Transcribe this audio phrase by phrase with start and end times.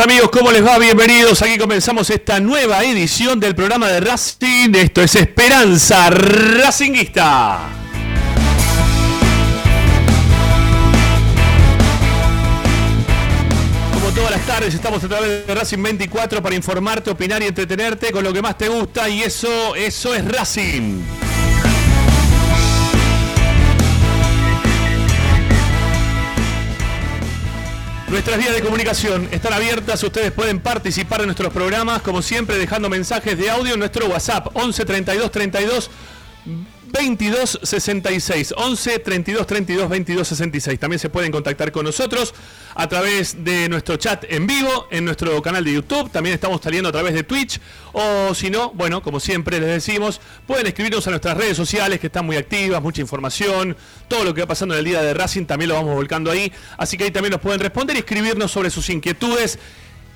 [0.00, 0.78] amigos, ¿cómo les va?
[0.78, 7.58] Bienvenidos, aquí comenzamos esta nueva edición del programa de Racing, esto es Esperanza Racinguista.
[13.92, 18.12] Como todas las tardes estamos a través de Racing 24 para informarte, opinar y entretenerte
[18.12, 21.21] con lo que más te gusta y eso, eso es Racing.
[28.12, 32.90] Nuestras vías de comunicación están abiertas, ustedes pueden participar en nuestros programas, como siempre, dejando
[32.90, 35.90] mensajes de audio en nuestro WhatsApp 11 32 32
[36.92, 40.78] 22 66 11 32 32 22 66.
[40.78, 42.34] También se pueden contactar con nosotros
[42.74, 46.10] a través de nuestro chat en vivo, en nuestro canal de YouTube.
[46.10, 47.60] También estamos saliendo a través de Twitch.
[47.92, 52.06] O si no, bueno, como siempre les decimos, pueden escribirnos a nuestras redes sociales que
[52.06, 53.76] están muy activas, mucha información.
[54.08, 56.52] Todo lo que va pasando en el día de Racing también lo vamos volcando ahí.
[56.76, 59.58] Así que ahí también nos pueden responder y escribirnos sobre sus inquietudes.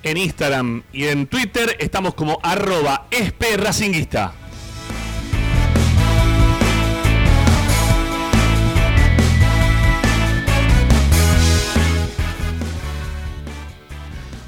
[0.03, 4.46] En Instagram y en Twitter estamos como arroba espracinguista.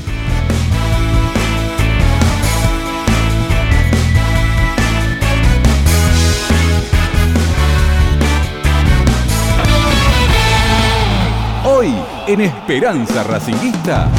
[11.65, 11.93] Hoy
[12.27, 14.11] en Esperanza Racinguista.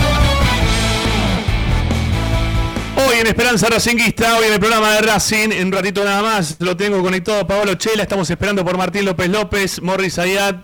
[3.19, 6.77] En Esperanza Racinguista, hoy en el programa de Racing, en un ratito nada más, lo
[6.77, 10.55] tengo conectado a Pablo Chela, estamos esperando por Martín López López, Morris Ayat.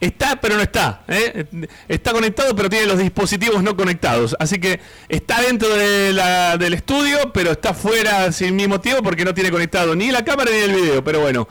[0.00, 1.02] Está, pero no está.
[1.08, 1.44] ¿eh?
[1.88, 4.34] Está conectado, pero tiene los dispositivos no conectados.
[4.40, 4.80] Así que
[5.10, 10.10] está dentro del estudio, pero está fuera sin mi motivo porque no tiene conectado ni
[10.10, 11.04] la cámara ni el video.
[11.04, 11.48] Pero bueno,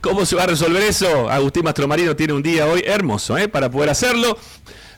[0.00, 1.28] ¿cómo se va a resolver eso?
[1.28, 3.48] Agustín Mastromarino tiene un día hoy hermoso ¿eh?
[3.48, 4.38] para poder hacerlo.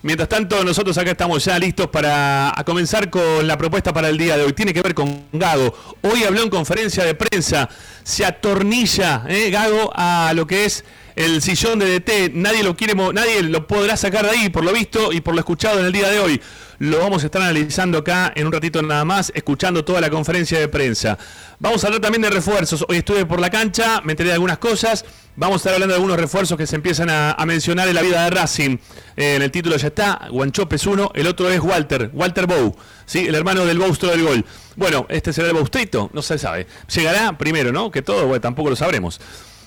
[0.03, 4.35] Mientras tanto, nosotros acá estamos ya listos para comenzar con la propuesta para el día
[4.39, 4.55] de hoy.
[4.55, 5.75] Tiene que ver con Gago.
[6.01, 7.69] Hoy habló en conferencia de prensa.
[8.03, 9.51] Se atornilla ¿eh?
[9.51, 10.85] Gago a lo que es
[11.17, 12.33] el sillón de DT.
[12.33, 15.41] Nadie lo quiere, nadie lo podrá sacar de ahí, por lo visto y por lo
[15.41, 16.41] escuchado en el día de hoy.
[16.79, 20.59] Lo vamos a estar analizando acá en un ratito nada más, escuchando toda la conferencia
[20.59, 21.19] de prensa.
[21.59, 22.87] Vamos a hablar también de refuerzos.
[22.89, 25.05] Hoy estuve por la cancha, me enteré de algunas cosas.
[25.41, 28.25] Vamos a estar hablando de algunos refuerzos que se empiezan a, mencionar en la vida
[28.25, 28.77] de Racing.
[29.17, 32.77] Eh, en el título ya está, Guanchope es uno, el otro es Walter, Walter Bow,
[33.07, 33.21] ¿sí?
[33.27, 34.45] el hermano del monstruo del gol.
[34.77, 36.67] Bueno, este será el Boustrito, no se sabe.
[36.95, 37.91] Llegará primero, ¿no?
[37.91, 39.19] Que todo, bueno, tampoco lo sabremos.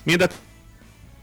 [0.05, 0.29] Mientras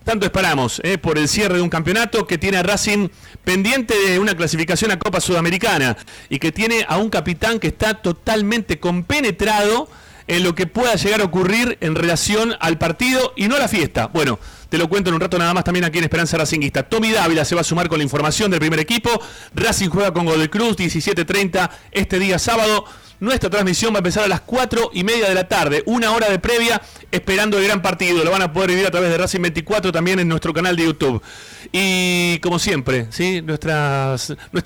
[0.02, 3.08] tanto esperamos eh, por el cierre de un campeonato que tiene a Racing
[3.44, 5.96] pendiente de una clasificación a Copa Sudamericana
[6.28, 9.88] y que tiene a un capitán que está totalmente compenetrado
[10.30, 13.66] en lo que pueda llegar a ocurrir en relación al partido y no a la
[13.66, 14.06] fiesta.
[14.06, 14.38] Bueno,
[14.68, 16.84] te lo cuento en un rato nada más también aquí en Esperanza Racinguista.
[16.84, 19.10] Tommy Dávila se va a sumar con la información del primer equipo.
[19.56, 22.84] Racing juega con Gold Cruz 17.30 este día sábado.
[23.20, 26.30] Nuestra transmisión va a empezar a las 4 y media de la tarde, una hora
[26.30, 26.80] de previa,
[27.12, 28.24] esperando el gran partido.
[28.24, 30.84] Lo van a poder vivir a través de Racing 24 también en nuestro canal de
[30.84, 31.22] YouTube.
[31.70, 33.42] Y como siempre, ¿sí?
[33.42, 34.16] Nuestra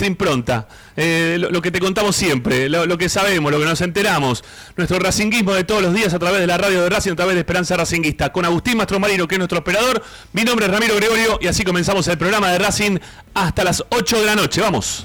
[0.07, 4.45] impronta, eh, lo, que te contamos siempre, lo, que sabemos, lo que nos enteramos,
[4.77, 7.35] nuestro racinguismo de todos los días a través de la radio de Racing, a través
[7.35, 10.01] de Esperanza Racinguista, con Agustín Mastromarino, que es nuestro operador.
[10.33, 12.99] Mi nombre es Ramiro Gregorio y así comenzamos el programa de Racing
[13.35, 14.61] hasta las 8 de la noche.
[14.61, 15.05] Vamos.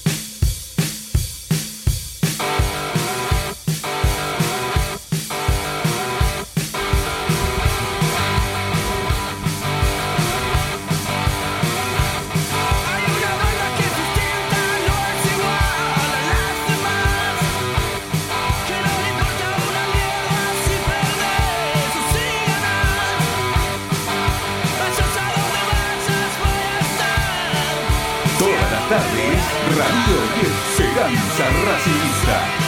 [31.49, 32.61] Racingista.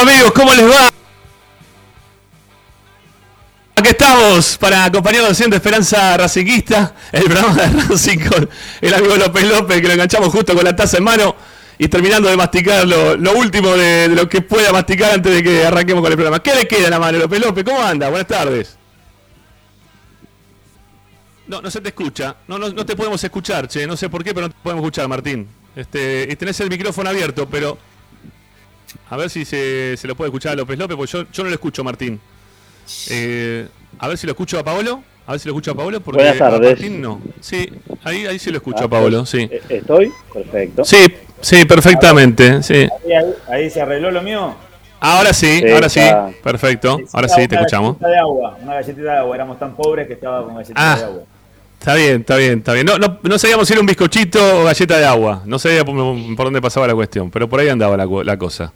[0.00, 0.88] Amigos, ¿cómo les va?
[3.74, 8.48] Aquí estamos para acompañarnos haciendo Esperanza Racinguista, el programa de Racing con
[8.80, 11.34] el amigo López López, que lo enganchamos justo con la taza en mano
[11.78, 16.02] y terminando de masticar lo, último de, lo que pueda masticar antes de que arranquemos
[16.02, 16.42] con el programa.
[16.42, 17.64] ¿Qué le queda a la mano, López López?
[17.64, 18.08] ¿Cómo anda?
[18.08, 18.77] Buenas tardes.
[21.48, 22.36] No, no se te escucha.
[22.46, 23.86] No, no, no te podemos escuchar, che.
[23.86, 25.48] No sé por qué, pero no te podemos escuchar, Martín.
[25.74, 27.78] Este, y tenés el micrófono abierto, pero.
[29.10, 31.48] A ver si se, se lo puede escuchar a López López, porque yo, yo no
[31.50, 32.20] lo escucho, Martín.
[33.10, 33.66] Eh,
[33.98, 35.02] a ver si lo escucho a Paolo.
[35.26, 36.00] A ver si lo escucho a Paolo.
[36.00, 36.70] Porque Buenas tardes.
[36.70, 37.20] Martín no.
[37.40, 37.70] Sí,
[38.04, 39.48] ahí, ahí sí lo escucho a ah, Paolo, sí.
[39.50, 40.12] Eh, ¿Estoy?
[40.32, 40.84] Perfecto.
[40.84, 41.06] Sí,
[41.40, 42.62] Sí, perfectamente.
[42.62, 42.88] Sí.
[43.48, 44.54] Ahí, se arregló lo mío.
[45.00, 46.00] Ahora sí, ahora sí,
[46.42, 46.98] perfecto.
[47.12, 47.96] Ahora sí, te escuchamos.
[48.00, 49.36] Una galletita de agua, una galletita de agua.
[49.36, 51.22] Éramos tan pobres que estaba con galletita ah, de agua.
[51.78, 52.86] Está bien, está bien, está bien.
[52.86, 55.42] No, no, no sabíamos si era un bizcochito o galleta de agua.
[55.46, 58.72] No sabía por, dónde pasaba la cuestión, pero por ahí andaba la, la cosa.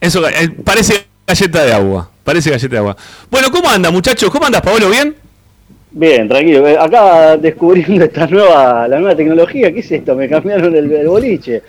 [0.00, 2.10] Eso eh, parece galleta de agua.
[2.22, 2.96] Parece galleta de agua.
[3.30, 4.30] Bueno, ¿cómo anda, muchachos?
[4.30, 4.88] ¿Cómo andas, Pablo?
[4.88, 5.14] ¿Bien?
[5.90, 6.66] Bien, tranquilo.
[6.68, 10.14] Eh, acá descubriendo esta nueva, la nueva tecnología, ¿qué es esto?
[10.14, 11.62] Me cambiaron el, boliche.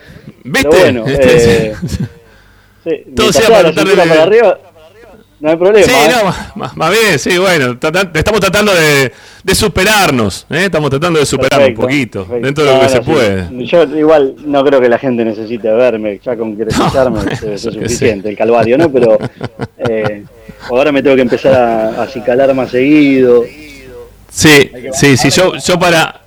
[0.44, 0.70] ¿Viste?
[0.70, 1.74] Pero bueno, eh,
[2.84, 4.60] sí, Todo sea para, para arriba,
[5.40, 5.86] no hay problema.
[5.86, 6.10] Sí, ¿eh?
[6.56, 7.78] no, más, bien, sí, bueno,
[8.14, 9.12] estamos tratando de,
[9.44, 10.66] de superarnos, ¿eh?
[10.66, 13.66] estamos tratando de superarnos un poquito, dentro de lo que se puede.
[13.66, 18.30] Yo igual no creo que la gente necesite verme, ya con que escucharme es suficiente,
[18.30, 18.92] el calvario, ¿no?
[18.92, 19.18] Pero
[19.78, 20.26] eh,
[20.70, 23.44] ahora me tengo que empezar a, a acicalar más seguido.
[24.30, 26.22] Sí, sí, sí, yo, yo para...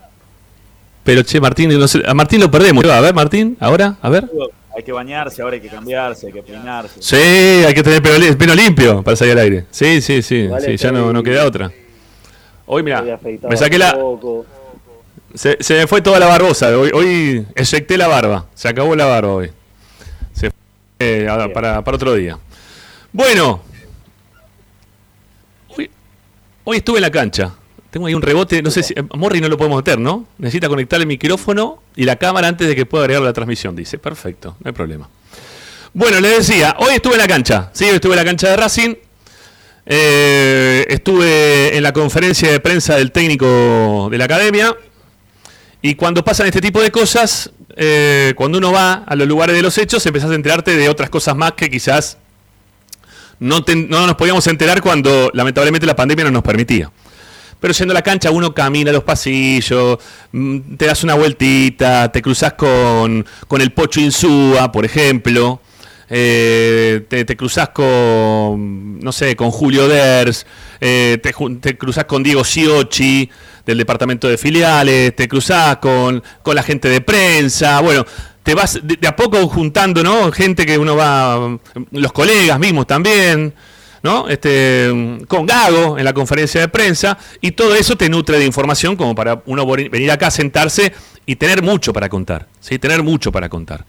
[1.05, 2.85] Pero che, Martín, no sé, a Martín lo perdemos.
[2.85, 4.25] A ver, Martín, ahora, a ver.
[4.75, 7.03] Hay que bañarse, ahora hay que cambiarse, hay que peinarse.
[7.03, 9.67] Sí, hay que tener pelo, limpio para salir al aire.
[9.71, 11.71] Sí, sí, sí, sí ya no, no queda otra.
[12.67, 13.05] Hoy, mira,
[13.49, 13.99] me saqué la...
[15.35, 16.69] Se, se, me fue toda la barbosa.
[16.77, 18.47] Hoy, hoy eyecté la barba.
[18.55, 19.51] Se acabó la barba hoy.
[20.33, 20.59] Se fue
[20.99, 22.39] eh, para, para otro día.
[23.13, 23.63] Bueno,
[25.77, 25.91] hoy,
[26.65, 27.55] hoy estuve en la cancha.
[27.93, 28.95] Tengo ahí un rebote, no sé si.
[29.15, 30.27] Morri no lo podemos meter, ¿no?
[30.39, 33.99] Necesita conectar el micrófono y la cámara antes de que pueda agregar la transmisión, dice.
[33.99, 35.11] Perfecto, no hay problema.
[35.93, 38.95] Bueno, les decía, hoy estuve en la cancha, sí, estuve en la cancha de Racing.
[39.85, 44.75] Eh, estuve en la conferencia de prensa del técnico de la academia.
[45.83, 49.61] Y cuando pasan este tipo de cosas, eh, cuando uno va a los lugares de
[49.61, 52.17] los hechos, empezás a enterarte de otras cosas más que quizás
[53.39, 56.91] no, no nos podíamos enterar cuando lamentablemente la pandemia no nos permitía.
[57.63, 59.97] Pero yendo a la cancha uno camina los pasillos,
[60.33, 63.25] mm, te das una vueltita, te cruzas con,
[63.57, 65.61] el Pocho Insúa, por ejemplo.
[66.11, 70.45] Eh, te, cruzas con, no sé, con Julio Ders,
[70.81, 73.31] eh, te, te, cruzas con Diego Siochi
[73.65, 78.05] del departamento de filiales, te cruzas con, con la gente de prensa, bueno,
[78.43, 80.33] te vas de, a poco juntando, ¿no?
[80.33, 81.59] Gente que uno va,
[81.93, 83.55] los colegas mismos también.
[84.03, 84.29] ¿No?
[84.29, 88.97] Este, con Gago en la conferencia de prensa, y todo eso te nutre de información
[88.97, 90.93] como para uno venir acá, sentarse
[91.27, 92.79] y tener mucho para contar, ¿sí?
[92.79, 93.85] Tener mucho para contar.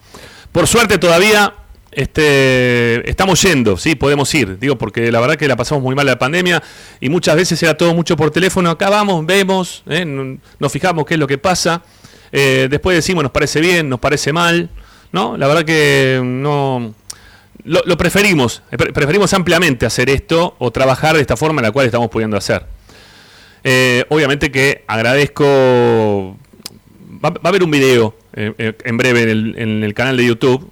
[0.52, 1.54] Por suerte todavía
[1.96, 6.06] este, estamos yendo, sí, podemos ir, digo, porque la verdad que la pasamos muy mal
[6.06, 6.62] la pandemia
[7.00, 10.06] y muchas veces era todo mucho por teléfono, acá vamos, vemos, ¿eh?
[10.06, 11.84] nos fijamos qué es lo que pasa,
[12.32, 14.70] eh, después decimos nos parece bien, nos parece mal,
[15.12, 15.38] ¿no?
[15.38, 16.96] La verdad que no,
[17.66, 21.86] lo, preferimos, eh, preferimos ampliamente hacer esto o trabajar de esta forma en la cual
[21.86, 22.66] estamos pudiendo hacer.
[23.64, 26.38] Eh, obviamente que agradezco,
[27.24, 30.70] va, a haber un video eh, en breve en el, canal de YouTube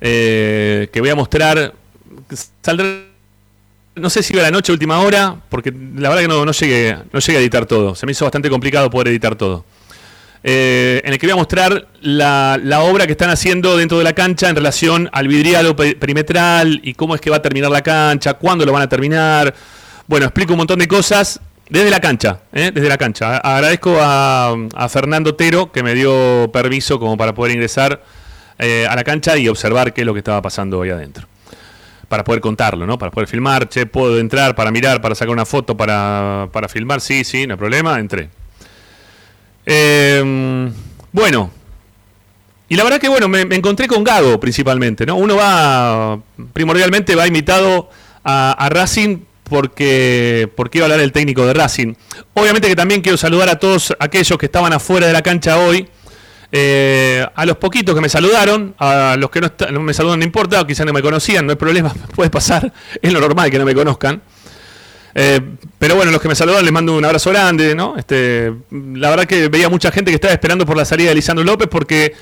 [0.00, 1.74] que voy a mostrar,
[2.62, 2.86] saldrá,
[3.94, 6.52] no sé si va a la noche, última hora, porque la verdad que no, no,
[6.52, 9.64] llegué, no llegué a editar todo, se me hizo bastante complicado poder editar todo.
[10.48, 14.12] Eh, en el que voy a mostrar la, obra que están haciendo dentro de la
[14.12, 18.34] cancha en relación al vidriado perimetral y cómo es que va a terminar la cancha,
[18.34, 19.52] cuándo lo van a terminar.
[20.06, 22.70] Bueno, explico un montón de cosas desde la cancha, ¿eh?
[22.72, 23.38] desde la cancha.
[23.38, 24.54] Agradezco a,
[24.88, 28.00] Fernando Tero que me dio permiso como para poder ingresar
[28.60, 31.26] eh, a la cancha y observar qué es lo que estaba pasando ahí adentro.
[32.08, 32.96] para poder contarlo, ¿no?
[32.98, 37.00] Para poder filmar, che, puedo entrar para mirar, para sacar una foto, para, para filmar,
[37.00, 38.30] sí, sí, no hay problema, entré.
[39.66, 40.72] Em,
[41.10, 41.50] bueno,
[42.68, 45.16] y la verdad que bueno, me, encontré con Gago principalmente, ¿no?
[45.16, 46.20] Uno va,
[46.52, 47.90] primordialmente va invitado
[48.24, 51.94] a, Racing porque, porque iba a hablar el técnico de Racing.
[52.34, 55.88] Obviamente que también quiero saludar a todos aquellos que estaban afuera de la cancha hoy.
[56.52, 60.64] Eh, a los poquitos que me saludaron, a los que no, me saludan no importa,
[60.64, 63.74] quizás no me conocían, no hay problema, puede pasar, es lo normal que no me
[63.74, 64.22] conozcan.
[65.18, 65.40] Eh,
[65.78, 67.96] pero bueno, los que me saludan les mando un abrazo grande, ¿no?
[67.96, 71.42] Este, la verdad que veía mucha gente que estaba esperando por la salida de Lisandro
[71.42, 72.14] López porque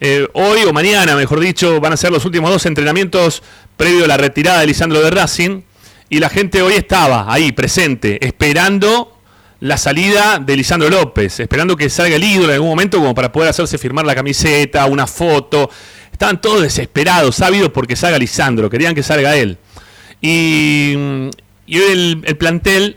[0.00, 3.42] eh, hoy o mañana, mejor dicho, van a ser los últimos dos entrenamientos
[3.76, 5.60] previo a la retirada de Lisandro de Racing
[6.08, 9.18] y la gente hoy estaba ahí presente, esperando
[9.60, 13.30] la salida de Lisandro López, esperando que salga el ídolo en algún momento como para
[13.30, 15.68] poder hacerse firmar la camiseta, una foto.
[16.10, 19.58] Estaban todos desesperados, sabidos porque salga Lisandro, querían que salga él.
[20.22, 21.28] Y,
[21.68, 22.96] y hoy el, plantel,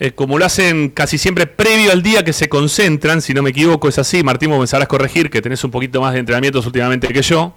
[0.00, 3.50] eh, como lo hacen casi siempre previo al día que se concentran, si no me
[3.50, 6.66] equivoco es así, Martín, vos me sabrás corregir, que tenés un poquito más de entrenamientos
[6.66, 7.56] últimamente que yo.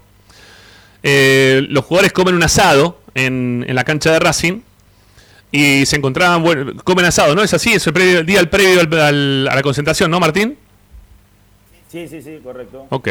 [1.01, 4.61] Eh, los jugadores comen un asado en, en la cancha de Racing
[5.51, 7.41] y se encontraban, bueno, comen asado, ¿no?
[7.41, 10.55] Es así, es el, día el previo a la concentración, ¿no, Martín?
[11.91, 12.85] Sí, sí, sí, correcto.
[12.89, 13.09] Ok,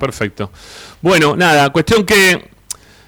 [0.00, 0.50] perfecto.
[1.02, 2.53] Bueno, nada, cuestión que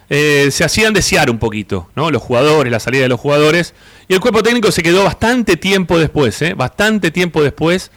[0.08, 2.10] eh, se hacían desear un poquito, ¿no?
[2.10, 3.74] Los jugadores, la salida de los jugadores.
[4.08, 6.54] Y el cuerpo técnico se quedó bastante tiempo después, ¿eh?
[6.54, 7.90] Bastante tiempo después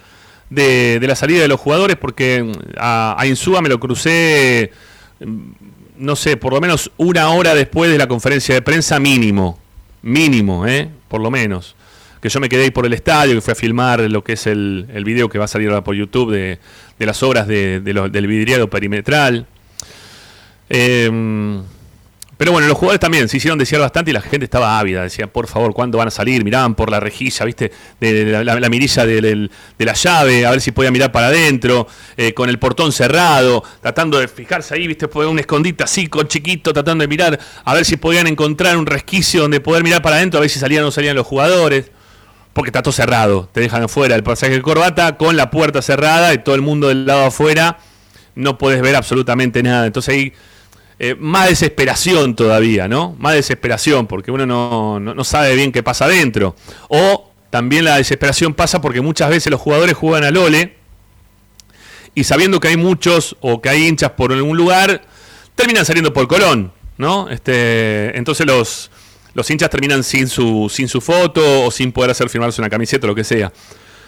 [0.49, 4.71] de, la salida de los jugadores, porque mm, a, a Insúa me lo crucé,
[5.19, 5.51] mm,
[5.97, 9.59] no sé, por lo menos una hora después de la conferencia de prensa mínimo
[10.01, 10.89] mínimo, ¿eh?
[11.07, 11.75] por lo menos.
[12.21, 14.45] Que yo me quedé ahí por el estadio, que fui a filmar lo que es
[14.45, 16.59] el, video que va a salir por YouTube de,
[16.99, 19.45] las obras de, del vidriado perimetral.
[20.69, 21.61] Eh,
[22.39, 25.03] pero bueno, los jugadores también se hicieron desear bastante y la gente estaba ávida.
[25.03, 26.41] Decía, por favor, ¿cuándo van a salir?
[26.45, 27.69] Miraban por la rejilla, ¿viste?
[27.99, 32.47] De, la, mirilla de, la llave, a ver si podía mirar para adentro, eh, con
[32.47, 35.09] el portón cerrado, tratando de fijarse ahí, ¿viste?
[35.13, 39.41] Un escondite así, con chiquito, tratando de mirar, a ver si podían encontrar un resquicio
[39.41, 41.91] donde poder mirar para adentro, a ver si salían o no salían los jugadores.
[42.53, 46.33] Porque está todo cerrado, te dejan afuera el pasaje de corbata con la puerta cerrada
[46.33, 47.79] y todo el mundo del lado afuera,
[48.35, 49.85] no puedes ver absolutamente nada.
[49.85, 50.33] Entonces ahí
[51.01, 53.15] eh, más desesperación todavía, ¿no?
[53.19, 54.45] Más desesperación, porque uno
[54.99, 56.57] no, sabe bien qué pasa adentro.
[56.89, 60.75] O también la desesperación pasa porque muchas veces los jugadores juegan al ole
[62.13, 65.01] y sabiendo que hay muchos o que hay hinchas por algún lugar,
[65.55, 67.29] terminan saliendo por Colón, ¿no?
[67.29, 68.91] Este, entonces los,
[69.33, 73.07] los hinchas terminan sin su, sin su foto o sin poder hacer firmarse una camiseta
[73.07, 73.53] o lo que sea.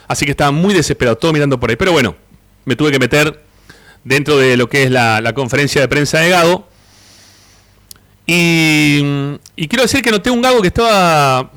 [0.10, 1.78] Así que estaba muy desesperado, todo mirando por ahí.
[1.78, 2.18] Pero bueno,
[2.66, 3.46] me tuve que meter
[4.04, 6.71] dentro de lo que es la, la conferencia de prensa de Gago
[8.26, 9.02] y,
[9.68, 11.52] quiero decir que noté un Gago que estaba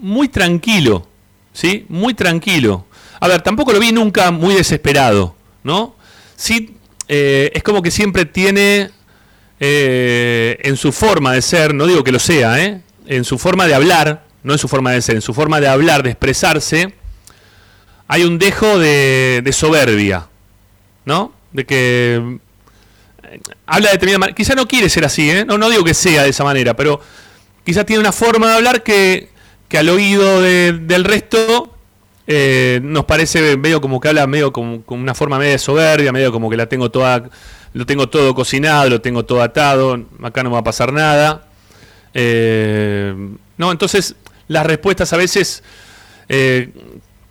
[0.00, 1.06] muy tranquilo,
[1.52, 1.86] ¿sí?
[1.88, 2.86] Muy tranquilo.
[3.20, 5.94] A ver, tampoco lo vi nunca muy desesperado, ¿no?
[6.36, 6.76] Sí,
[7.08, 8.90] eh, es como que siempre tiene
[9.60, 12.80] eh, en su forma de ser, no digo que lo sea, ¿eh?
[13.06, 15.68] En su forma de hablar, no en su forma de ser, en su forma de
[15.68, 16.94] hablar, de expresarse,
[18.08, 20.28] hay un dejo de, de soberbia,
[21.04, 21.32] ¿no?
[21.52, 22.38] De que
[23.66, 24.34] habla de determinada manera.
[24.34, 25.44] Quizá no quiere ser así, ¿eh?
[25.44, 27.00] no, no digo que sea de esa manera, pero
[27.64, 29.30] quizá tiene una forma de hablar que,
[29.76, 31.74] al oído del resto
[32.26, 36.30] eh, nos parece medio como que habla medio como, con una forma medio soberbia, medio
[36.30, 37.30] como que la tengo toda,
[37.72, 41.48] lo tengo todo cocinado, lo tengo todo atado, acá no va a pasar nada.
[42.12, 43.14] Eh,
[43.56, 44.14] no, entonces
[44.48, 45.62] las respuestas a veces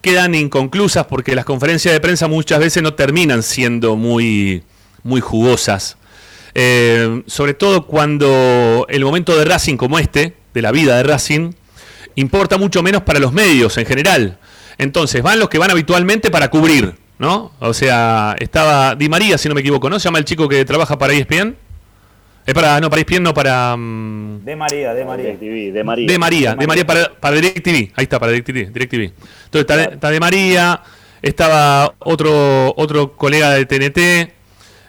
[0.01, 4.63] quedan inconclusas porque las conferencias de prensa muchas veces no terminan siendo muy
[5.03, 5.97] muy jugosas.
[6.53, 11.51] Eh, sobre todo cuando el momento de Racing como este, de la vida de Racing,
[12.15, 14.37] importa mucho menos para los medios en general.
[14.77, 17.51] Entonces van los que van habitualmente para cubrir, ¿no?
[17.59, 19.99] O sea, estaba Di María, si no me equivoco, ¿no?
[19.99, 21.55] Se llama el chico que trabaja para ESPN.
[22.43, 23.77] Es para, no, para ESPN, no para...
[23.77, 25.37] Mm, de María, de María.
[25.37, 26.07] de María.
[26.07, 27.91] De María, de María para, para DirecTV.
[27.95, 28.73] Ahí está, para DirecTV.
[28.73, 29.13] DirecTV.
[29.45, 30.81] Entonces está, está de María,
[31.21, 34.33] estaba otro, otro colega de TNT,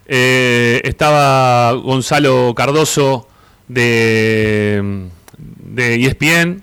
[0.06, 3.28] eh, estaba Gonzalo Cardoso
[3.68, 6.62] de, de ESPN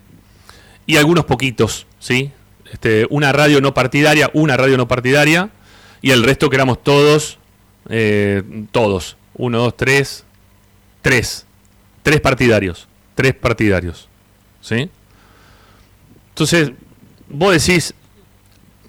[0.86, 2.32] y algunos poquitos, ¿sí?
[2.72, 5.50] Este, una radio no partidaria, una radio no partidaria
[6.02, 7.40] y el resto que éramos todos,
[7.90, 10.24] eh, todos, uno, dos, tres,
[11.02, 11.46] tres,
[12.04, 14.08] tres partidarios, tres partidarios,
[14.62, 14.90] ¿sí?
[16.30, 16.72] Entonces,
[17.28, 17.94] vos decís,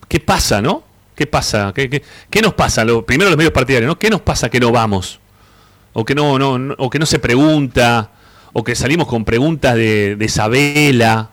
[0.08, 0.84] ¿qué pasa, no?
[1.20, 1.74] ¿Qué pasa?
[1.74, 2.82] ¿Qué, nos pasa?
[2.82, 3.98] Lo, primero los medios partidarios, ¿no?
[3.98, 5.20] ¿Qué nos pasa que no vamos?
[5.92, 8.10] O que no, no, o que no se pregunta,
[8.54, 11.28] o que salimos con preguntas de, de Sabela,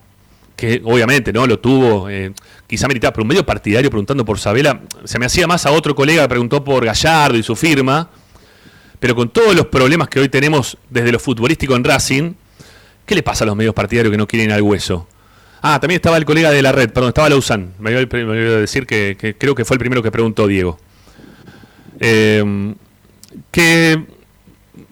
[0.58, 2.34] que obviamente no lo tuvo, eh,
[2.68, 5.96] quizá meritaba, pero un medio partidario preguntando por Sabela, se me hacía más a otro
[5.96, 8.10] colega que preguntó por Gallardo y su firma,
[9.00, 12.34] pero con todos los problemas que hoy tenemos desde lo futbolístico en Racing,
[13.06, 15.08] ¿qué le pasa a los medios partidarios que no quieren al hueso?
[15.62, 17.70] Ah, también estaba el colega de la red, perdón, estaba Lausanne.
[17.80, 20.80] Me voy a decir que, creo que fue el primero que preguntó Diego.
[22.00, 22.74] Eh,
[23.52, 24.17] que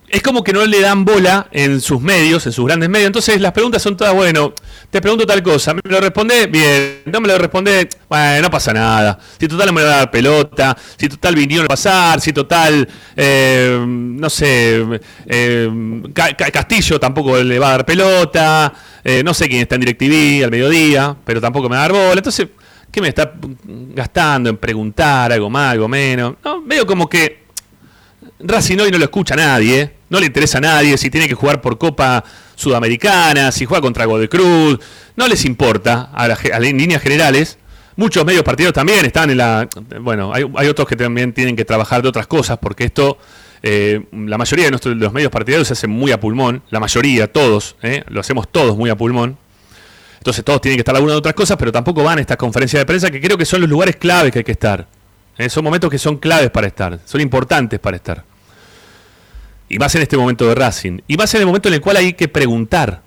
[0.08, 3.08] es como que no le dan bola en sus medios, en sus grandes medios.
[3.08, 4.54] Entonces las preguntas son todas, bueno,
[4.90, 8.74] te pregunto tal cosa, me lo responde bien, no me lo responde, bueno, no pasa
[8.74, 9.18] nada.
[9.40, 12.88] Si total no me va a dar pelota, si total vinieron a pasar, si total,
[13.16, 14.86] eh, no sé,
[15.26, 20.44] eh, Castillo tampoco le va a dar pelota, eh, no sé quién está en DirecTV
[20.46, 22.14] al mediodía, pero tampoco me va a dar bola.
[22.14, 22.48] Entonces,
[22.92, 26.36] ¿qué me está gastando en preguntar algo más, algo menos?
[26.44, 27.45] No, veo como que
[28.48, 31.34] Racing hoy no lo escucha a nadie, no le interesa a nadie si tiene que
[31.34, 32.24] jugar por Copa
[32.56, 34.80] Sudamericana, si juega contra Godecruz,
[35.16, 37.58] no les importa a, las líneas generales.
[37.96, 39.68] Muchos medios partidos también están en la...
[40.00, 43.18] Bueno, hay, otros que también tienen que trabajar de otras cosas, porque esto,
[43.64, 47.32] eh, la mayoría de, nuestros, los medios partidarios se hacen muy a pulmón, la mayoría,
[47.32, 49.38] todos, eh, lo hacemos todos muy a pulmón.
[50.18, 52.82] Entonces todos tienen que estar alguna de otras cosas, pero tampoco van a estas conferencias
[52.82, 54.88] de prensa que creo que son los lugares claves que hay que estar.
[55.38, 58.35] Eh, son momentos que son claves para estar, son importantes para estar.
[59.68, 61.00] Y más en este momento de Racing.
[61.08, 63.02] Y más en el momento en el cual hay que preguntar.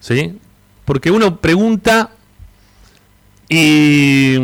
[0.00, 0.38] ¿Sí?
[0.84, 2.10] Porque uno pregunta
[3.48, 4.36] y,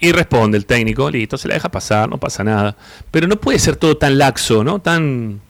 [0.00, 2.76] y responde el técnico, listo, se la deja pasar, no pasa nada.
[3.10, 4.80] Pero no puede ser todo tan laxo, ¿no?
[4.80, 5.40] Tan.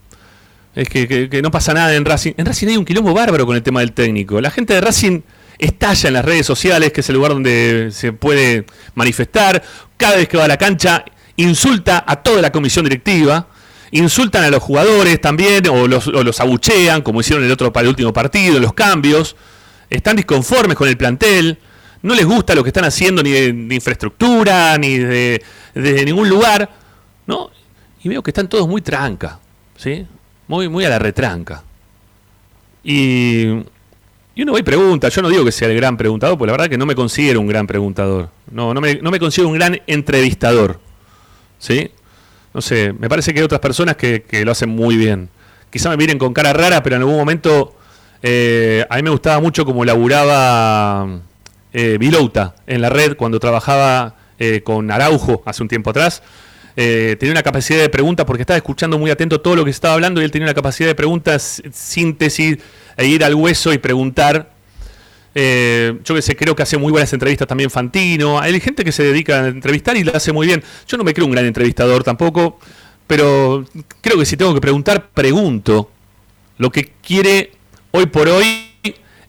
[0.75, 2.33] Es que, que no pasa nada en Racing.
[2.37, 4.41] En Racing hay un quilombo bárbaro con el tema del técnico.
[4.41, 5.21] La gente de Racing
[5.59, 9.63] estalla en las redes sociales, que es el lugar donde se puede manifestar.
[9.97, 11.05] Cada vez que va a la cancha,
[11.37, 13.49] insulta a toda la comisión directiva,
[13.93, 17.91] insultan a los jugadores también, o los, los abuchean, como hicieron el, otro, para el
[17.91, 19.37] último partido, los cambios.
[19.89, 21.59] Están disconformes con el plantel,
[22.03, 25.43] no les gusta lo que están haciendo ni de, infraestructura, ni de,
[25.75, 26.69] de, ningún lugar,
[27.27, 27.51] ¿no?
[28.03, 29.39] Y veo que están todos muy tranca,
[29.77, 30.07] ¿sí?
[30.49, 31.63] Muy, muy a la retranca.
[32.83, 33.63] Y
[34.35, 36.53] y uno va y pregunta, yo no digo que sea el gran preguntador, porque la
[36.53, 38.31] verdad que no me considero un gran preguntador.
[38.51, 40.81] No, no me, no me considero un gran entrevistador.
[41.59, 41.91] ¿Sí?
[42.55, 45.29] No sé, me parece que hay otras personas que, lo hacen muy bien.
[45.71, 47.75] Quizá me miren con cara rara, pero en algún momento
[48.23, 51.21] eh, a mí me gustaba mucho como laburaba
[51.73, 56.23] eh, Vilouta en la red cuando trabajaba eh, con Araujo hace un tiempo atrás.
[56.77, 59.95] Eh, tenía una capacidad de pregunta porque estaba escuchando muy atento todo lo que estaba
[59.95, 62.59] hablando y él tenía una capacidad de preguntas, síntesis,
[62.97, 64.52] e ir al hueso y preguntar.
[65.35, 68.39] Eh, yo que sé, creo que hace muy buenas entrevistas también Fantino.
[68.39, 70.63] Hay gente que se dedica a entrevistar y lo hace muy bien.
[70.87, 72.59] Yo no me creo un gran entrevistador tampoco,
[73.07, 73.65] pero
[74.01, 75.91] creo que si tengo que preguntar, pregunto
[76.59, 77.53] lo que quiere
[77.93, 78.73] hoy por hoy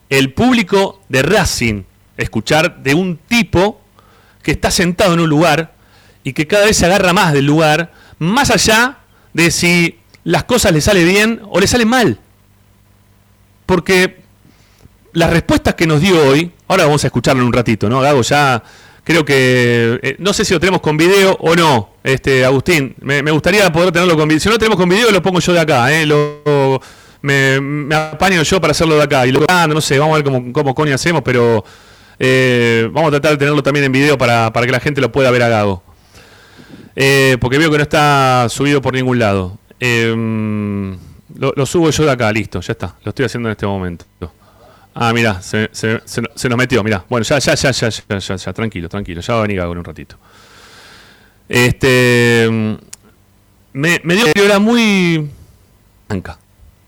[0.09, 1.83] el público de Racing
[2.17, 3.81] escuchar de un tipo
[4.43, 5.73] que está sentado en un lugar
[6.23, 8.99] y que cada vez se agarra más del lugar, más allá
[9.33, 12.19] de si las cosas le salen bien o le salen mal.
[13.65, 14.22] Porque
[15.13, 18.01] las respuestas que nos dio hoy, ahora vamos a escucharlo en un ratito, ¿no?
[18.01, 18.61] Gago ya
[19.03, 22.95] creo que eh, no sé si lo tenemos con video o no, este Agustín.
[23.01, 24.39] Me, gustaría poder tenerlo con video.
[24.39, 26.05] Si no lo tenemos con video, lo pongo yo de acá, ¿eh?
[26.05, 26.81] Lo,
[27.21, 29.25] me, apaño yo para hacerlo de acá.
[29.27, 31.63] Y lo no sé, vamos a ver cómo, cómo coño hacemos, pero
[32.19, 35.11] eh, vamos a tratar de tenerlo también en video para, para que la gente lo
[35.11, 35.83] pueda ver a Gago.
[36.95, 39.57] Eh, porque veo que no está subido por ningún lado.
[39.79, 40.97] Em,
[41.35, 42.95] lo, subo yo de acá, listo, ya está.
[43.03, 44.05] Lo estoy haciendo en este momento.
[44.95, 45.69] Ah, mira, se,
[46.49, 47.03] nos metió, mira.
[47.09, 49.21] Bueno, ya, ya, ya, ya, ya, ya, tranquilo, tranquilo.
[49.21, 50.17] Ya va a venir en un ratito.
[51.49, 52.47] Este.
[53.73, 55.29] Me, me dio que era muy.
[56.07, 56.37] blanca.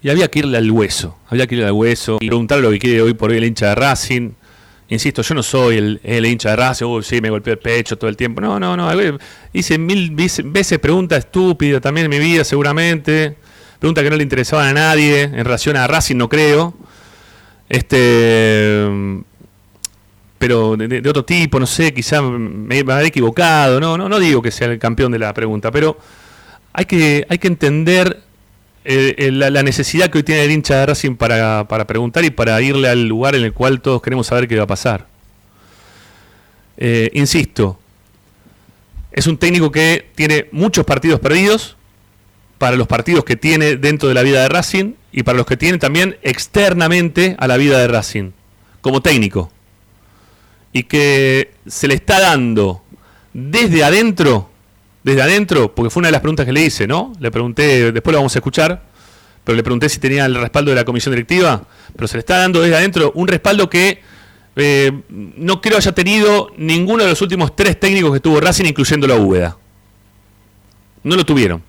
[0.05, 1.17] Y había que irle al hueso.
[1.29, 3.69] Había que irle al hueso y preguntarle lo que quiere hoy por hoy el hincha
[3.69, 4.33] de Racing.
[4.87, 8.07] Insisto, yo no soy el, hincha de Racing, uy, sí, me golpeó el pecho todo
[8.07, 8.39] el tiempo.
[8.39, 8.87] No, no, no.
[9.51, 13.35] Hice mil veces preguntas estúpidas también en mi vida, seguramente.
[13.79, 16.75] Preguntas que no le interesaban a nadie en relación a Racing, no creo.
[17.75, 18.85] Este.
[20.37, 23.79] Pero de, otro tipo, no sé, quizá me, me habré equivocado.
[23.79, 25.97] No, no, no digo que sea el campeón de la pregunta, pero
[26.71, 28.21] hay que, hay que entender
[28.85, 32.87] eh, la, necesidad que hoy tiene el hincha de Racing para, preguntar y para irle
[32.87, 35.07] al lugar en el cual todos queremos saber qué va a pasar.
[36.77, 37.79] Eh, insisto,
[39.11, 41.75] es un técnico que tiene muchos partidos perdidos
[42.57, 45.55] para los partidos que tiene dentro de la vida de Racing y para los que
[45.55, 48.31] tiene también externamente a la vida de Racing,
[48.81, 49.49] como técnico.
[50.73, 52.83] Y que se le está dando
[53.33, 54.49] desde adentro
[55.03, 57.13] desde adentro, porque fue una de las preguntas que le hice, ¿no?
[57.19, 58.81] Le pregunté, después lo vamos a escuchar,
[59.43, 61.61] pero le pregunté si tenía el respaldo de la comisión directiva,
[61.95, 64.01] pero se le está dando desde adentro un respaldo que
[64.55, 69.05] eh, no creo haya tenido ninguno de los últimos tres técnicos que tuvo Racing, incluyendo
[69.05, 69.57] la Úbeda.
[71.03, 71.61] No lo tuvieron.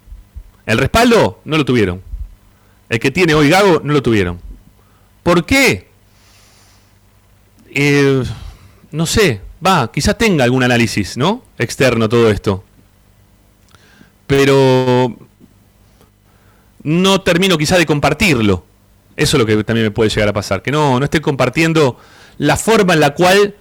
[0.65, 2.06] El respaldo no lo tuvieron.
[2.89, 4.41] El que tiene hoy Gago no lo tuvieron.
[5.23, 5.89] ¿Por qué?
[7.75, 8.23] Eh,
[8.93, 11.43] no sé, va, quizás tenga algún análisis, ¿no?
[11.59, 12.65] Externo todo esto.
[14.27, 15.17] Pero
[16.83, 18.65] no termino quizá de compartirlo.
[19.17, 20.63] Eso es lo que también me puede llegar a pasar.
[20.63, 21.99] Que no, no esté compartiendo
[22.39, 23.57] la forma en la cual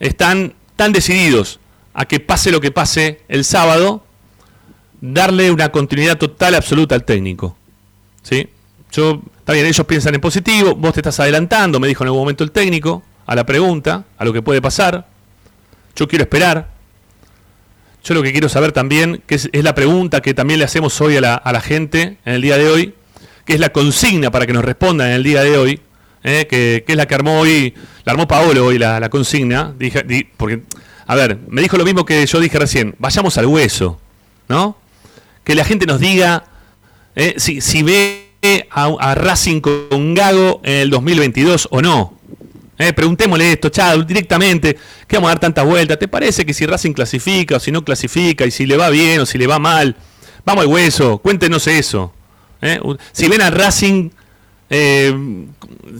[0.00, 1.60] están tan decididos
[1.94, 4.04] a que pase lo que pase el sábado,
[5.00, 7.56] darle una continuidad total, absoluta al técnico.
[8.22, 8.48] ¿Sí?
[8.98, 12.22] Yo, está bien, ellos piensan en positivo, vos te estás adelantando, me dijo en algún
[12.22, 15.06] momento el técnico, a la pregunta, a lo que puede pasar.
[15.94, 16.68] Yo quiero esperar.
[18.02, 21.16] Yo lo que quiero saber también, que es, la pregunta que también le hacemos hoy
[21.16, 22.94] a la, a la, gente en el día de hoy,
[23.44, 25.80] que es la consigna para que nos respondan en el día de hoy,
[26.24, 26.48] ¿eh?
[26.50, 30.62] que, es la que armó hoy, la armó Paolo hoy la, consigna, dije, porque,
[31.06, 34.00] a ver, me dijo lo mismo que yo dije recién, vayamos al hueso,
[34.48, 34.76] ¿no?
[35.44, 36.46] Que la gente nos diga
[37.14, 37.34] ¿eh?
[37.36, 38.27] si, si ve
[38.70, 42.18] a, Racing con Gago en el 2022 o no.
[42.78, 45.98] Eh, preguntémosle esto, Chad, directamente, que vamos a dar tantas vueltas.
[45.98, 49.20] ¿Te parece que si Racing clasifica o si no clasifica y si le va bien
[49.20, 49.96] o si le va mal?
[50.44, 52.12] Vamos al hueso, cuéntenos eso.
[52.62, 52.80] Eh.
[53.12, 54.10] Si ven a Racing,
[54.70, 55.12] eh,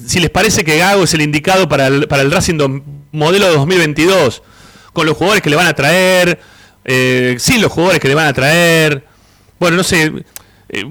[0.06, 2.58] si les parece que Gago es el indicado para el, para el Racing
[3.10, 4.42] modelo 2022,
[4.92, 6.40] con los jugadores que le van a traer,
[7.38, 9.04] sin los jugadores que le van a traer.
[9.58, 10.12] Bueno, no sé,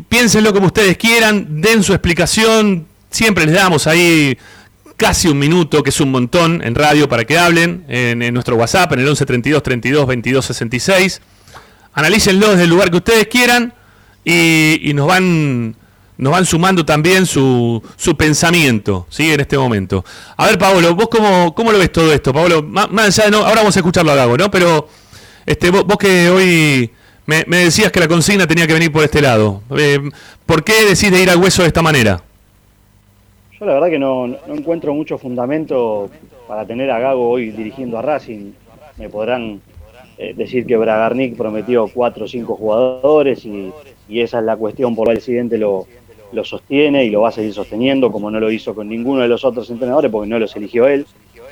[0.10, 4.38] piénsenlo como ustedes quieran, den su explicación, siempre les damos ahí
[4.98, 8.92] casi un minuto, que es un montón en radio para que hablen, en, nuestro WhatsApp,
[8.94, 11.22] en el 11 32 32 22 66.
[11.94, 13.74] Analícenlo desde el lugar que ustedes quieran
[14.26, 15.76] y, nos van
[16.46, 17.82] sumando también su,
[18.18, 19.32] pensamiento, ¿sí?
[19.32, 20.04] En este momento.
[20.36, 22.34] A ver, Pablo, ¿vos cómo, lo ves todo esto?
[22.34, 24.50] Pablo, más, allá no, ahora vamos a escucharlo a Gago, ¿no?
[24.52, 24.90] Pero
[25.46, 26.92] este, vos, que hoy
[27.28, 29.62] me, decías que la consigna tenía que venir por este lado.
[29.78, 30.00] Eh,
[30.46, 32.24] ¿Por qué decís de ir al hueso de esta manera?
[33.60, 36.10] Yo la verdad que no, encuentro mucho fundamento
[36.48, 38.54] para tener a Gago hoy dirigiendo a Racing.
[38.98, 39.60] Me podrán
[40.18, 43.74] eh, decir que Bragarnik prometió cuatro o cinco jugadores y,
[44.10, 45.86] esa es la cuestión por la que el presidente lo,
[46.32, 49.28] lo sostiene y lo va a seguir sosteniendo, como no lo hizo con ninguno de
[49.28, 51.06] los otros entrenadores, porque no los eligió él.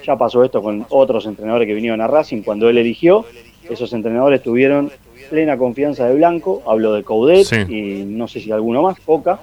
[0.05, 2.43] Ya pasó esto con otros entrenadores que vinieron a Racing.
[2.43, 3.25] Cuando él eligió,
[3.69, 4.91] esos entrenadores tuvieron
[5.29, 9.39] plena confianza de Blanco, hablo de Coudet y no sé si alguno más, Poca,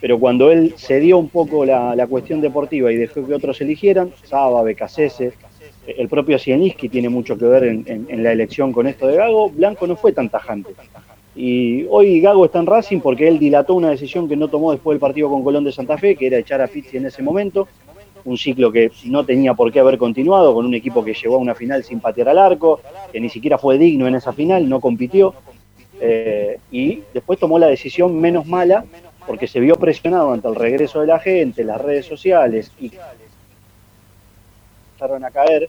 [0.00, 4.62] pero cuando él cedió un poco la, cuestión deportiva y dejó que otros eligieran, Saba,
[4.62, 5.32] Becasese,
[5.86, 9.86] el propio Sieniski tiene mucho que ver en, la elección con esto de Gago, Blanco
[9.86, 10.72] no fue tan tajante.
[11.34, 14.94] Y hoy Gago está en Racing porque él dilató una decisión que no tomó después
[14.94, 17.68] del partido con Colón de Santa Fe, que era echar a Pizzi en ese momento,
[18.24, 21.38] un ciclo que no tenía por qué haber continuado, con un equipo que llegó a
[21.38, 22.80] una final sin patear al arco,
[23.12, 25.34] que ni siquiera fue digno en esa final, no compitió,
[26.00, 28.84] eh, y después tomó la decisión menos mala
[29.26, 32.92] porque se vio presionado ante el regreso de la gente, las redes sociales y
[34.92, 35.68] empezaron a caer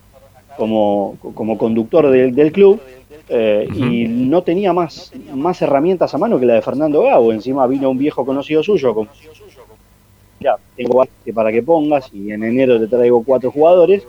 [0.55, 2.79] como, como conductor del, club
[3.27, 7.33] eh, y no tenía más, más herramientas a mano que la de Fernando Gago.
[7.33, 9.09] Encima vino un viejo conocido suyo, con,
[10.39, 14.03] ya, tengo para que pongas y en enero te traigo cuatro jugadores.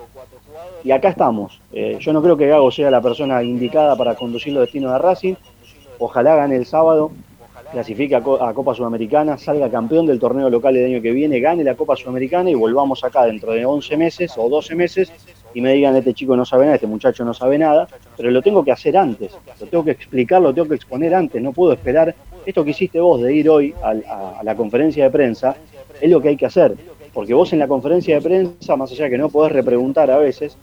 [0.85, 1.61] Y acá estamos.
[1.73, 4.99] Eh, yo no creo que Gago sea la persona indicada para conducir los destinos de
[4.99, 5.35] Racing.
[5.99, 7.11] Ojalá gane el sábado
[7.71, 11.77] clasifique a, Copa Sudamericana, salga campeón del torneo local el año que viene, gane la
[11.77, 15.13] Copa Sudamericana y volvamos acá dentro de 11 meses o 12 meses
[15.55, 18.43] y me digan, este chico no sabe nada, este muchacho no sabe nada, pero lo
[18.43, 21.73] tengo que hacer antes, lo tengo que explicar, lo tengo que exponer antes, no puedo
[21.73, 22.15] esperar.
[22.47, 25.57] Esto que hiciste vos de ir hoy a, la conferencia de prensa
[26.01, 26.75] es lo que hay que hacer,
[27.13, 30.19] porque vos en la conferencia de prensa, más allá de que no podés repreguntar a
[30.19, 30.57] veces,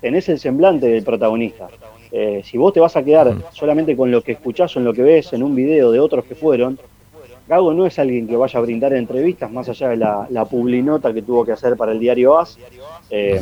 [0.00, 1.68] tenés el semblante del protagonista.
[2.10, 4.94] Eh, si vos te vas a quedar solamente con lo que escuchás o en lo
[4.94, 6.78] que ves en un video de otros que fueron,
[7.48, 11.14] Gago no es alguien que vaya a brindar entrevistas más allá de la, la publinota
[11.14, 12.58] que tuvo que hacer para el diario AS,
[13.08, 13.40] eh,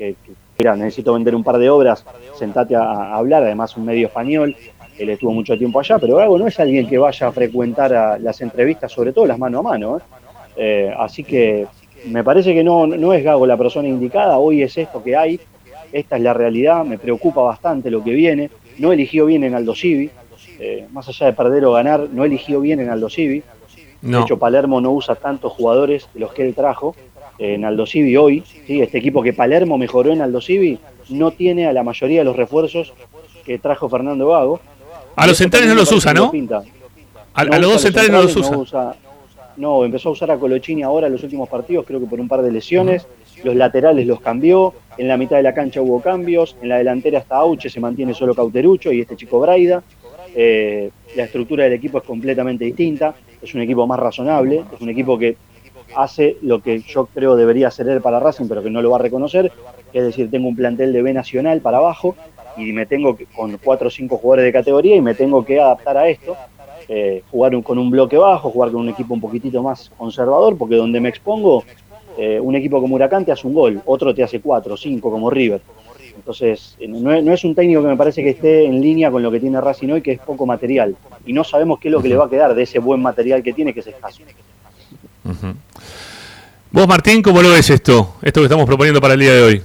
[0.00, 0.16] que,
[0.58, 4.56] mira, necesito vender un par de obras, sentate a, hablar, además un medio español,
[4.98, 8.40] él estuvo mucho tiempo allá, pero Gago no es alguien que vaya a frecuentar las
[8.40, 10.00] entrevistas, sobre todo las mano a mano.
[10.56, 10.94] ¿eh?
[10.98, 11.66] así que
[12.06, 15.40] me parece que no, no es Gago la persona indicada, hoy es esto que hay,
[15.92, 18.50] esta es la realidad, me preocupa bastante lo que viene.
[18.78, 20.10] No eligió bien en Aldo Civi,
[20.58, 23.42] eh, más allá de perder o ganar, no eligió bien en Aldo Civi.
[24.02, 26.94] De hecho, Palermo no usa tantos jugadores de los que él trajo
[27.40, 28.44] en Aldo Civi hoy.
[28.66, 28.80] ¿sí?
[28.80, 32.36] Este equipo que Palermo mejoró en Aldo Civi no tiene a la mayoría de los
[32.36, 32.92] refuerzos
[33.44, 34.60] que trajo Fernando Vago.
[35.16, 36.30] A los centrales no los usa, ¿no?
[37.34, 38.94] A, los dos centrales no los usa.
[39.56, 42.28] No, empezó a usar a Colochini ahora en los últimos partidos, creo que por un
[42.28, 43.06] par de lesiones.
[43.42, 47.20] Los laterales los cambió, en la mitad de la cancha hubo cambios, en la delantera
[47.20, 49.82] hasta Auche se mantiene solo Cauterucho y este chico Braida.
[50.34, 54.90] Eh, la estructura del equipo es completamente distinta, es un equipo más razonable, es un
[54.90, 55.36] equipo que
[55.96, 58.96] hace lo que yo creo debería hacer él para Racing, pero que no lo va
[58.96, 59.52] a reconocer,
[59.92, 62.16] es decir, tengo un plantel de B nacional para abajo
[62.56, 65.60] y me tengo que, con cuatro o cinco jugadores de categoría y me tengo que
[65.60, 66.36] adaptar a esto,
[66.88, 70.76] eh, jugar con un bloque bajo, jugar con un equipo un poquitito más conservador, porque
[70.76, 71.64] donde me expongo,
[72.18, 75.30] eh, un equipo como Huracán te hace un gol, otro te hace cuatro, cinco, como
[75.30, 75.60] River.
[76.16, 79.30] Entonces, eh, no es, un técnico que me parece que esté en línea con lo
[79.30, 80.96] que tiene Racing hoy, que es poco material.
[81.24, 83.42] Y no sabemos qué es lo que le va a quedar de ese buen material
[83.42, 84.22] que tiene, que es escaso.
[86.72, 88.14] Vos, Martín, ¿cómo lo ves esto?
[88.22, 89.62] Esto que estamos proponiendo para el día de hoy.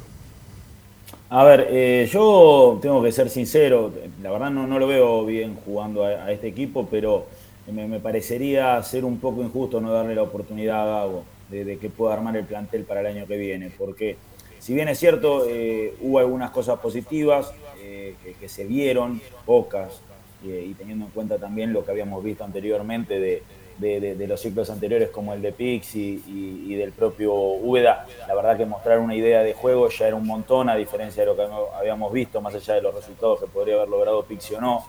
[1.29, 5.55] A ver, eh, yo tengo que ser sincero, la verdad no, no lo veo bien
[5.63, 7.27] jugando a, este equipo, pero
[7.71, 12.15] me, parecería ser un poco injusto no darle la oportunidad a Gago de, que pueda
[12.15, 14.17] armar el plantel para el año que viene, porque
[14.57, 20.01] si bien es cierto, eh, hubo algunas cosas positivas eh, que, se vieron, pocas,
[20.43, 23.43] y teniendo en cuenta también lo que habíamos visto anteriormente de,
[23.77, 28.65] de, los ciclos anteriores como el de Pix y, del propio Úbeda, la verdad que
[28.65, 32.11] mostrar una idea de juego ya era un montón, a diferencia de lo que habíamos
[32.11, 34.85] visto, más allá de los resultados que podría haber logrado Pixi o no.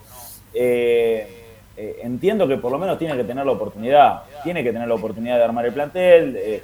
[0.54, 1.42] Eh,
[1.76, 4.94] eh, entiendo que por lo menos tiene que tener la oportunidad, tiene que tener la
[4.94, 6.36] oportunidad de armar el plantel.
[6.36, 6.62] Eh,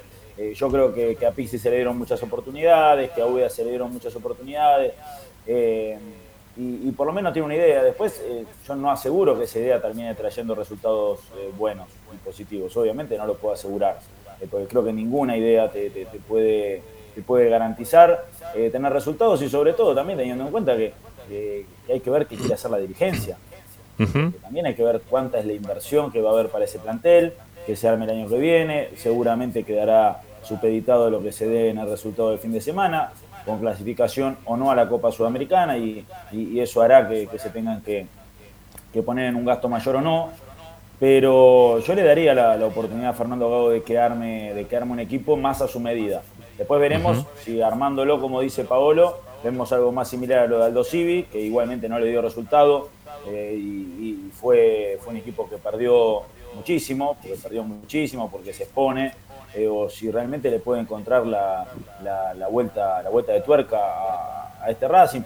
[0.55, 3.69] yo creo que, a Pixi se le dieron muchas oportunidades, que a Úbeda se le
[3.69, 4.93] dieron muchas oportunidades
[6.55, 7.81] y, por lo menos tiene una idea.
[7.81, 12.75] Después, eh, yo no aseguro que esa idea termine trayendo resultados eh, buenos y positivos.
[12.77, 13.99] Obviamente no lo puedo asegurar,
[14.39, 15.89] eh, porque creo que ninguna idea te,
[16.27, 16.83] puede,
[17.15, 20.93] te puede garantizar tener resultados y sobre todo también teniendo en cuenta que,
[21.89, 23.37] hay que ver qué quiere hacer la dirigencia.
[24.41, 27.33] También hay que ver cuánta es la inversión que va a haber para ese plantel,
[27.65, 28.89] que se arme el año que viene.
[28.97, 33.11] Seguramente quedará supeditado lo que se dé en el resultado del fin de semana
[33.45, 36.05] con clasificación o no a la Copa Sudamericana y,
[36.59, 38.07] eso hará que, se tengan que,
[39.05, 40.29] poner en un gasto mayor o no.
[40.99, 45.35] Pero yo le daría la, oportunidad a Fernando Gago de quedarme, de quedarme un equipo
[45.35, 46.21] más a su medida.
[46.57, 50.83] Después veremos si armándolo, como dice Paolo, vemos algo más similar a lo de Aldo
[50.83, 52.89] Civi, que igualmente no le dio resultado
[53.27, 56.23] eh, y, fue, fue un equipo que perdió
[56.55, 59.13] muchísimo, porque perdió muchísimo, porque se expone
[59.55, 61.67] eh, o si realmente le puede encontrar la,
[62.01, 65.21] la, vuelta, la vuelta de tuerca a, este Racing.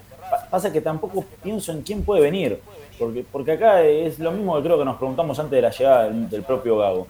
[0.50, 2.60] Pasa que tampoco pienso en quién puede venir,
[3.00, 6.10] porque, porque acá es lo mismo que creo que nos preguntamos antes de la llegada
[6.10, 7.08] del, propio Gago.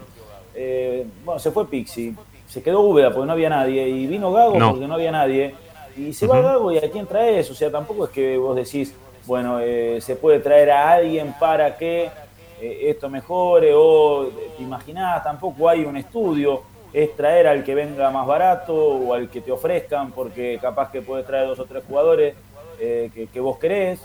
[0.53, 2.15] Eh, bueno, se fue Pixi,
[2.47, 5.55] se quedó Úbeda porque no había nadie, y vino Gago porque no había nadie,
[5.95, 8.93] y se va Gago y a quién traes, o sea, tampoco es que vos decís,
[9.25, 12.11] bueno, eh, se puede traer a alguien para que
[12.61, 16.61] esto mejore, o te imaginás, tampoco hay un estudio
[16.93, 21.01] es traer al que venga más barato o al que te ofrezcan, porque capaz que
[21.01, 22.35] puedes traer dos o tres jugadores
[22.79, 23.99] eh, que, vos querés.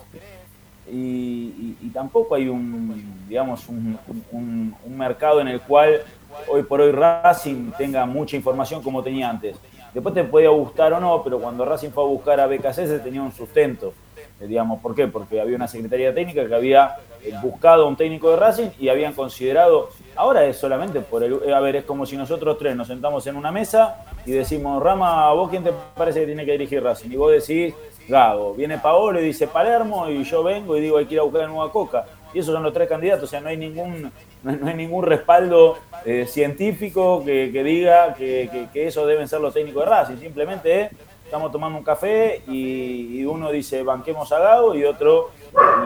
[0.91, 6.01] Y, tampoco hay un, digamos, un, mercado en el cual
[6.49, 9.57] hoy por hoy Racing tenga mucha información como tenía antes.
[9.93, 13.21] Después te podía gustar o no, pero cuando Racing fue a buscar a BKC tenía
[13.23, 13.93] un sustento.
[14.41, 15.07] Eh, digamos, ¿Por qué?
[15.07, 18.89] Porque había una secretaría técnica que había eh, buscado a un técnico de Racing y
[18.89, 21.53] habían considerado Ahora es solamente por el.
[21.53, 25.33] A ver, es como si nosotros tres nos sentamos en una mesa y decimos, Rama,
[25.33, 27.11] ¿vos quién te parece que tiene que dirigir Racing?
[27.11, 27.75] Y vos decís,
[28.09, 28.55] Gago.
[28.55, 31.43] Viene Paolo y dice Palermo y yo vengo y digo, hay que ir a buscar
[31.43, 32.05] a Nueva Coca.
[32.35, 34.11] Y esos son los tres candidatos, o sea, no hay ningún,
[34.43, 39.85] no hay ningún respaldo eh, científico que, diga que, que, eso deben ser los técnicos
[39.85, 40.17] de Racing.
[40.17, 40.91] Simplemente
[41.25, 45.31] estamos tomando un café y, uno dice banquemos a Gago y otro,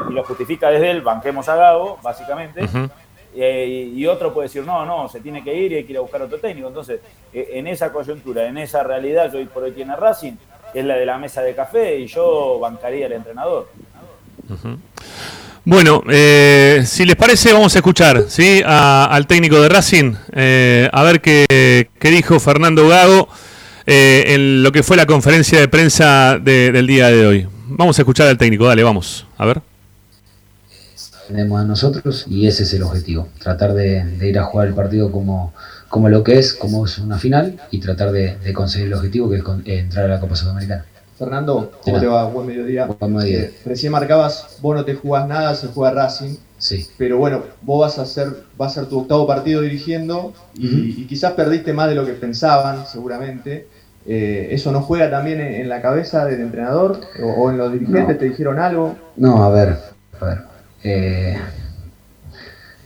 [0.09, 2.63] y, lo justifica desde él, banquemos a Gago, básicamente.
[3.39, 5.99] Eh, y otro puede decir, no, no, se tiene que ir y hay que ir
[5.99, 6.69] a buscar otro técnico.
[6.69, 7.01] Entonces,
[7.33, 10.33] eh, en esa coyuntura, en esa realidad que hoy por hoy tiene Racing,
[10.73, 13.69] es la de la mesa de café y yo bancaría al entrenador.
[15.65, 18.63] Bueno, eh, si les parece, vamos a escuchar ¿sí?
[18.65, 20.15] al técnico de Racing,
[20.93, 23.29] a ver qué, dijo Fernando Gago
[23.85, 27.49] en lo que fue la conferencia de prensa del día de hoy.
[27.69, 29.61] Vamos a escuchar al técnico, dale, vamos, a ver
[31.27, 35.11] tenemos a nosotros y ese es el objetivo, tratar de, ir a jugar el partido
[35.11, 35.53] como,
[35.89, 39.37] como lo que es, como es una final y tratar de, conseguir el objetivo que
[39.37, 40.85] es eh, entrar a la Copa Sudamericana.
[41.19, 42.29] Fernando, ¿cómo te va?
[42.29, 42.87] Buen mediodía.
[42.87, 43.41] Buen mediodía.
[43.45, 46.37] Eh, recién marcabas, vos no te jugás nada, se juega Racing.
[46.59, 46.87] Sí.
[46.99, 48.29] Pero bueno, vos vas a ser,
[48.61, 52.87] va a ser tu octavo partido dirigiendo y, quizás perdiste más de lo que pensaban,
[52.87, 53.67] seguramente.
[54.07, 58.19] Eh, ¿Eso no juega también en, la cabeza del entrenador o, en los dirigentes?
[58.19, 58.95] ¿Te dijeron algo?
[59.17, 59.77] No, a ver,
[60.21, 60.56] a ver.
[60.89, 61.37] Eh,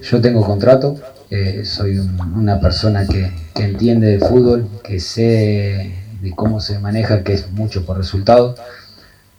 [0.00, 0.98] yo tengo contrato
[1.32, 7.34] Eh, soy una persona que, entiende de fútbol, que sé de cómo se maneja, que
[7.34, 8.56] es mucho por resultado.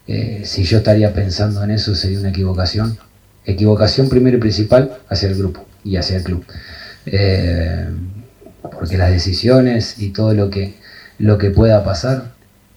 [0.08, 2.97] Eh, si yo estaría pensando en eso sería una equivocación.
[3.45, 6.45] Equivocación primero y principal hacia el grupo y hacia el club.
[8.62, 10.76] Porque las decisiones y todo lo que,
[11.19, 12.32] lo que pueda pasar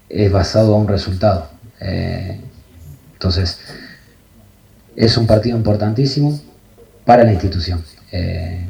[0.08, 1.50] es basado a un resultado.
[1.80, 3.58] entonces,
[4.96, 6.40] es un partido importantísimo
[7.04, 7.82] para la institución.
[8.12, 8.66] Eh,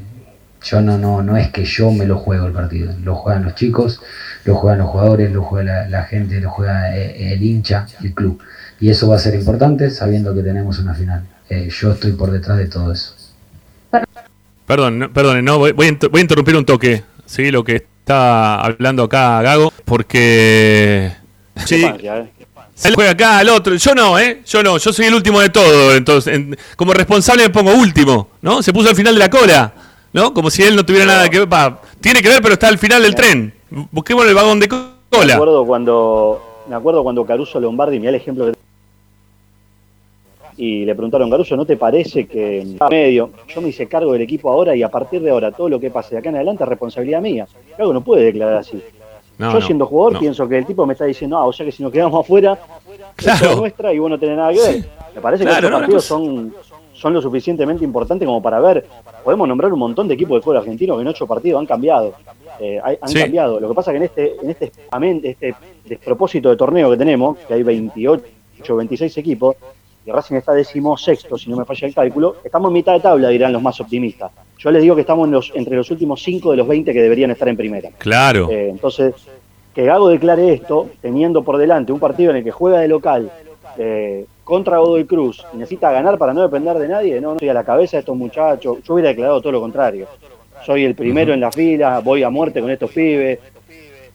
[0.63, 3.55] yo no, no, no es que yo me lo juego el partido, lo juegan los
[3.55, 4.01] chicos,
[4.45, 8.41] lo juegan los jugadores, lo juega la, gente, lo juega eh, el hincha, el club.
[8.81, 11.27] Y eso va a ser importante sabiendo que tenemos una final.
[11.51, 13.15] Eh, yo estoy por detrás de todo eso.
[14.67, 17.51] Perdón, perdón, no, voy, voy, a interrumpir un toque, ¿sí?
[17.51, 21.13] Lo que está hablando acá Gago, porque...
[21.67, 21.85] Sí,
[22.83, 23.75] él juega acá, al otro.
[23.77, 24.43] Yo no, ¿eh?
[24.47, 24.79] Yo no.
[24.79, 25.95] Yo soy el último de todo.
[25.95, 26.41] Entonces,
[26.77, 28.63] como responsable me pongo último, ¿no?
[28.63, 29.73] Se puso al final de la cola,
[30.13, 30.35] ¿no?
[30.35, 31.75] Como si él no tuviera nada que ver.
[32.01, 33.55] tiene que ver, pero está al final del tren.
[33.91, 34.91] Busquemos el vagón de cola.
[35.27, 38.55] Me acuerdo cuando, me acuerdo cuando Caruso Lombardi, mira el ejemplo que
[40.57, 43.31] y le preguntaron, Caruso, ¿no te parece que medio?
[43.49, 45.91] Yo me hice cargo del equipo ahora y a partir de ahora todo lo que
[45.91, 47.47] pase de acá en adelante es responsabilidad mía.
[47.75, 48.81] Claro no puede declarar así.
[49.39, 51.83] Yo siendo jugador pienso que el tipo me está diciendo, ah, o sea que si
[51.83, 52.59] nos quedamos afuera,
[53.17, 53.51] claro.
[53.51, 54.85] es nuestra y vos no tenés nada que ver.
[55.15, 56.55] Me parece que estos partidos son,
[56.93, 58.87] son lo suficientemente importantes como para ver.
[59.25, 62.15] Podemos nombrar un montón de equipos de fútbol argentino que en ocho partidos han cambiado.
[62.61, 63.59] Eh, han cambiado.
[63.59, 64.73] Lo que pasa que en este, en este,
[65.25, 69.57] este despropósito de torneo que tenemos, que hay 28, 26 equipos,
[70.07, 70.53] y Racing está
[70.97, 73.81] sexto, si no me falla el cálculo, estamos en mitad de tabla, dirán los más
[73.81, 74.31] optimistas.
[74.65, 77.31] Yo les digo que estamos los, entre los últimos cinco de los 20 que deberían
[77.31, 77.91] estar en primera.
[77.99, 78.49] Claro.
[78.51, 79.15] Eh, entonces,
[79.75, 83.31] que Gago declare esto, teniendo por delante un partido en el que juega de local
[83.77, 87.51] eh, contra Godoy Cruz y necesita ganar para no depender de nadie, no, no estoy
[87.51, 88.79] a la cabeza de estos muchachos.
[88.83, 90.07] Yo hubiera declarado todo lo contrario.
[90.65, 93.41] Soy el primero en la fila, voy a muerte con estos pibes.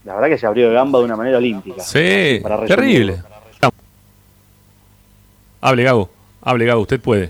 [0.03, 1.83] La verdad que se abrió de gamba de una manera olímpica.
[1.83, 3.19] Sí, terrible.
[5.61, 6.09] Hable, Gago.
[6.41, 6.81] Hable, Gago.
[6.81, 7.29] Usted puede.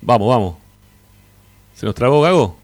[0.00, 0.57] Vamos, vamos.
[1.78, 2.56] ¿Se nos trabó, Gago?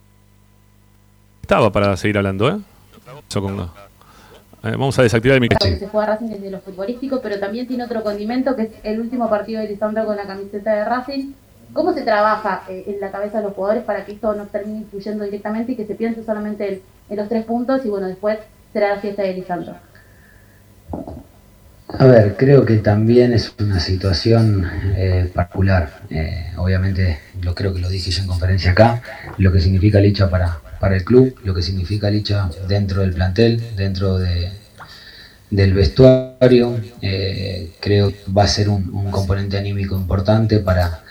[1.41, 2.57] Estaba para seguir hablando, ¿eh?
[2.57, 5.79] eh vamos a desactivar el micrófono.
[5.79, 9.31] Se juega Racing desde lo futbolístico, pero también tiene otro condimento que es el último
[9.31, 11.33] partido de Lisandro con la camiseta de Racing.
[11.73, 14.79] ¿Cómo se trabaja eh, en la cabeza de los jugadores para que esto no termine
[14.79, 18.41] influyendo directamente y que se piense solamente en, en los tres puntos y bueno, después
[18.73, 19.77] será la fiesta de Lisandro?
[21.97, 26.01] A ver, creo que también es una situación eh, particular.
[26.11, 29.01] Eh, obviamente, lo creo que lo dije yo en conferencia acá,
[29.39, 33.63] lo que significa Licha para, para el club, lo que significa Licha dentro del plantel,
[33.77, 34.51] dentro de,
[35.51, 36.81] del vestuario.
[37.01, 41.05] Eh, creo que va a ser un, componente anímico importante para,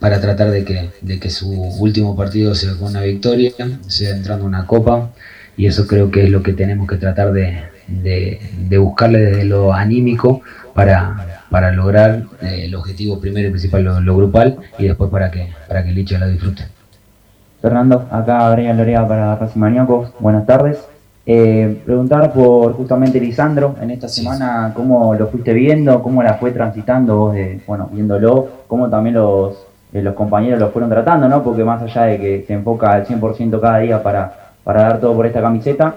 [0.00, 3.52] para tratar de que, de que su último partido sea con una victoria,
[3.86, 5.12] sea entrando una copa,
[5.56, 9.72] y eso creo que es lo que tenemos que tratar de de, buscarle desde lo
[9.72, 10.40] anímico
[10.74, 15.52] para, para lograr eh, el objetivo primero y principal, lo, grupal, y después para que,
[15.68, 16.64] para que el lo disfrute.
[17.62, 20.78] Fernando, acá Brian Lorea para Racing Maníacos, buenas tardes.
[21.26, 26.50] Eh, preguntar por justamente Lisandro en esta semana, cómo lo fuiste viendo, cómo la fue
[26.50, 29.54] transitando vos, de, bueno, viéndolo, cómo también los,
[29.94, 31.42] eh, los compañeros lo fueron tratando, ¿no?
[31.42, 35.14] Porque más allá de que se enfoca al 100% cada día para, para dar todo
[35.14, 35.96] por esta camiseta,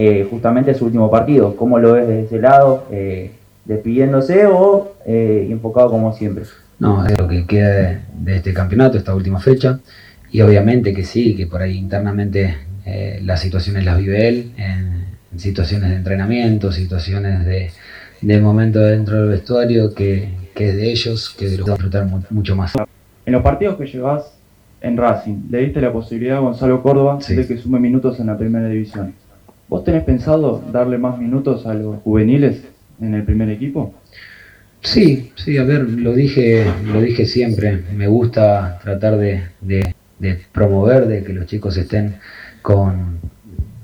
[0.00, 1.56] eh, justamente su último partido.
[1.56, 2.86] ¿Cómo lo ves de ese lado?
[2.92, 3.32] Eh,
[3.64, 6.44] ¿Despidiéndose o eh, enfocado como siempre?
[6.78, 9.80] No, es lo que queda de, este campeonato, esta última fecha.
[10.30, 12.58] Y obviamente que sí, que por ahí internamente
[13.22, 17.70] las situaciones las vive él, en, situaciones de entrenamiento, situaciones de,
[18.20, 22.72] de momento dentro del vestuario, que, es de ellos, que de los disfrutar mucho más.
[23.26, 24.32] En los partidos que llevas
[24.80, 28.38] en Racing, le diste la posibilidad a Gonzalo Córdoba de que sume minutos en la
[28.38, 29.12] primera división.
[29.68, 32.62] ¿Vos tenés pensado darle más minutos a los juveniles
[33.00, 33.94] en el primer equipo?
[34.80, 37.82] Sí, sí, a ver, lo dije, lo dije siempre.
[37.94, 42.16] Me gusta tratar de, de promover, de que los chicos estén
[42.62, 43.18] con,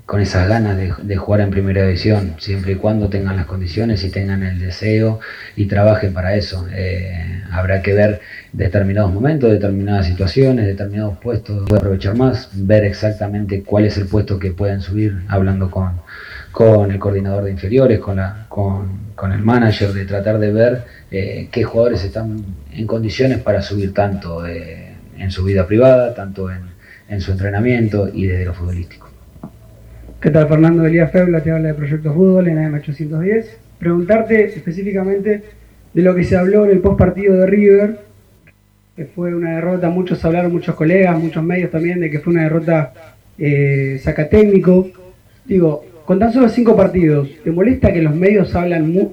[0.06, 4.10] con esas ganas de, jugar en primera división, siempre y cuando tengan las condiciones y
[4.10, 5.20] tengan el deseo
[5.56, 6.66] y trabajen para eso.
[6.72, 8.20] Eh, habrá que ver
[8.52, 14.50] determinados momentos, determinadas situaciones, determinados puestos, aprovechar más, ver exactamente cuál es el puesto que
[14.50, 15.92] pueden subir, hablando con,
[16.52, 20.84] con el coordinador de inferiores, con, la, con, con el manager, de tratar de ver
[21.10, 26.50] eh, qué jugadores están en condiciones para subir tanto eh, en su vida privada, tanto
[26.50, 26.60] en,
[27.08, 29.03] en su entrenamiento y desde lo futbolístico.
[30.24, 31.42] ¿Qué tal Fernando Elías Febla?
[31.42, 33.44] Te habla de Proyecto Fútbol en AM810.
[33.78, 35.42] Preguntarte específicamente
[35.92, 37.98] de lo que se habló en el post partido de River,
[38.96, 42.44] que fue una derrota, muchos hablaron, muchos colegas, muchos medios también, de que fue una
[42.44, 42.94] derrota
[43.36, 44.88] eh, saca técnico.
[45.44, 48.50] Digo, con tan solo cinco partidos, ¿te molesta que los medios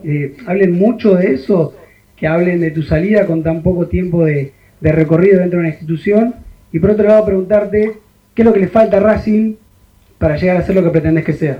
[0.05, 1.75] eh, hablen mucho de eso?
[2.15, 6.35] Que hablen de tu salida con tan poco tiempo de, recorrido dentro de una institución.
[6.71, 7.97] Y por otro lado, preguntarte,
[8.33, 9.55] ¿qué es lo que le falta a Racing
[10.21, 11.59] para llegar a ser lo que pretendes que sea?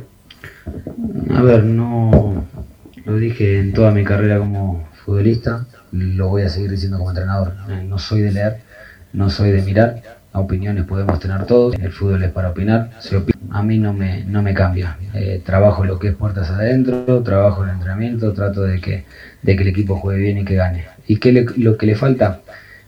[1.32, 2.46] A ver, no
[3.06, 7.56] lo dije en toda mi carrera como futbolista, lo voy a seguir diciendo como entrenador.
[7.88, 8.58] No soy de leer,
[9.14, 10.04] no soy de mirar,
[10.34, 12.92] opiniones podemos tener todos, el fútbol es para opinar,
[13.50, 14.96] a mí no me, no me cambia.
[15.16, 19.06] Eh, trabajo lo que es puertas adentro, trabajo el entrenamiento, trato de que,
[19.42, 20.86] de que el equipo juegue bien y que gane.
[21.08, 22.42] ¿Y qué lo que le falta?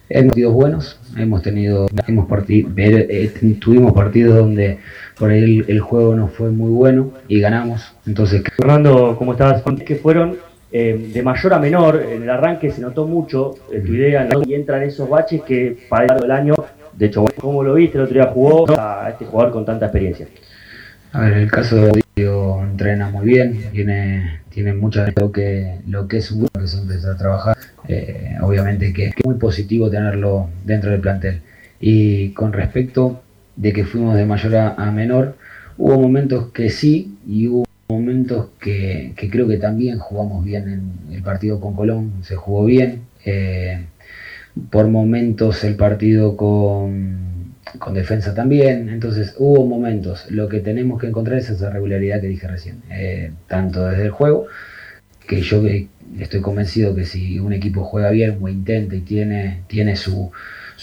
[0.07, 4.77] Hemos partidos buenos, hemos tenido, hemos eh, tuvimos partidos donde
[5.17, 7.95] por ahí el, juego no fue muy bueno y ganamos.
[8.05, 9.63] Entonces, Fernando, ¿cómo estás?
[9.85, 10.37] Que fueron
[10.71, 14.83] eh, de mayor a menor, en el arranque se notó mucho tu idea y entran
[14.83, 16.55] esos baches que para el año
[16.97, 17.97] de hecho, ¿cómo lo viste?
[17.97, 20.27] El otro día jugó a este jugador con tanta experiencia.
[21.11, 26.07] A ver, el caso de Diego entrena muy bien, tiene, tiene mucho lo que, lo
[26.07, 27.57] que es un grupo que siempre está a trabajar.
[27.87, 31.41] Eh, obviamente que es muy positivo tenerlo dentro del plantel.
[31.79, 33.21] Y con respecto
[33.55, 35.35] de que fuimos de mayor a, menor,
[35.77, 41.15] hubo momentos que sí y hubo momentos que, que, creo que también jugamos bien en
[41.15, 43.01] el partido con Colón, se jugó bien.
[43.25, 43.85] Eh,
[44.69, 51.07] por momentos el partido con, con, defensa también, entonces hubo momentos, lo que tenemos que
[51.07, 54.45] encontrar es esa regularidad que dije recién, eh, tanto desde el juego,
[55.27, 55.61] que yo
[56.19, 60.31] estoy convencido que si un equipo juega bien o intenta y tiene, tiene su,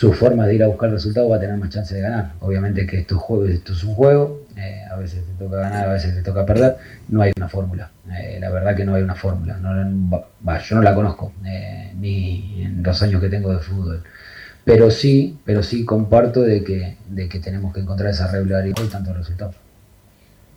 [0.01, 2.32] su forma de ir a buscar resultados va a tener más chance de ganar.
[2.40, 6.14] Obviamente que esto, esto es un juego, eh, a veces te toca ganar, a veces
[6.14, 6.78] te toca perder,
[7.11, 7.90] no hay una fórmula.
[8.11, 9.59] Eh, la verdad que no hay una fórmula.
[9.61, 14.03] yo no la conozco, eh, ni en los años que tengo de fútbol.
[14.64, 18.88] Pero sí, pero sí comparto de que, de que tenemos que encontrar esa regularidad y
[18.88, 19.55] tanto resultados.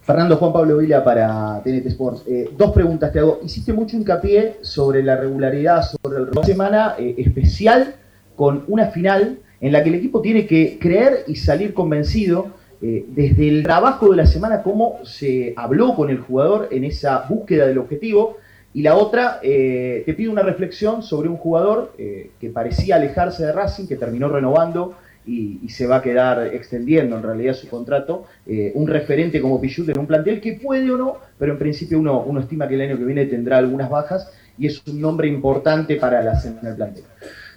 [0.04, 2.24] Fernando Juan Pablo Vila para TNT Sports.
[2.58, 3.42] dos preguntas te hago.
[3.44, 7.96] Hiciste mucho hincapié sobre la regularidad, sobre el semana especial
[8.36, 12.52] con una final en la que el equipo tiene que creer y salir convencido
[12.86, 17.26] eh, desde el trabajo de la semana, cómo se habló con el jugador en esa
[17.30, 18.36] búsqueda del objetivo.
[18.74, 23.46] Y la otra, eh, te pido una reflexión sobre un jugador eh, que parecía alejarse
[23.46, 28.26] de Racing, que terminó renovando y, se va a quedar extendiendo en realidad su contrato.
[28.74, 32.22] un referente como Pichut en un plantel que puede o no, pero en principio uno,
[32.28, 35.96] uno estima que el año que viene tendrá algunas bajas y es un nombre importante
[35.96, 37.04] para la escena del plantel.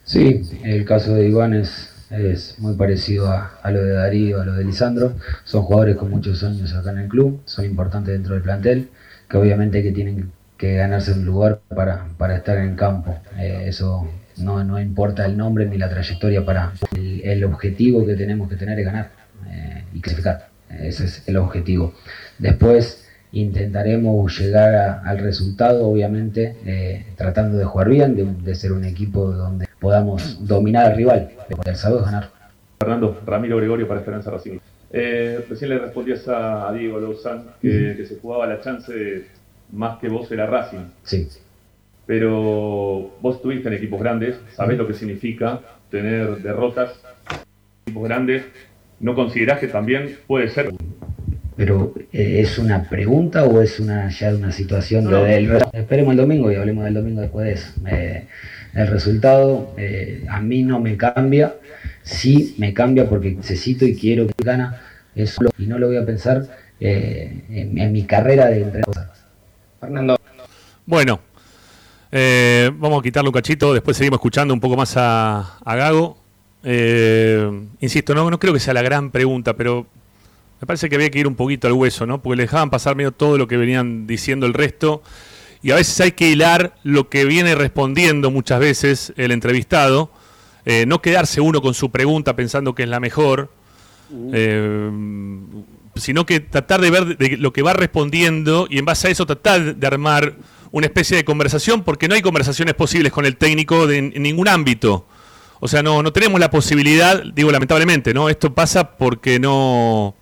[0.07, 1.93] Sí, el caso de Iván es,
[2.59, 5.15] muy parecido a, lo de Darío, a lo de Lisandro.
[5.43, 8.89] Son jugadores con muchos años acá en el club, son importantes dentro del plantel,
[9.29, 13.19] que obviamente que tienen que ganarse un lugar para, para estar en campo.
[13.37, 18.49] Eh, eso no, no, importa el nombre ni la trayectoria para el, objetivo que tenemos
[18.49, 19.11] que tener es ganar
[19.51, 20.51] eh, y clasificar.
[20.71, 21.95] Ese es el objetivo.
[22.39, 29.33] Después intentaremos llegar al resultado, obviamente, eh, tratando de jugar bien, de, ser un equipo
[29.33, 32.29] donde podamos dominar al rival, pero el sábado ganar.
[32.81, 34.59] Fernando, Ramiro Gregorio para Esperanza Racing.
[34.91, 39.27] Eh, recién le respondías a, Diego Lozán que, que, se jugaba la chance
[39.71, 40.87] más que vos era Racing.
[41.05, 41.29] Sí.
[42.05, 47.37] Pero vos estuviste en equipos grandes, sabés lo que significa tener derrotas en
[47.87, 48.43] equipos grandes.
[48.99, 50.73] ¿No considerás que también puede ser
[51.57, 56.53] pero eh, ¿es una pregunta o es una ya una situación de, esperemos el domingo
[56.53, 57.73] y hablemos del domingo después de eso.
[57.89, 58.27] Eh,
[58.77, 61.55] el resultado eh, a mí no me cambia,
[62.03, 64.83] sí me cambia porque necesito y quiero que gana
[65.15, 66.47] eso y no lo voy a pensar
[66.79, 69.09] en, mi carrera de entrenador.
[69.81, 70.19] Fernando.
[70.85, 71.21] Bueno,
[72.13, 76.19] vamos a quitarle un cachito, después seguimos escuchando un poco más a, a Gago.
[77.81, 79.87] insisto, no, no creo que sea la gran pregunta, pero
[80.61, 82.23] me parece que había que ir un poquito al hueso, ¿no?
[82.23, 85.03] Porque le dejaban pasar medio todo lo que venían diciendo el resto.
[85.63, 90.11] Y a veces hay que hilar lo que viene respondiendo muchas veces el entrevistado.
[90.65, 93.51] Eh, no quedarse uno con su pregunta pensando que es la mejor.
[94.33, 94.91] Eh,
[95.97, 99.77] sino que tratar de ver lo que va respondiendo y en base a eso tratar
[99.77, 100.35] de armar
[100.71, 105.07] una especie de conversación, porque no hay conversaciones posibles con el técnico en ningún ámbito.
[105.61, 108.29] O sea, no, no tenemos la posibilidad, digo lamentablemente, ¿no?
[108.29, 110.15] Esto pasa porque no,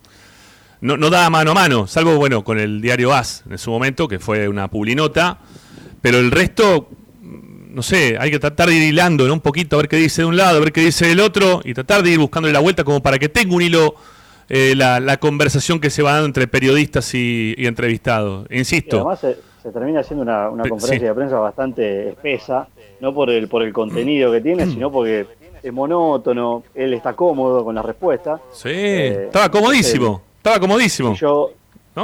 [0.85, 4.07] no, no da mano a mano, salvo, bueno, con el diario AS en su momento,
[4.07, 5.39] que fue una publinota,
[5.99, 6.89] pero el resto,
[7.23, 9.33] no sé, hay que tratar de ir hilando ¿no?
[9.33, 11.61] un poquito, a ver qué dice de un lado, a ver qué dice del otro,
[11.63, 13.95] y tratar de ir buscándole la vuelta como para que tenga un hilo
[14.47, 18.45] eh, la, conversación que se va dando entre periodistas y, entrevistados.
[18.51, 18.97] Insisto.
[18.97, 22.67] además se, termina siendo una, conferencia de prensa bastante espesa,
[23.01, 25.25] no por el, por el contenido que tiene, sino porque
[25.63, 28.39] es monótono, él está cómodo con la respuesta.
[28.51, 30.21] Sí, eh, estaba comodísimo.
[30.45, 31.13] Estaba comodísimo.
[31.13, 31.51] Y yo,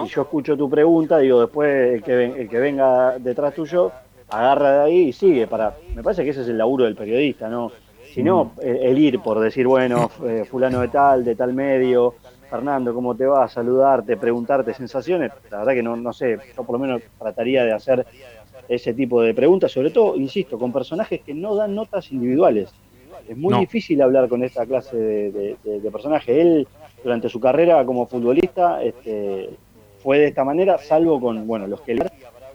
[0.03, 3.91] y yo escucho tu pregunta, digo, después el que, ven- el que venga detrás tuyo,
[4.29, 5.45] agarra de ahí y sigue.
[5.45, 7.71] Para, me parece que ese es el laburo del periodista, ¿no?
[8.11, 12.15] Si no, el, el ir por decir, bueno, eh, fulano de tal, de tal medio,
[12.49, 13.47] Fernando, ¿cómo te va?
[13.47, 15.31] Saludarte, preguntarte sensaciones.
[15.51, 18.07] La verdad que no, no sé, yo por lo menos trataría de hacer
[18.67, 22.73] ese tipo de preguntas, sobre todo, insisto, con personajes que no dan notas individuales.
[23.29, 23.59] Es muy No.
[23.59, 26.41] difícil hablar con esta clase de, de- de- de personaje.
[26.41, 26.67] Él,
[27.03, 29.49] durante su carrera como futbolista, este,
[30.01, 31.97] fue de esta manera, salvo con, bueno, los que.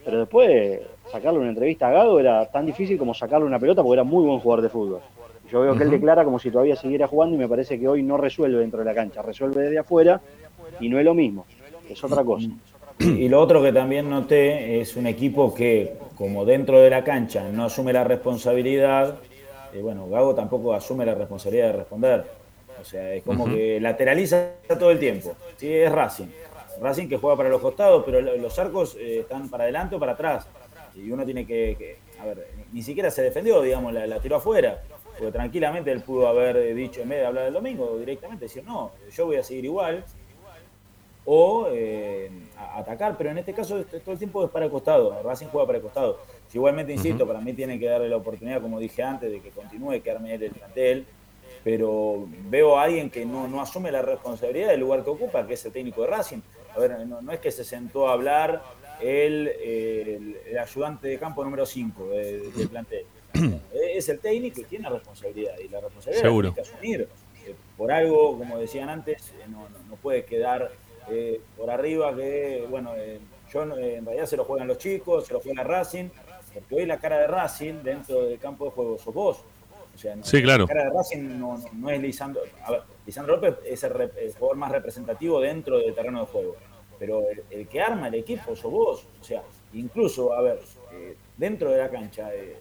[0.04, 0.80] Pero después,
[1.10, 4.24] sacarle una entrevista a Gago era tan difícil como sacarle una pelota porque era muy
[4.24, 5.00] buen jugador de fútbol.
[5.50, 8.02] Yo veo que él declara como si todavía siguiera jugando y me parece que hoy
[8.02, 10.20] no resuelve dentro de la cancha, resuelve desde afuera
[10.80, 11.46] y no es lo mismo,
[11.88, 12.48] es otra cosa.
[12.98, 17.48] Y lo otro que también noté es un equipo que, como dentro de la cancha
[17.52, 19.16] no asume la responsabilidad,
[19.72, 22.24] eh, bueno, Gago tampoco asume la responsabilidad de responder.
[22.80, 25.34] O sea, es como que lateraliza todo el tiempo.
[25.56, 26.26] Sí, es Racing.
[26.80, 29.98] Racing que juega para los costados, pero lo- los arcos eh, están para adelante o
[29.98, 30.46] para atrás.
[30.94, 34.36] Y uno tiene que, que- a ver, ni siquiera se defendió, digamos, la, la tiró
[34.36, 34.82] afuera.
[35.18, 38.92] Porque tranquilamente él pudo haber dicho, en vez de hablar del domingo, directamente decir, no,
[39.10, 40.04] yo voy a seguir igual
[41.24, 45.20] o eh, a- atacar, pero en este caso todo el tiempo es para el costado,
[45.22, 46.20] Racing juega para el costado.
[46.52, 50.00] Igualmente insisto, para mí tiene que darle la oportunidad, como dije antes, de que continúe,
[50.02, 51.06] que arme el plantel,
[51.66, 55.54] pero veo a alguien que no, no asume la responsabilidad del lugar que ocupa, que
[55.54, 56.38] es el técnico de Racing.
[56.72, 58.62] A ver, no, no es que se sentó a hablar
[59.00, 63.04] el, eh, el- el ayudante de campo número 5 del plantel.
[63.96, 67.08] es el técnico y tiene la responsabilidad, y la responsabilidad la tiene que asumir.
[67.48, 70.70] Eh, por algo, como decían antes, eh, no, no- no puede quedar
[71.10, 73.18] eh, por arriba que, bueno, eh,
[73.52, 76.10] yo eh, en realidad se lo juegan los chicos, se lo juega Racing,
[76.54, 79.38] porque hoy la cara de Racing dentro del campo de juego sos vos.
[79.96, 80.64] O sea, no- Sí, claro.
[80.68, 82.42] La cara de Racing no, no- es Lisandro.
[82.64, 86.26] A ver, Lisandro López es el, rep- el jugador más representativo dentro del terreno de
[86.26, 86.56] juego.
[86.98, 89.06] Pero el, el que arma el equipo sos vos.
[89.20, 89.42] O sea,
[89.72, 90.60] incluso, a ver,
[90.92, 92.56] eh, dentro de la cancha, eh,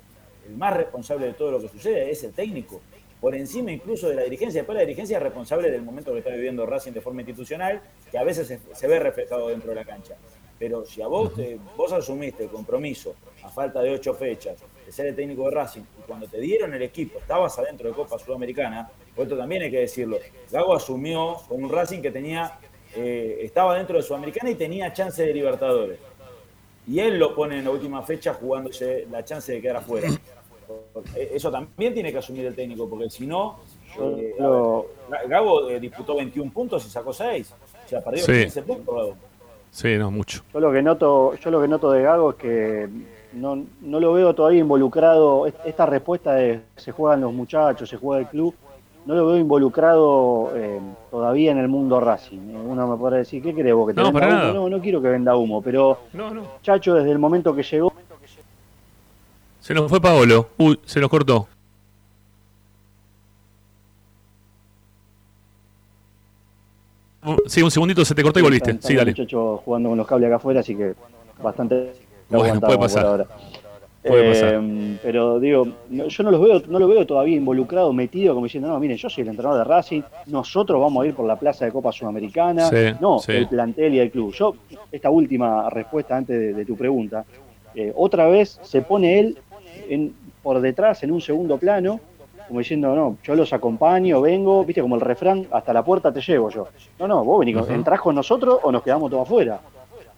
[0.47, 2.81] el más responsable de todo lo que sucede es el técnico.
[3.19, 4.61] Por encima incluso de la dirigencia.
[4.61, 7.81] Después la dirigencia es responsable del momento que está viviendo Racing de forma institucional,
[8.11, 10.15] que a veces se, se ve reflejado dentro de la cancha.
[10.59, 14.91] Pero si a vos, te- vos asumiste el compromiso, a falta de ocho fechas, de
[14.91, 18.19] ser el técnico de Racing, y cuando te dieron el equipo, estabas adentro de Copa
[18.19, 20.17] Sudamericana, pues esto también hay que decirlo,
[20.51, 22.59] Gago asumió con un Racing que tenía,
[22.95, 25.97] eh, estaba dentro de Sudamericana y tenía chance de Libertadores.
[26.87, 30.07] Y él lo pone en la última fecha jugándose la chance de quedar afuera.
[31.15, 33.59] Eh, Eso también tiene que asumir el técnico, porque si no,
[33.99, 34.35] eh,
[35.27, 37.53] Gago eh, disputó 21 puntos y sacó 6.
[37.85, 38.33] O sea, perdió Sí.
[38.41, 39.15] 15 puntos, Gago.
[39.71, 40.43] Sí, no, mucho.
[40.53, 42.89] Yo lo que noto, yo lo que noto de Gago es que
[43.35, 45.45] no, no lo veo todavía involucrado.
[45.47, 48.53] est- Esta respuesta de se juegan los muchachos, se juega el club,
[49.05, 50.79] no lo veo involucrado eh,
[51.11, 52.39] todavía en el mundo Racing.
[52.49, 53.87] Eh, Uno me podrá decir, ¿qué crees vos?
[53.87, 54.35] ¿Que te No, venda humo?
[54.35, 54.53] nada.
[54.53, 56.43] No, no quiero que venda humo, pero No, no.
[56.63, 57.93] Chacho desde el momento que llegó
[59.59, 60.49] Se nos fue Paolo.
[60.57, 61.47] Uy, se nos cortó.
[67.47, 68.71] Sí, un segundito se te cortó y volviste.
[68.71, 69.11] Están- Sí, dale.
[69.11, 70.93] muchachos jugando con los cables acá afuera, así que
[71.41, 71.93] bastante
[72.29, 73.05] Bueno, aguantamos puede por pasar.
[73.05, 73.25] ahora.
[74.03, 74.99] Puede Eh, pasar.
[75.01, 78.69] Pero digo, no- yo no los veo, no lo veo todavía involucrado, metido, como diciendo,
[78.69, 81.65] no, miren, yo soy el entrenador de Racing, nosotros vamos a ir por la plaza
[81.65, 82.69] de Copa Sudamericana.
[82.69, 83.31] Sí, no, sí.
[83.31, 84.31] el plantel y el club.
[84.33, 84.53] Yo,
[84.91, 87.25] esta última respuesta antes de, de tu pregunta,
[87.73, 89.37] eh, otra vez se pone él
[89.89, 90.13] en-
[90.43, 91.99] por detrás, en un segundo plano,
[92.47, 96.21] como diciendo, no, yo los acompaño, vengo, viste, como el refrán, hasta la puerta te
[96.21, 96.67] llevo yo.
[96.99, 97.73] No, no, vos venís, Ajá.
[97.73, 99.59] entrás con nosotros o nos quedamos todos afuera.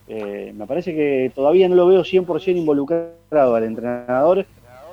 [0.08, 4.46] Eh, me parece que todavía no lo veo 100% involucrado al entrenador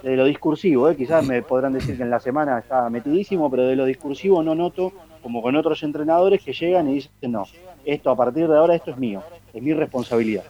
[0.03, 0.89] de lo discursivo.
[0.91, 0.97] ¿eh?
[0.97, 4.55] Quizás me podrán decir que en la semana está metidísimo, pero de lo discursivo no
[4.55, 4.93] noto,
[5.23, 7.47] como con otros entrenadores que llegan y dicen, no,
[7.85, 10.45] esto a partir de ahora esto es mío, es mi responsabilidad.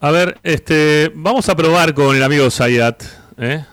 [0.00, 3.02] A ver, este, vamos a probar con el amigo Zayat.
[3.38, 3.64] ¿eh?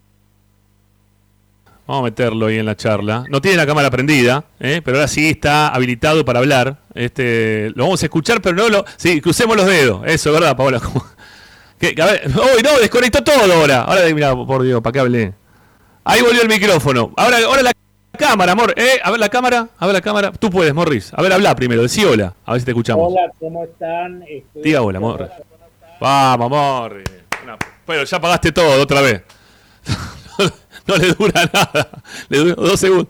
[1.85, 3.25] Vamos a meterlo ahí en la charla.
[3.29, 6.84] No tiene la cámara prendida, pero ahora sí está habilitado para hablar.
[6.95, 8.85] Este, lo vamos a escuchar, pero no lo.
[8.97, 10.01] Sí, crucemos los dedos.
[10.05, 10.81] Eso, ¿verdad, Paola?
[11.77, 11.93] ¿Qué?
[12.01, 12.79] A ver, ¡Uy, no!
[12.79, 13.81] Desconectó todo ahora.
[13.81, 15.33] Ahora, mira, por Dios, ¿para qué hablé?
[16.05, 17.11] Ahí volvió el micrófono.
[17.17, 17.73] Ahora, ahora la
[18.17, 18.73] cámara, amor.
[18.77, 18.99] ¿eh?
[19.03, 19.67] A ver la cámara.
[19.77, 20.31] A ver la cámara.
[20.31, 21.11] Tú puedes, Morris.
[21.13, 21.81] A ver, habla primero.
[21.81, 22.33] Decí hola.
[22.45, 23.11] A ver si te escuchamos.
[23.11, 24.23] Hola, ¿cómo están?
[24.23, 25.27] Estoy Diga hola, Morris.
[25.99, 27.03] Vamos, Morris.
[27.43, 29.21] Una- Bueno, ya pagaste todo otra vez.
[30.87, 31.89] no le dura nada.
[32.29, 33.07] Le dura dos segundos.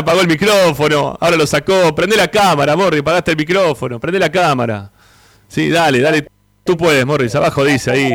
[0.00, 1.16] Apagó el micrófono.
[1.20, 1.94] Ahora lo sacó.
[1.94, 3.02] Prende la cámara, Morris.
[3.02, 4.00] Pagaste el micrófono.
[4.00, 4.90] Prende la cámara.
[5.46, 6.26] Sí, dale, dale.
[6.64, 7.34] Tú puedes, Morris.
[7.34, 8.12] Abajo dice ahí.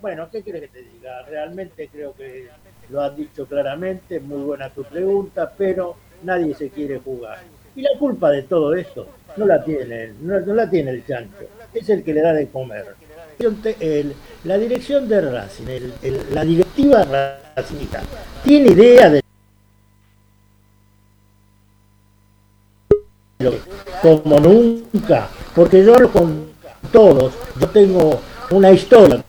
[0.00, 1.22] Bueno, ¿qué quieres que te diga?
[1.28, 2.48] Realmente creo que
[2.90, 7.38] lo has dicho claramente, muy buena tu pregunta, pero nadie se quiere jugar.
[7.74, 11.46] Y la culpa de todo esto no la tiene, no, no la tiene el chancho,
[11.72, 12.94] es el que le da de comer.
[13.80, 15.64] El- la dirección de Racing,
[16.02, 17.04] el- la directiva
[17.56, 18.02] racingista,
[18.44, 19.22] tiene idea de
[24.00, 26.46] como nunca, porque yo hablo con
[26.92, 28.20] todos, yo tengo
[28.50, 29.22] una historia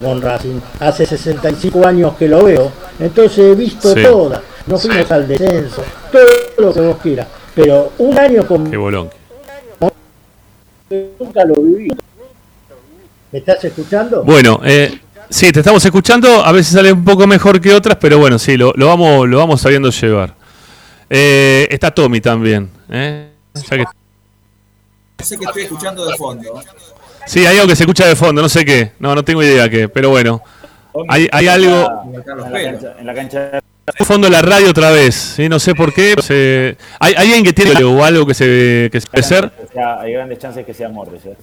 [0.00, 4.02] con Racing, hace 65 años que lo veo, entonces he visto Sí.
[4.02, 6.22] todas, nos fuimos al descenso, todo
[6.58, 9.10] lo que vos quieras, pero un año con Qué bolón.
[11.18, 11.88] nunca lo viví.
[13.32, 14.22] ¿Me estás escuchando?
[14.22, 16.44] Bueno, eh, sí, te estamos escuchando.
[16.44, 19.38] A veces sale un poco mejor que otras, pero bueno, sí, lo, lo vamos, lo
[19.38, 20.34] vamos sabiendo llevar.
[21.10, 22.70] Eh, está Tommy también.
[22.90, 23.30] ¿Eh?
[23.54, 23.84] Ya que-
[25.24, 26.60] Sé que estoy escuchando de fondo.
[27.26, 28.92] sí, hay algo que se escucha de fondo, no sé qué.
[28.98, 30.42] No, no tengo idea qué, pero bueno.
[31.08, 32.04] Hay, hay algo.
[32.04, 33.40] En la cancha, en la cancha
[33.98, 35.48] de fondo la radio otra vez, ¿sí?
[35.48, 36.14] no sé por qué.
[36.22, 39.50] se- ¿Hay, hay alguien que tiene o algo que se que se puede ser?
[40.00, 41.24] Hay grandes chances que sea Morris.
[41.24, 41.36] ¿eh?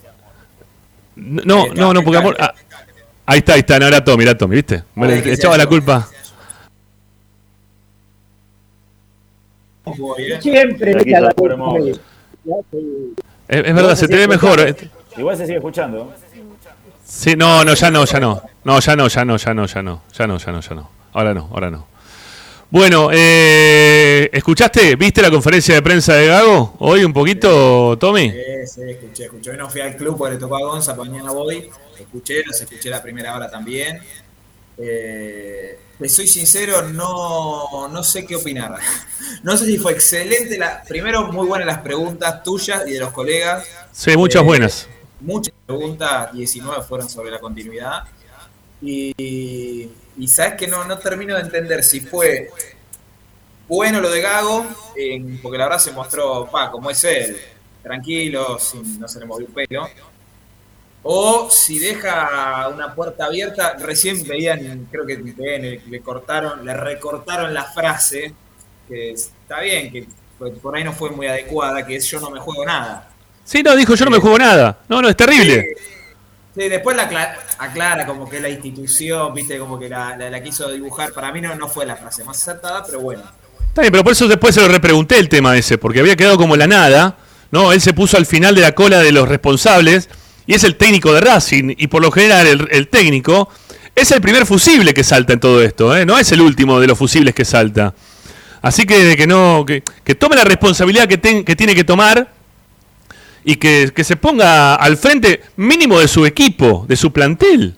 [1.15, 2.37] No, no, no, porque amor.
[2.39, 2.53] ah,
[3.25, 4.83] ahí está, ahí está, no era Tommy, era Tommy, ¿viste?
[4.95, 6.07] Me le echaba la culpa.
[10.41, 11.33] Siempre la.
[13.47, 14.59] Es, es verdad, se te ve mejor.
[14.61, 14.75] eh.
[15.17, 16.13] Igual se sigue escuchando.
[17.05, 18.41] Sí, no, no, ya no, ya no.
[18.63, 20.01] No, ya no, ya no, ya no, ya no.
[20.17, 20.89] Ya no, ya no, ya no.
[21.13, 21.87] Ahora no, ahora no.
[22.69, 24.95] Bueno, eh, ¿escuchaste?
[24.95, 26.75] ¿Viste la conferencia de prensa de Gago?
[26.79, 28.31] Hoy un poquito, Tommy.
[28.31, 29.51] Sí, sí, escuché, escuché.
[29.51, 31.69] Hoy no fui al club porque le tocó a Gonza, mañana voy.
[31.99, 33.99] Escuché, los escuché la primera hora también.
[34.81, 35.77] Eh,
[36.07, 38.75] soy sincero, no, no sé qué opinar.
[39.43, 40.55] No sé si fue excelente.
[40.55, 43.65] La, primero, muy buenas las preguntas tuyas y de los colegas.
[43.91, 44.87] Sí, muchas Eh, buenas.
[45.19, 48.03] Muchas preguntas, 19 fueron sobre la continuidad.
[48.83, 52.49] Y, y sabes que no, no termino de entender si fue
[53.67, 54.65] bueno lo de Gago,
[55.41, 57.37] porque la verdad se mostró, pa, como es él,
[57.81, 59.87] tranquilo, sin, no se le movió un pelo.
[61.03, 66.73] O si deja una puerta abierta, recién veían, creo que en TN, le cortaron, le
[66.75, 68.33] recortaron la frase,
[68.87, 70.05] que está bien, que
[70.61, 73.09] por ahí no fue muy adecuada, que es yo no me juego nada.
[73.43, 74.77] Sí, no, dijo yo no me juego nada.
[74.87, 75.65] No, no, es terrible.
[76.55, 80.43] Sí, después la acla- aclara como que la institución, viste, como que la, la- la
[80.43, 81.11] quiso dibujar.
[81.13, 83.23] Para mí no, no fue la frase más acertada, pero bueno.
[83.67, 86.37] Está bien, pero por eso después se lo repregunté el tema ese, porque había quedado
[86.37, 87.17] como la nada.
[87.51, 90.09] No, él se puso al final de la cola de los responsables
[90.47, 93.49] y es el técnico de Racing y por lo general el, el técnico
[93.95, 96.05] es el primer fusible que salta en todo esto, ¿eh?
[96.05, 97.93] no es el último de los fusibles que salta.
[98.61, 102.31] Así que que no que, que tome la responsabilidad que, ten- que tiene que tomar
[103.43, 107.75] y que, que se ponga al frente mínimo de su equipo, de su plantel.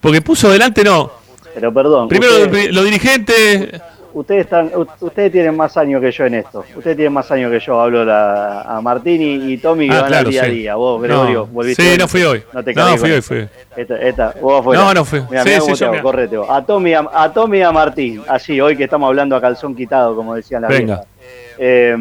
[0.00, 1.10] Porque puso delante, no.
[1.54, 2.08] Pero perdón.
[2.08, 3.80] Primero los dirigentes.
[4.14, 6.64] Ustedes, están, ustedes tienen más años que yo en esto.
[6.76, 7.80] Ustedes tienen más años que yo.
[7.80, 10.50] Hablo la- a Martín y, y Tommy que Ah, van claro, al día a sí.
[10.52, 10.74] día.
[10.76, 11.06] Vos, No.
[11.06, 11.82] Gregorio, volviste.
[11.82, 11.98] Sí, hoy.
[11.98, 12.42] no fui hoy.
[12.52, 13.48] No te No, fui hoy, fui.
[13.76, 14.64] Esta, esta, vos.
[14.74, 15.18] No, no fui.
[15.20, 16.48] Sí, mirá sí, cómo yo correte vos.
[16.48, 18.22] A Tommy, a, a Tommy y a Martín.
[18.28, 20.94] Así, hoy que estamos hablando a calzón quitado, como decían las Venga.
[20.94, 21.06] viejas.
[21.58, 21.96] Eh,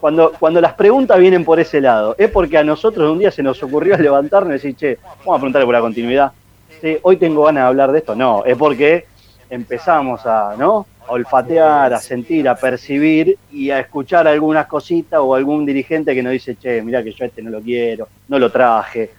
[0.00, 3.42] cuando, cuando las preguntas vienen por ese lado, es porque a nosotros un día se
[3.42, 6.32] nos ocurrió levantarnos y decir, che, vamos a preguntarle por la continuidad.
[6.80, 8.14] Sí, hoy tengo ganas de hablar de esto.
[8.14, 9.04] No, es porque
[9.50, 10.86] empezamos a, ¿no?
[11.06, 16.22] a olfatear, a sentir, a percibir y a escuchar algunas cositas o algún dirigente que
[16.22, 19.10] nos dice, che, mira que yo a este no lo quiero, no lo traje,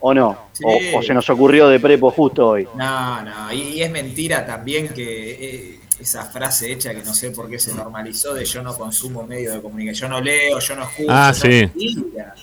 [0.00, 0.64] o no, Sí.
[0.94, 2.66] o, o se nos ocurrió de prepo justo hoy.
[2.76, 5.30] No, no, y, y es mentira también que
[5.74, 9.24] eh, esa frase hecha que no sé por qué se normalizó de yo no consumo
[9.24, 11.08] medios de comunicación, yo no leo, yo no escucho.
[11.10, 11.48] Ah, no, sí.
[11.74, 12.34] Mentira,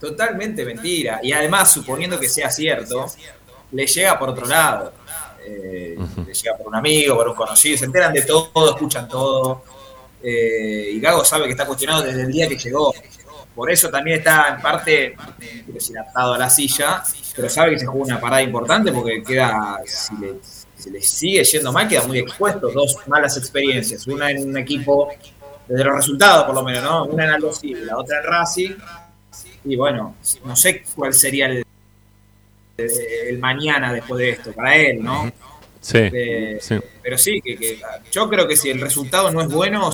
[0.00, 1.20] totalmente mentira.
[1.22, 3.06] Y además, suponiendo que sea cierto,
[3.72, 4.92] le llega por otro lado.
[5.44, 9.62] Eh, Le llega por un amigo, por un conocido, se enteran de todo, escuchan todo.
[10.22, 12.92] Eh, y Gago sabe que está cuestionado desde el día que llegó.
[13.54, 17.02] Por eso también está en parte, quiero decir atado a la silla,
[17.36, 20.34] pero sabe que se jugó una parada importante porque queda, si le,
[20.78, 22.70] si le sigue yendo mal, queda muy expuesto.
[22.70, 25.10] Dos malas experiencias, una en un equipo,
[25.68, 27.04] desde los resultados por lo menos, ¿no?
[27.04, 28.74] Una en Aldo la otra en Racing.
[29.64, 31.64] Y bueno, no sé cuál sería el,
[33.28, 35.30] el mañana después de esto, para él, ¿no?
[35.80, 36.76] Sí, Eh, sí.
[37.02, 37.80] Pero sí, que, que
[38.12, 39.90] yo creo que si el resultado no es bueno,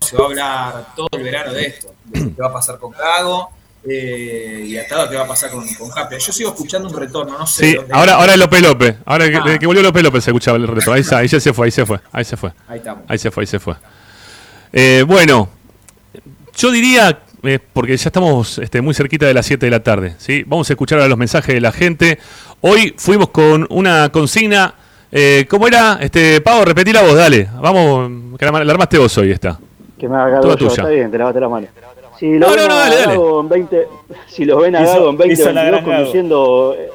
[0.00, 2.92] se va a hablar todo el verano de esto, de qué va a pasar con
[2.92, 3.50] Gago
[3.88, 6.18] eh, y hasta qué va a pasar con, con Capria.
[6.18, 7.66] Yo sigo escuchando un retorno, no sé.
[7.70, 8.96] Sí, dónde- ahora, ahora es López López.
[9.04, 9.58] Ahora que, Ah.
[9.58, 10.92] que volvió López López se escuchaba el reto.
[10.92, 12.52] Ahí, está, ahí ya se fue, ahí se fue, ahí se fue.
[12.68, 13.04] Ahí estamos.
[13.08, 13.74] Ahí se fue, ahí se fue.
[14.72, 15.48] Eh, bueno,
[16.56, 20.14] yo diría, eh, porque ya estamos este, muy cerquita de las 7 de la tarde,
[20.18, 20.44] ¿sí?
[20.46, 22.18] Vamos a escuchar ahora los mensajes de la gente.
[22.60, 24.74] Hoy fuimos con una consigna.
[25.12, 25.98] Eh, ¿Cómo era?
[26.00, 27.48] Este, Pavo, repetí la voz, dale.
[27.60, 29.58] Vamos, que la, la armaste vos hoy esta.
[29.98, 30.82] Que me haga Toda yo, tuya.
[30.82, 31.66] está bien, te lavaste la mano.
[32.18, 33.14] Si lo No, ven no, no, a dale, dale.
[33.40, 33.88] En 20,
[34.26, 35.84] si lo ven a Hizo- Gago en hizo la 2022 gran Gago.
[35.96, 36.90] conduciendo, eh,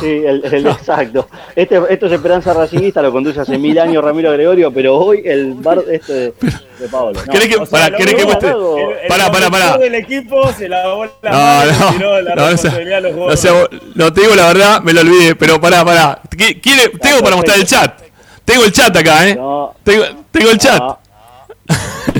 [0.00, 1.28] sí, el, el- exacto.
[1.54, 5.54] Este, esto es Esperanza Racingista, lo conduce hace mil años Ramiro Gregorio, pero hoy el
[5.54, 6.34] bar este de,
[6.78, 7.20] de Paolo.
[7.26, 8.48] No, ¿Querés que, o sea, pará, lo ¿querés que muestre?
[8.50, 8.56] El-
[9.02, 9.48] el pará, pará.
[9.50, 12.98] conductor del equipo se lavó la No, mano y no, tiró la no, no, responsabilidad
[12.98, 13.52] a los no, sea,
[13.94, 16.20] no, te digo la verdad, me lo olvidé, pero pará, pará.
[16.30, 18.00] ¿Qui- quiere- tengo para mostrar el chat.
[18.44, 19.34] Tengo el chat acá, ¿eh?
[19.34, 20.78] No, Tengo, tengo el chat.
[20.80, 20.98] no.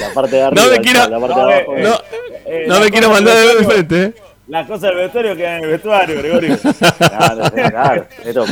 [0.01, 1.75] La parte de arriba, No me el quiero- chat, la parte No, de eh, abajo.
[1.79, 2.17] No,
[2.49, 4.15] Eh, no me quiero mandar de frente, ¿eh?
[4.49, 6.57] Las cosas del vestuario quedan en el vestuario, Gregorio.
[6.99, 8.05] Claro, claro.
[8.24, 8.44] Esto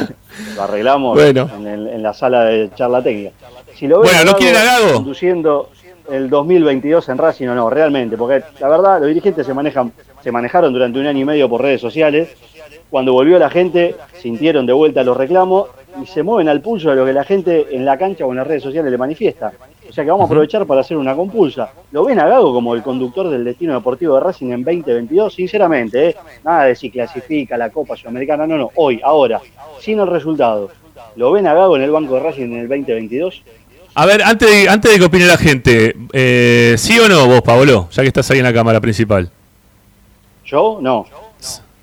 [0.56, 1.48] lo arreglamos Bueno.
[1.56, 3.30] en, el- en la sala de charla técnica.
[3.74, 4.94] Si lo ven Bueno, ¿no quieren a Gago?
[4.94, 5.70] conduciendo
[6.10, 9.92] el 2022 en Racing o no, realmente, porque la verdad los dirigentes se manejan,
[10.22, 12.28] se manejaron durante un año y medio por redes sociales.
[12.90, 15.68] Cuando volvió la gente, sintieron de vuelta los reclamos
[16.02, 18.38] y se mueven al pulso de lo que la gente en la cancha o en
[18.38, 19.52] las redes sociales le manifiesta.
[19.88, 21.70] O sea que vamos a aprovechar para hacer una compulsa.
[21.92, 25.34] ¿Lo ven a Gago como el conductor del destino deportivo de Racing en 2022?
[25.34, 26.16] Sinceramente, ¿eh?
[26.42, 29.40] nada de si clasifica la Copa Sudamericana, no, no, hoy, ahora,
[29.80, 30.70] sin el resultado.
[31.16, 33.42] ¿Lo ven a Gago en el banco de Racing en el 2022?
[33.96, 37.42] A ver, antes de, antes de que opine la gente, eh, ¿sí o no vos,
[37.42, 37.88] Pablo?
[37.92, 39.30] Ya que estás ahí en la cámara principal.
[40.44, 40.78] ¿Yo?
[40.80, 41.06] No.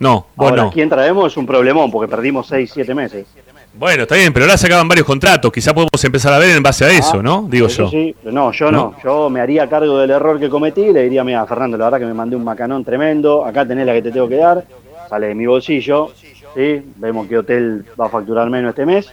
[0.01, 0.71] No, vos Ahora, no.
[0.71, 1.31] ¿quién traemos?
[1.31, 3.27] Es un problemón porque perdimos 6, 7 meses.
[3.73, 5.51] Bueno, está bien, pero ahora se acaban varios contratos.
[5.51, 7.47] Quizá podemos empezar a ver en base a eso, Ah, ¿no?
[7.49, 7.87] Digo yo.
[7.89, 8.77] Sí, no, yo ¿No?
[8.77, 8.95] no.
[9.03, 11.99] Yo me haría cargo del error que cometí y le diría, mira, Fernando, la verdad
[11.99, 14.65] que me mandé un macanón tremendo, acá tenés la que te tengo que dar,
[15.09, 16.09] sale de mi bolsillo,
[16.53, 16.81] ¿sí?
[16.97, 19.09] Vemos que hotel va a facturar menos este mes,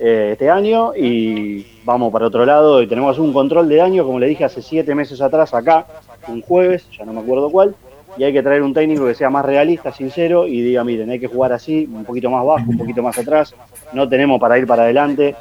[0.00, 4.18] eh, este año, y vamos para otro lado y tenemos un control de daño, como
[4.18, 5.86] le dije hace siete meses atrás, acá,
[6.26, 7.76] un jueves, ya no me acuerdo cuál,
[8.18, 11.20] y hay que traer un técnico que sea más realista, sincero, y diga, miren, hay
[11.20, 13.54] que jugar así, un poquito más bajo, un poquito más atrás,
[13.92, 15.36] no tenemos para ir para adelante,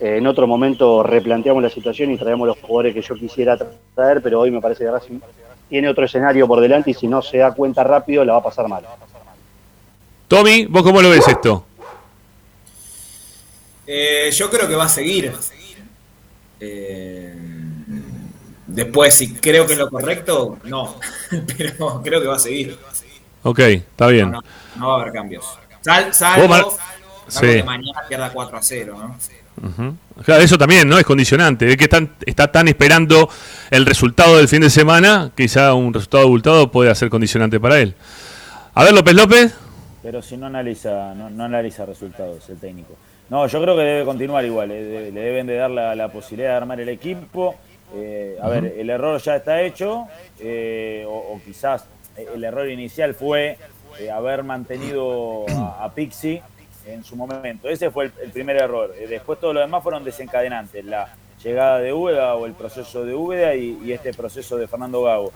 [0.00, 3.56] eh, en otro momento replanteamos la situación y traemos los jugadores que yo quisiera
[3.94, 5.20] traer, pero hoy me parece que Racing
[5.68, 8.42] tiene otro escenario por delante y si no se da cuenta rápido la va a
[8.42, 8.84] pasar mal.
[10.28, 11.64] Tommy, ¿vos cómo lo ves esto?
[13.86, 15.32] Eh, yo creo que va a seguir.
[16.60, 17.34] Eh,
[18.66, 20.96] después, si creo que es lo correcto, no.
[21.56, 22.78] Pero creo que va a seguir.
[23.42, 24.30] Ok, está bien.
[24.30, 24.40] No,
[24.76, 25.58] no va a haber cambios.
[25.82, 26.76] Sal, salvo,
[27.28, 27.40] Sí.
[27.40, 29.68] que mañana pierda 4 a 0, ¿no?
[29.68, 29.96] Ujú.
[30.24, 30.98] Claro, eso también, ¿no?
[30.98, 31.68] Es condicionante.
[31.70, 33.28] Es que están, está tan esperando
[33.70, 37.94] el resultado del fin de semana, quizá un resultado abultado puede ser condicionante para él.
[38.74, 39.54] A ver, López López.
[40.02, 42.96] Pero si no analiza, no, no analiza resultados el técnico.
[43.30, 44.70] No, yo creo que debe continuar igual.
[44.70, 47.54] eh, de- le deben de dar la, la posibilidad de armar el equipo.
[47.94, 50.04] Eh, a ver, el error ya está hecho.
[50.40, 51.84] eh, o, o quizás
[52.34, 53.56] el error inicial fue
[54.00, 56.42] eh, haber mantenido a, a Pixie
[56.86, 57.68] en su momento.
[57.68, 58.94] Ese fue el, el primer error.
[58.98, 60.84] Eh, después todo lo demás fueron desencadenantes.
[60.84, 61.08] La
[61.42, 65.32] llegada de Úbeda o el proceso de Úbeda y, y este proceso de Fernando Gago.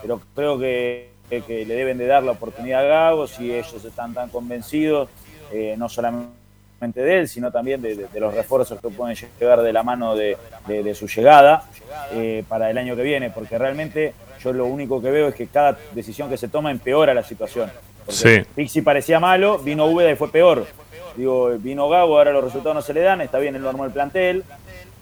[0.00, 4.14] Pero creo que, que- le deben de dar la oportunidad a Gago si ellos están
[4.14, 5.08] tan convencidos,
[5.52, 6.30] eh, no solamente
[6.94, 10.14] de él, sino también de, de- de los refuerzos que pueden llegar de la mano
[10.14, 10.36] de,
[10.66, 11.64] de- de su llegada
[12.12, 15.48] eh, para el año que viene, porque realmente yo lo único que veo es que
[15.48, 17.70] cada decisión que se toma empeora la situación.
[18.06, 18.12] Porque
[18.44, 18.50] Sí.
[18.54, 20.66] Pixi parecía malo, vino Úbeda y fue peor.
[21.18, 24.44] Digo, vino Gago, ahora los resultados no se le dan, está bien el normal plantel,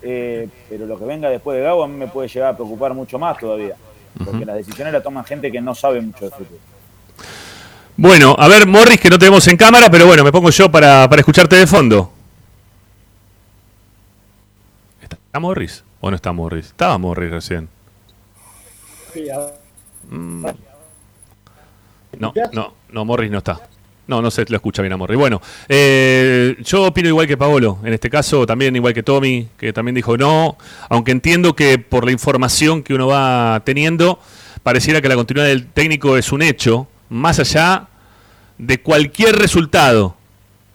[0.00, 2.94] eh, pero lo que venga después de Gago a mí me puede llegar a preocupar
[2.94, 3.76] mucho más todavía,
[4.24, 6.58] porque las decisiones las toman gente que no sabe mucho de fútbol.
[7.98, 11.06] Bueno, a ver, Morris, que no tenemos en cámara, pero bueno, me pongo yo para,
[11.06, 12.10] para escucharte de fondo.
[15.02, 15.84] ¿Está Morris?
[16.00, 16.66] ¿O no está Morris?
[16.68, 17.68] Estaba Morris recién.
[20.08, 20.46] Mm.
[22.18, 23.60] No, no, no, Morris no está.
[24.06, 25.18] No, no se lo escucha bien a Morris.
[25.18, 27.78] Bueno, eh, yo opino igual que Paolo.
[27.82, 30.56] En este caso, también igual que Tommy, que también dijo no.
[30.88, 34.20] Aunque entiendo que por la información que uno va teniendo,
[34.62, 37.88] pareciera que la continuidad del técnico es un hecho, más allá
[38.58, 40.16] de cualquier resultado.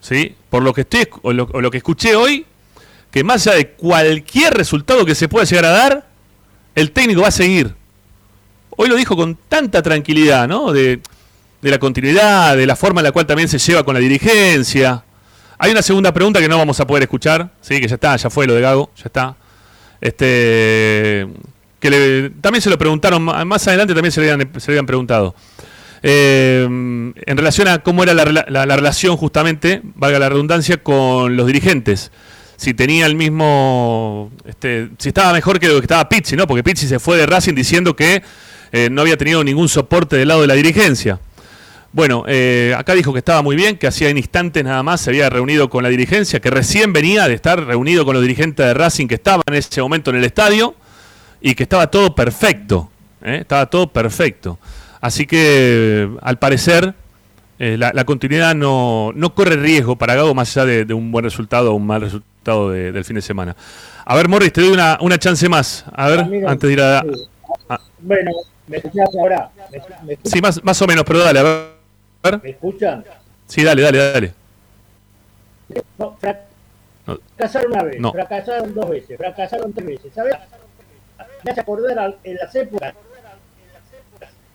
[0.02, 0.36] ¿Sí?
[0.50, 2.46] Por lo que estoy o lo, lo que escuché hoy,
[3.12, 6.08] que más allá de cualquier resultado que se pueda llegar a dar,
[6.76, 7.76] el técnico va a seguir.
[8.72, 10.74] Hoy lo dijo con tanta tranquilidad, ¿no?
[10.74, 11.00] De,
[11.62, 15.04] de la continuidad, de la forma en la cual también se lleva con la dirigencia.
[15.58, 18.30] Hay una segunda pregunta que no vamos a poder escuchar, sí, que ya está, ya
[18.30, 19.36] fue lo de Gago, ya está.
[20.02, 21.28] Este,
[21.80, 24.86] que le- también se lo preguntaron más adelante, también se le habían, se le habían
[24.88, 25.36] preguntado.
[26.04, 32.12] Eh, en relación a cómo era la relación justamente, valga la redundancia, con los dirigentes.
[32.58, 36.46] Si tenía el mismo, este, si estaba mejor que lo que estaba Pizzi, ¿no?
[36.48, 38.22] Porque Pizzi se fue de Racing diciendo que
[38.72, 41.20] eh, no había tenido ningún soporte del lado de la dirigencia.
[41.94, 45.10] Bueno, eh, acá dijo que estaba muy bien, que hacía en instantes nada más se
[45.10, 48.74] había reunido con la dirigencia, que recién venía de estar reunido con los dirigentes de
[48.74, 50.74] Racing que estaban en ese momento en el estadio
[51.42, 52.90] y que estaba todo perfecto.
[53.22, 53.40] ¿eh?
[53.42, 54.58] Estaba todo perfecto.
[55.02, 56.94] Así que, al parecer,
[57.60, 61.12] eh, la, la continuidad no, no corre riesgo para Gago más allá de, de un
[61.12, 63.54] buen resultado o un mal resultado de- del fin de semana.
[64.06, 65.84] A ver, Morris, te doy una, una chance más.
[65.94, 67.04] A ver, Amigo, antes de ir a...
[68.00, 68.32] Bueno,
[68.68, 69.50] ¿me escuchás ahora?
[69.72, 69.78] ¿Me,
[70.08, 70.32] me escuchan?
[70.32, 71.81] sí, más, más o menos, pero dale, a ver.
[72.44, 73.04] ¿Me escuchan?
[73.48, 74.34] Sí, dale, dale, dale.
[75.98, 76.46] No, fra-
[77.08, 77.18] No.
[77.38, 78.12] fracasaron una vez, No.
[78.12, 80.14] fracasaron dos veces, fracasaron tres veces.
[80.14, 80.36] ¿Sabes?
[81.44, 82.94] Me hace acordar al- en las épocas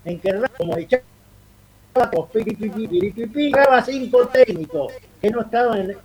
[0.04, 1.02] en que como echaba
[3.52, 5.96] daba cinco técnicos que no estaban en,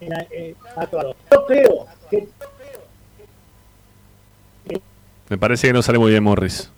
[0.00, 1.14] en, eh, actuados.
[1.30, 2.28] Yo creo que
[5.28, 6.70] Me parece que no sale muy bien Morris.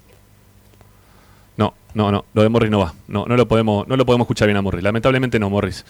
[1.99, 2.95] No, no, lo de Morris no va.
[3.09, 4.85] No, no lo podemos, no lo podemos escuchar bien a Morris.
[4.85, 5.85] Lamentablemente no, Morris.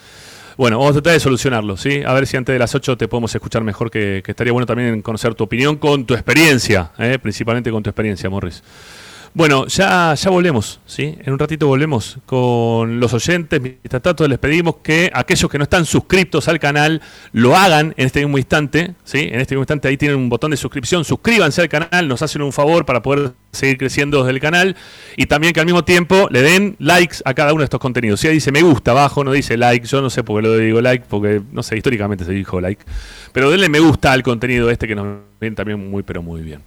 [0.57, 2.01] Bueno, vamos a tratar de solucionarlo, ¿sí?
[2.03, 4.65] A ver si antes de las 8 te podemos escuchar mejor, que, que estaría bueno
[4.65, 7.19] también conocer tu opinión con tu experiencia, ¿eh?
[7.19, 8.63] principalmente con tu experiencia, Morris.
[9.35, 11.17] Bueno, ya, ya volvemos, ¿sí?
[11.25, 13.61] En un ratito volvemos con los oyentes.
[13.61, 17.03] Mientras tanto, les pedimos que aquellos que no están suscritos al canal
[17.33, 19.29] lo hagan en este mismo instante, ¿sí?
[19.31, 21.05] En este mismo instante ahí tienen un botón de suscripción.
[21.05, 24.77] Suscríbanse al canal, nos hacen un favor para poder seguir creciendo desde el canal.
[25.17, 28.21] Y también que al mismo tiempo le den likes a cada uno de estos contenidos.
[28.21, 30.57] Si ahí dice me gusta abajo, no dice like, yo no sé por qué lo
[30.57, 32.83] digo like, porque no sé, históricamente se dijo like.
[33.33, 36.63] Pero denle me gusta al contenido este que nos viene también muy, pero muy bien.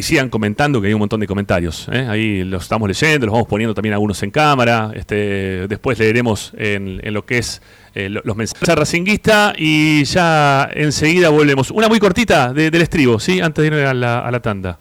[0.00, 1.86] Y sigan comentando, que hay un montón de comentarios.
[1.92, 2.06] ¿eh?
[2.08, 4.92] Ahí los estamos leyendo, los vamos poniendo también algunos en cámara.
[4.94, 7.60] Este, después leeremos en, lo que es
[7.94, 11.70] eh, lo- los mensajes racinguista y ya enseguida volvemos.
[11.70, 13.42] Una muy cortita de- del estribo, ¿sí?
[13.42, 14.78] Antes de irme a la, a tanda.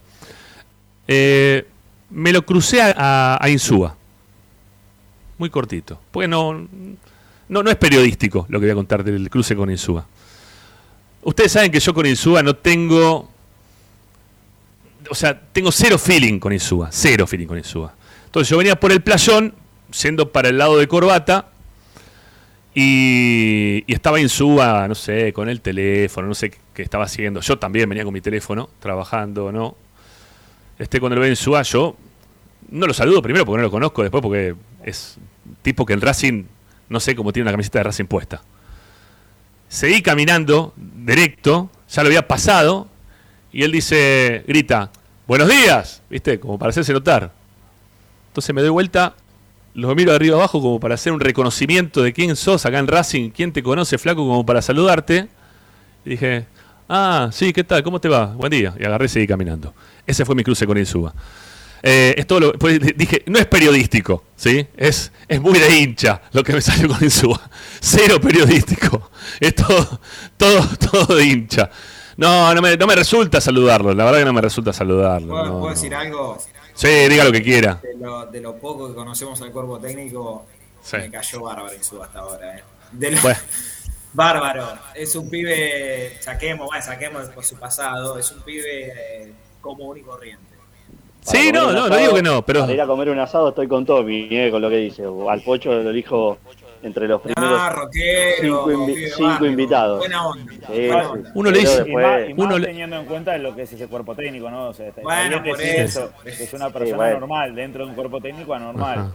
[1.05, 1.65] Eh,
[2.11, 3.97] me lo crucé a, a, a Insúa.
[5.37, 5.99] Muy cortito.
[6.11, 6.65] Porque no,
[7.49, 10.05] no, no es periodístico lo que voy a contar del cruce con Insúa.
[11.23, 13.29] Ustedes saben que yo con Insúa no tengo
[15.09, 17.93] o sea, tengo cero feeling con Insúa, cero feeling con Insúa.
[18.25, 19.53] Entonces yo venía por el playón,
[19.91, 21.49] siendo para el lado de Corbata,
[22.73, 27.41] y, y estaba Insúa, no sé, con el teléfono, no sé qué, estaba haciendo.
[27.41, 29.75] Yo también venía con mi teléfono, trabajando, ¿no?
[30.77, 31.97] Este, cuando lo veo Insúa, yo
[32.71, 35.17] no lo saludo primero porque no lo conozco, después porque es
[35.61, 36.43] tipo que el Racing,
[36.87, 38.41] no sé cómo tiene una camiseta de Racing puesta.
[39.67, 42.87] Seguí caminando, directo, ya lo había pasado,
[43.51, 44.91] y él dice, grita,
[45.29, 46.39] buenos días, ¿viste?
[46.39, 47.31] Como para hacerse notar.
[48.29, 49.15] Entonces me doy vuelta,
[49.75, 52.87] los miro de arriba abajo como para hacer un reconocimiento de quién sos acá en
[52.87, 55.27] Racing, quién te conoce, flaco, como para saludarte.
[56.03, 56.47] Y dije,
[56.89, 57.83] ah, sí, ¿qué tal?
[57.83, 58.25] ¿Cómo te va?
[58.25, 58.73] Buen día.
[58.79, 59.71] Y agarré y seguí caminando.
[60.07, 61.13] Ese fue mi cruce con Insúa.
[61.83, 64.65] Eh, es todo lo- pues, dije, no es periodístico, ¿sí?
[64.75, 67.39] Es, es muy de hincha lo que me salió con Insúa.
[67.79, 69.11] Cero periodístico.
[69.39, 70.01] Es todo,
[70.37, 71.69] todo, todo de hincha.
[72.19, 73.93] No, no me, no me resulta saludarlo.
[73.93, 75.29] La verdad que no me resulta saludarlo.
[75.29, 75.69] ¿Puedo, no, puedo no.
[75.69, 76.37] decir algo?
[76.73, 77.79] Sí, diga lo que quiera.
[77.81, 80.45] De lo, de lo poco que conocemos al cuerpo técnico,
[80.81, 80.97] Sí.
[80.97, 82.57] me cayó bárbaro en su hasta ahora.
[82.57, 82.63] ¿eh?
[82.91, 83.39] De lo- Bueno.
[84.13, 84.67] Bárbaro.
[84.95, 90.01] Es un pibe, saquemos, bueno, saquemos por su pasado, es un pibe eh, común y
[90.01, 90.43] corriente.
[91.21, 92.61] Sí, Para no, no, no asado- digo que no, pero.
[92.61, 95.03] Para ir a comer un asado estoy con Tommy, eh, con lo que dice.
[95.29, 96.37] Al Pocho lo elijo
[96.81, 99.99] entre los primeros Ah, rockero, cinco, invi- pibe cinco barrio, invitados.
[99.99, 100.53] Buena onda.
[100.67, 100.89] Sí.
[101.33, 103.61] Uno le dice- Y más, después- y más uno le- teniendo en cuenta lo que
[103.63, 104.69] es ese cuerpo técnico, ¿no?
[104.69, 105.99] O sea, está, está Bueno, bien que por sí, eso.
[106.05, 107.19] eso, que es una persona bueno.
[107.19, 108.99] normal, dentro de un cuerpo técnico anormal.
[108.99, 109.11] Ajá.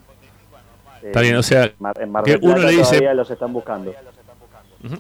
[1.03, 3.53] Está bien, o sea, Mar- en Mar que Plata uno le dice- todavía los están
[3.53, 3.95] buscando.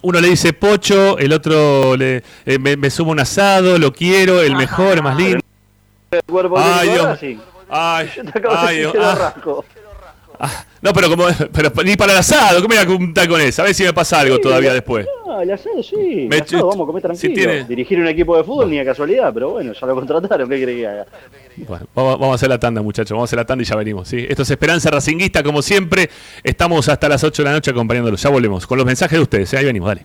[0.01, 4.41] Uno le dice pocho, el otro le, eh, me, me sumo un asado, lo quiero,
[4.41, 5.41] el mejor, el más lindo.
[6.11, 7.19] El cuerpo Ay, Dios.
[7.23, 8.33] Ay, ay, decir
[8.81, 9.65] Dios, que lo
[10.39, 10.65] ah.
[10.83, 13.63] No, pero como pero ni para el asado, ¿cómo me voy a juntar con eso?
[13.63, 15.07] A ver si me pasa algo todavía después.
[15.27, 16.27] No, el asado sí.
[16.29, 17.35] Me el asado vamos a comer si tranquilo.
[17.35, 20.49] tiene- Dirigir un equipo de fútbol ni de casualidad, pero bueno, ya lo contrataron.
[20.49, 21.07] ¿Qué que haga?
[21.57, 23.11] Bueno, vamos, vamos a hacer la tanda, muchachos.
[23.11, 24.09] Vamos a hacer la tanda y ya venimos.
[24.09, 24.27] ¿sí?
[24.29, 26.11] Esto es Esperanza Racinguista, como siempre.
[26.43, 28.21] Estamos hasta las 8 de la noche acompañándolos.
[28.23, 29.53] Ya volvemos con los mensajes de ustedes.
[29.55, 29.59] ¿eh?
[29.59, 30.05] Ahí venimos, dale.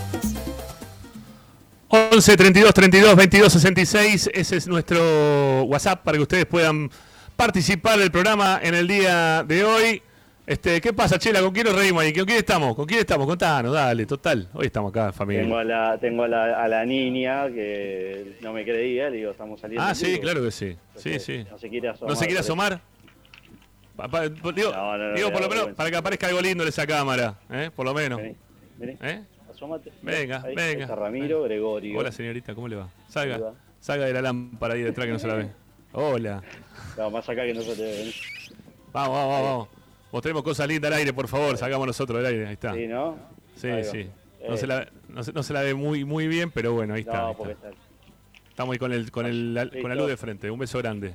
[2.13, 4.29] 11 32 32 22 66.
[4.33, 6.89] Ese es nuestro WhatsApp para que ustedes puedan
[7.37, 10.01] participar del programa en el día de hoy.
[10.45, 11.39] Este, ¿Qué pasa, Chela?
[11.41, 12.11] ¿Con quién nos reímos ahí?
[12.13, 12.75] ¿Con quién estamos?
[12.75, 13.25] ¿Con quién estamos?
[13.25, 14.49] Contanos, dale, total.
[14.53, 15.43] Hoy estamos acá, familia.
[15.43, 19.31] Tengo a la, tengo a la, a la niña que no me creía, le digo,
[19.31, 19.85] estamos saliendo.
[19.87, 20.75] Ah, sí, claro que sí.
[20.97, 21.45] Sí, sí.
[21.49, 22.09] No se quiere asomar.
[22.09, 22.47] ¿No se quiere parece.
[22.51, 22.81] asomar?
[23.95, 26.63] Pa- pa- digo, No, no, no, digo por lo menos para que aparezca algo lindo
[26.63, 27.69] en esa cámara, ¿eh?
[27.73, 28.19] Por lo menos.
[28.19, 28.35] Vení,
[28.77, 28.97] vení.
[29.01, 29.21] ¿Eh?
[29.61, 29.91] Asómate.
[30.01, 30.81] Venga, Ahí venga.
[30.85, 31.99] está Ramiro Gregorio.
[31.99, 32.89] Hola, señorita, ¿cómo le va?
[33.07, 35.49] Salga, salga de la lámpara ahí detrás que no se la ve.
[35.93, 36.41] Hola.
[36.97, 38.11] No, más acá que no se te ve.
[38.91, 39.67] Vamos, vamos, vamos, vamos.
[40.11, 41.55] Mostremos cosas lindas al aire, por favor.
[41.59, 42.47] Sacamos nosotros del aire.
[42.47, 42.73] Ahí está.
[42.73, 43.19] Sí, ¿no?
[43.55, 44.07] Sí, Ahí sí.
[44.47, 44.57] No, Eh.
[44.57, 47.21] se la, no, se, no se la ve muy, muy bien, pero bueno, ahí está.
[47.21, 47.69] No, ahí porque está.
[47.69, 47.81] está.
[48.49, 50.49] Estamos ahí con, el, con, el, la, con la luz de frente.
[50.49, 51.13] Un beso grande.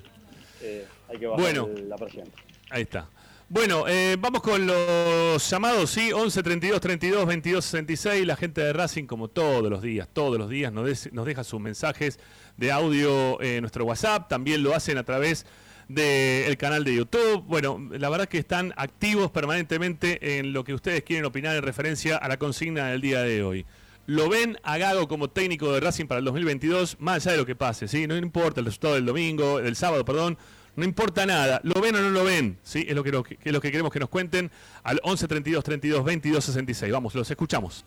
[0.63, 1.69] eh, hay que bajar Bueno.
[1.89, 2.29] la presión.
[2.71, 3.09] Ahí está.
[3.49, 6.11] Bueno, eh, vamos con los llamados, ¿sí?
[6.13, 8.27] 11 32 32 22 66.
[8.27, 11.45] La gente de Racing, como todos los días, todos los días, nos, des- nos deja
[11.45, 12.19] sus mensajes
[12.57, 14.29] de audio en nuestro WhatsApp.
[14.29, 15.47] También lo hacen a través
[15.87, 17.45] del canal de YouTube.
[17.47, 22.17] Bueno, la verdad que están activos permanentemente en lo que ustedes quieren opinar en referencia
[22.17, 23.65] a la consigna del día de hoy.
[24.07, 26.97] ¿Lo ven a Gago como técnico de Racing para el 2022?
[26.99, 28.09] Más allá de lo que pase, ¿sí?
[28.09, 30.37] No importa el resultado del domingo, del sábado, perdón.
[30.77, 32.85] No importa nada, lo ven o no lo ven, ¿sí?
[32.87, 33.09] es, lo que,
[33.43, 34.51] es lo que queremos que nos cuenten
[34.83, 36.93] al 11 32 32 22 66.
[36.93, 37.87] Vamos, los escuchamos.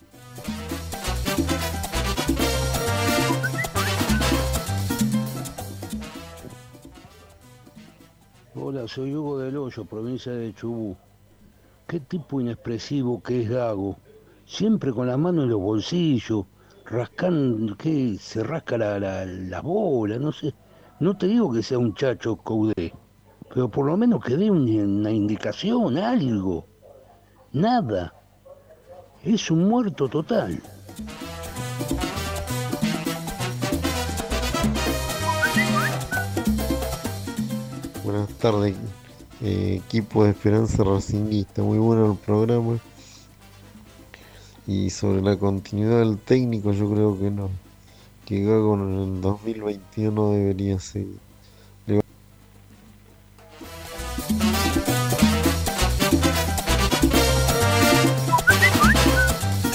[8.56, 10.98] Hola, soy Hugo del Hoyo, provincia de Chubú.
[11.86, 14.00] Qué tipo inexpresivo que es Gago.
[14.48, 16.46] Siempre con las manos en los bolsillos,
[16.86, 20.56] rascando, que se rasca la, la bola, no sé.
[21.00, 22.94] No te digo que sea un chacho coudé,
[23.54, 24.70] pero por lo menos que dé un-
[25.00, 26.68] una indicación, algo.
[27.54, 28.14] Nada.
[29.24, 30.62] Es un muerto total.
[38.04, 38.76] Buenas tardes,
[39.42, 41.62] eh, equipo de Esperanza Racinguista.
[41.62, 42.80] Muy bueno el programa.
[44.68, 47.50] Y sobre la continuidad del técnico, yo creo que no.
[48.30, 51.18] Que Gago en el 2021 no debería seguir.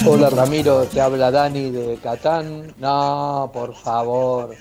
[0.07, 2.73] Hola Ramiro, te habla Dani de Catán.
[2.77, 4.55] No, por favor,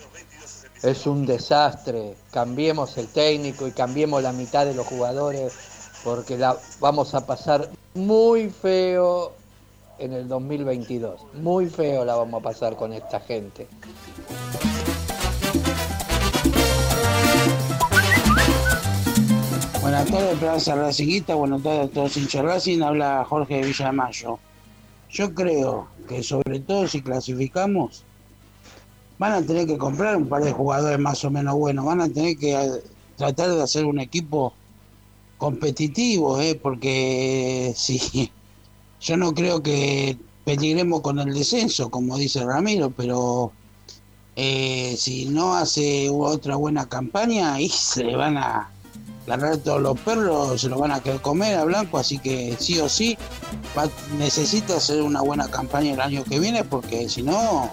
[0.82, 2.16] es un desastre.
[2.32, 5.52] Cambiemos el técnico y cambiemos la mitad de los jugadores
[6.02, 9.34] porque la vamos a pasar muy feo
[9.98, 11.20] en el 2022.
[11.34, 13.66] Muy feo la vamos a pasar con esta gente.
[19.80, 21.34] Buenas tardes, Esperanza Racingista.
[21.34, 22.82] Buenas tardes a todos hinchas Racing.
[22.82, 24.38] Habla Jorge Villamayo.
[25.10, 28.04] Yo creo que sobre todo si clasificamos,
[29.18, 31.84] van a tener que comprar un par de jugadores más o menos buenos.
[31.84, 32.82] Van a tener que eh,
[33.16, 34.52] tratar de hacer un equipo
[35.38, 36.58] competitivo, ¿eh?
[36.60, 38.32] porque si
[39.04, 43.52] yo no creo que peligremos con el descenso, como dice Ramiro, pero
[44.34, 48.70] eh, si no hace otra buena campaña, ahí se van a
[49.26, 52.78] largar todos los perros, se los van a querer comer a Blanco, así que sí
[52.80, 53.16] o sí
[54.18, 57.70] necesita hacer una buena campaña el año que viene, porque si no,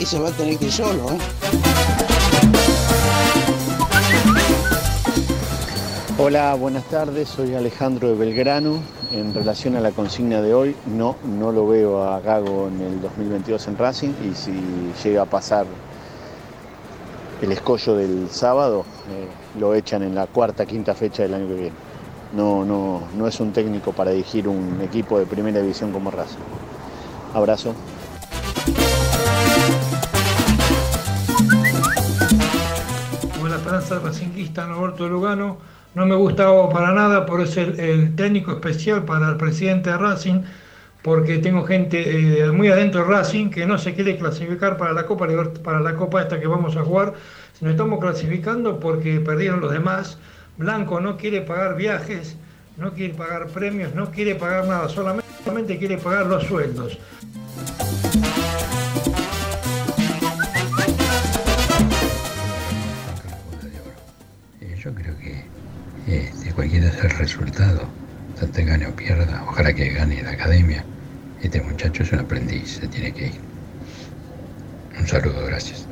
[0.00, 1.12] y se va a tener que ir solo.
[1.12, 2.15] ¿eh?
[6.18, 8.80] Hola, buenas tardes, soy Alejandro de Belgrano.
[9.12, 13.02] En relación a la consigna de hoy, no, no lo veo a Gago en el
[13.02, 14.52] 2022 en Racing y si
[15.04, 15.66] llega a pasar
[17.42, 19.28] el escollo del sábado, eh,
[19.60, 21.76] lo echan en la cuarta, quinta fecha del año que viene.
[22.34, 26.38] No, no, no es un técnico para dirigir un equipo de primera división como Racing.
[27.34, 27.74] Abrazo.
[33.42, 35.75] Hola Esperanza Racinguista, Norberto Lugano.
[35.96, 40.42] No me gustaba para nada, por eso el, técnico especial para el presidente de Racing,
[41.00, 45.06] porque tengo gente eh, muy adentro de Racing que no se quiere clasificar para la
[45.06, 45.26] Copa
[45.64, 47.14] para la Copa esta que vamos a jugar.
[47.62, 50.18] Nos estamos clasificando porque perdieron los demás.
[50.58, 52.36] Blanco no quiere pagar viajes,
[52.76, 56.98] no quiere pagar premios, no quiere pagar nada, solamente quiere pagar los sueldos.
[66.56, 67.82] Cualquiera sea el resultado,
[68.40, 70.82] tanto gane o pierda, ojalá que gane la academia.
[71.42, 73.40] Este muchacho es un aprendiz, se tiene que ir.
[74.98, 75.86] Un saludo, gracias.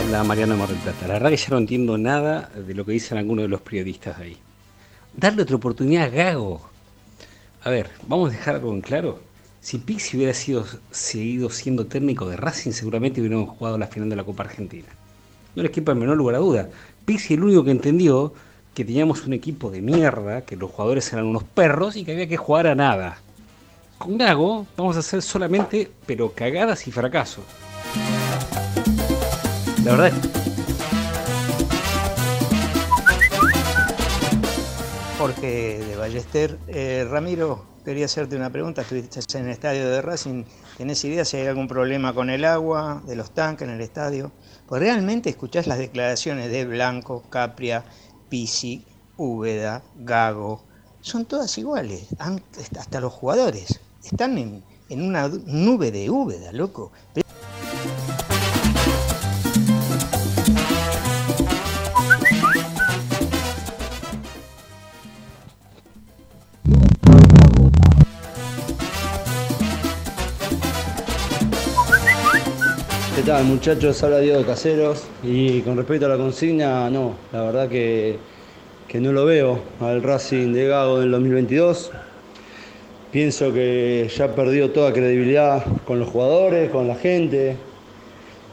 [0.00, 1.08] Habla Mariano de Mar Plata.
[1.08, 4.18] La verdad que ya no entiendo nada de lo que dicen algunos de los periodistas
[4.18, 4.38] ahí.
[5.16, 6.70] Darle otra oportunidad a Gago.
[7.64, 9.27] A ver, vamos a dejar algo en claro.
[9.68, 14.16] Si Pixi hubiera sido, seguido siendo técnico de Racing, seguramente hubiéramos jugado la final de
[14.16, 14.88] la Copa Argentina.
[15.54, 16.70] No les quepa el menor lugar a duda.
[17.04, 18.32] Pixi el único que entendió
[18.72, 22.26] que teníamos un equipo de mierda, que los jugadores eran unos perros y que había
[22.26, 23.18] que jugar a nada.
[23.98, 27.44] Con Gago vamos a hacer solamente, pero cagadas y fracasos.
[29.84, 30.47] La verdad
[35.18, 36.60] Jorge de Ballester.
[36.68, 38.82] Eh, Ramiro, quería hacerte una pregunta.
[38.82, 40.44] Estuviste en el estadio de Racing.
[40.76, 44.30] ¿Tenés idea si hay algún problema con el agua de los tanques en el estadio?
[44.68, 47.84] Pues realmente escuchás las declaraciones de Blanco, Capria,
[48.28, 48.84] Pisi,
[49.16, 50.62] Úbeda, Gago.
[51.00, 52.06] Son todas iguales.
[52.78, 53.80] Hasta los jugadores.
[54.04, 56.92] Están en, en una nube de Úbeda, loco.
[57.12, 57.22] ¿Qué
[73.28, 74.02] muchachos?
[74.02, 78.16] Habla Diego de Caseros y con respecto a la consigna, no, la verdad que,
[78.88, 81.90] que no lo veo al Racing de Gago del 2022.
[83.12, 87.56] Pienso que ya perdió toda credibilidad con los jugadores, con la gente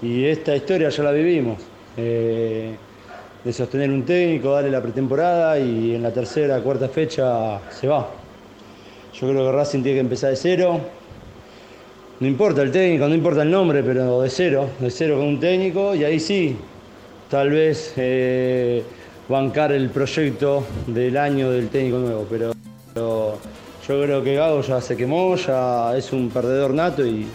[0.01, 1.57] y esta historia ya la vivimos.
[1.95, 2.75] eh,
[3.45, 8.09] de sostener un técnico, darle la pretemporada y en la tercera, cuarta fecha se va.
[9.13, 10.81] Yo creo que Racing tiene que empezar de cero,
[12.19, 15.39] no importa el técnico, no importa el nombre, pero de cero, de cero con un
[15.39, 16.55] técnico y ahí sí,
[17.29, 18.83] tal vez eh,
[19.27, 22.53] bancar el proyecto del año del técnico nuevo, pero,
[23.87, 27.27] yo creo que Gago ya se quemó, ya es un perdedor nato y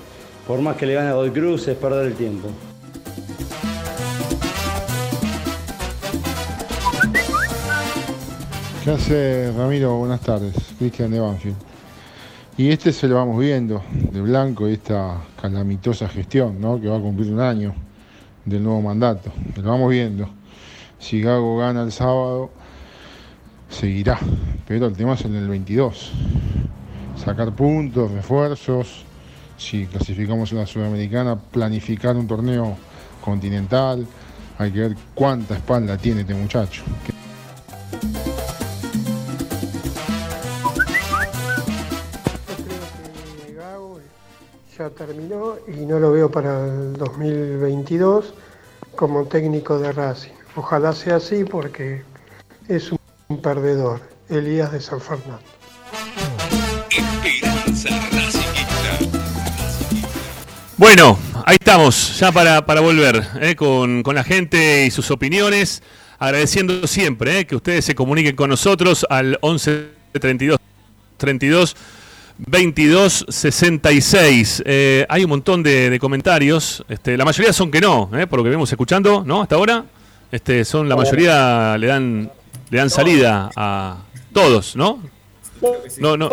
[0.48, 2.48] por más que le gane a Godoy Cruz es perder el tiempo.
[8.82, 9.98] ¿Qué hace Ramiro?
[9.98, 11.69] Buenas tardes, Cristian de Banfield.
[12.60, 13.82] Y este se lo vamos viendo
[14.12, 16.78] de blanco esta calamitosa gestión, ¿no?
[16.78, 17.74] Que va a cumplir un año
[18.44, 19.32] del nuevo mandato.
[19.56, 20.28] Lo vamos viendo.
[20.98, 22.50] Si Gago gana el sábado,
[23.70, 24.18] seguirá.
[24.68, 26.12] Pero el tema es en el 22.
[27.16, 29.06] Sacar puntos, refuerzos.
[29.56, 32.76] Si clasificamos en la Sudamericana, planificar un torneo
[33.24, 34.06] continental.
[34.58, 36.82] Hay que ver cuánta espalda tiene este muchacho.
[45.10, 48.32] Terminó y no lo veo para el 2022
[48.94, 50.30] como técnico de Racing.
[50.54, 52.04] Ojalá sea así porque
[52.68, 55.40] es un perdedor, Elías de San Fernando.
[60.76, 65.82] Bueno, ahí estamos, ya para, para volver eh, con, con la gente y sus opiniones.
[66.20, 70.58] Agradeciendo siempre eh, que ustedes se comuniquen con nosotros al 11 32
[71.16, 71.76] 32
[72.46, 74.62] 2266.
[74.66, 76.84] Eh, hay un montón de, comentarios.
[76.88, 79.42] Este, la mayoría son que no, eh, por lo que vemos escuchando, ¿no?
[79.42, 79.84] Hasta ahora.
[80.32, 82.30] Este, son la mayoría le dan
[82.70, 83.98] le dan salida a
[84.32, 85.02] todos, ¿no?
[85.98, 86.30] No, no.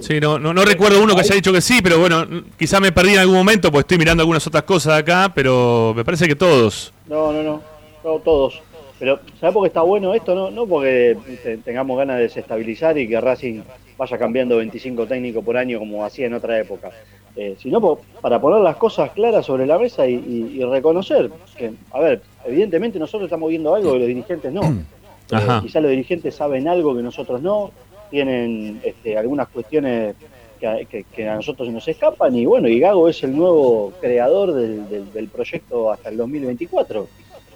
[0.00, 2.24] Sí, no, no, recuerdo uno que haya dicho que sí, pero bueno,
[2.56, 6.04] quizá me perdí en algún momento porque estoy mirando algunas otras cosas acá, pero me
[6.04, 6.92] parece que todos.
[7.08, 7.60] No, no, no,
[8.04, 8.62] no todos.
[9.00, 10.34] Pero, ¿sabes por qué está bueno esto?
[10.34, 13.62] No, no porque te- tengamos ganas de desestabilizar y que Racing
[14.00, 16.90] vaya cambiando 25 técnicos por año como hacía en otra época,
[17.36, 21.30] eh, sino po- para poner las cosas claras sobre la mesa y, y- y reconocer
[21.54, 24.62] que, a ver, evidentemente nosotros estamos viendo algo que los dirigentes no.
[25.32, 25.60] Eh, Ajá.
[25.62, 27.70] quizá los dirigentes saben algo que nosotros no,
[28.10, 30.16] tienen este, algunas cuestiones
[30.58, 33.92] que a, que- que a nosotros nos escapan y bueno, y Gago es el nuevo
[34.00, 37.06] creador del, del- del proyecto hasta el 2024.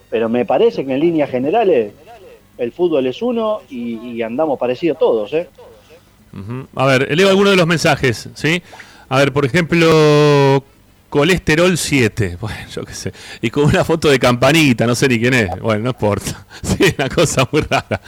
[0.09, 1.95] Pero me parece que en líneas generales
[2.59, 5.49] el fútbol es uno y, y andamos parecidos todos, ¿eh?
[6.75, 8.63] A ver, leo algunos de los mensajes, ¿sí?
[9.09, 10.65] A ver, por ejemplo,
[11.09, 15.21] colesterol 7, bueno, yo qué sé, y con una foto de campanita, no sé ni
[15.21, 18.01] quién es, bueno, no importa, sí, una cosa muy rara.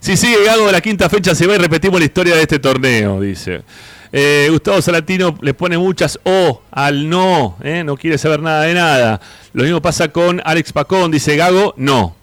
[0.00, 3.20] Si sigue Gago, la quinta fecha se va y repetimos la historia de este torneo,
[3.20, 3.62] dice.
[4.10, 7.84] Eh, Gustavo Salatino le pone muchas O al no, ¿eh?
[7.84, 9.20] no quiere saber nada de nada.
[9.52, 12.16] Lo mismo pasa con Alex Pacón, dice Gago, no.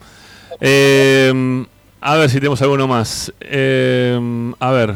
[0.59, 1.65] Eh,
[2.01, 3.31] a ver si tenemos alguno más.
[3.39, 4.95] A ver,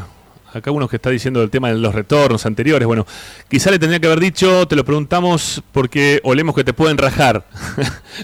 [0.59, 2.85] acá uno que está diciendo el tema de los retornos anteriores.
[2.87, 3.05] Bueno,
[3.49, 7.45] quizá le tendría que haber dicho, te lo preguntamos porque olemos que te pueden rajar.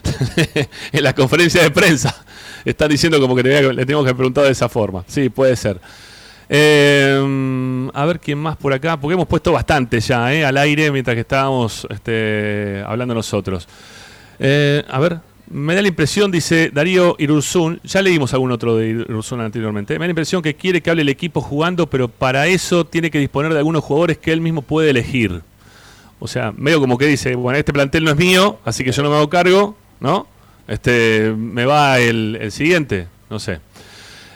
[0.92, 2.24] en la conferencia de prensa.
[2.64, 5.04] Están diciendo como que le tengo que haber preguntado de esa forma.
[5.08, 5.80] Sí, puede ser.
[6.48, 10.92] Eh, a ver quién más por acá, porque hemos puesto bastante ya eh, al aire
[10.92, 13.68] mientras que estábamos este, hablando nosotros.
[14.40, 15.20] Eh, a ver,
[15.56, 20.00] me da la impresión, dice Darío Irurzun, ya leímos algún otro de Irurzun anteriormente, me
[20.00, 23.20] da la impresión que quiere que hable el equipo jugando, pero para eso tiene que
[23.20, 25.42] disponer de algunos jugadores que él mismo puede elegir.
[26.20, 29.02] O sea, medio como que dice, bueno, este plantel no es mío, así que yo
[29.02, 30.28] no me hago cargo, ¿no?
[30.68, 33.60] Este, me va el, siguiente, no sé.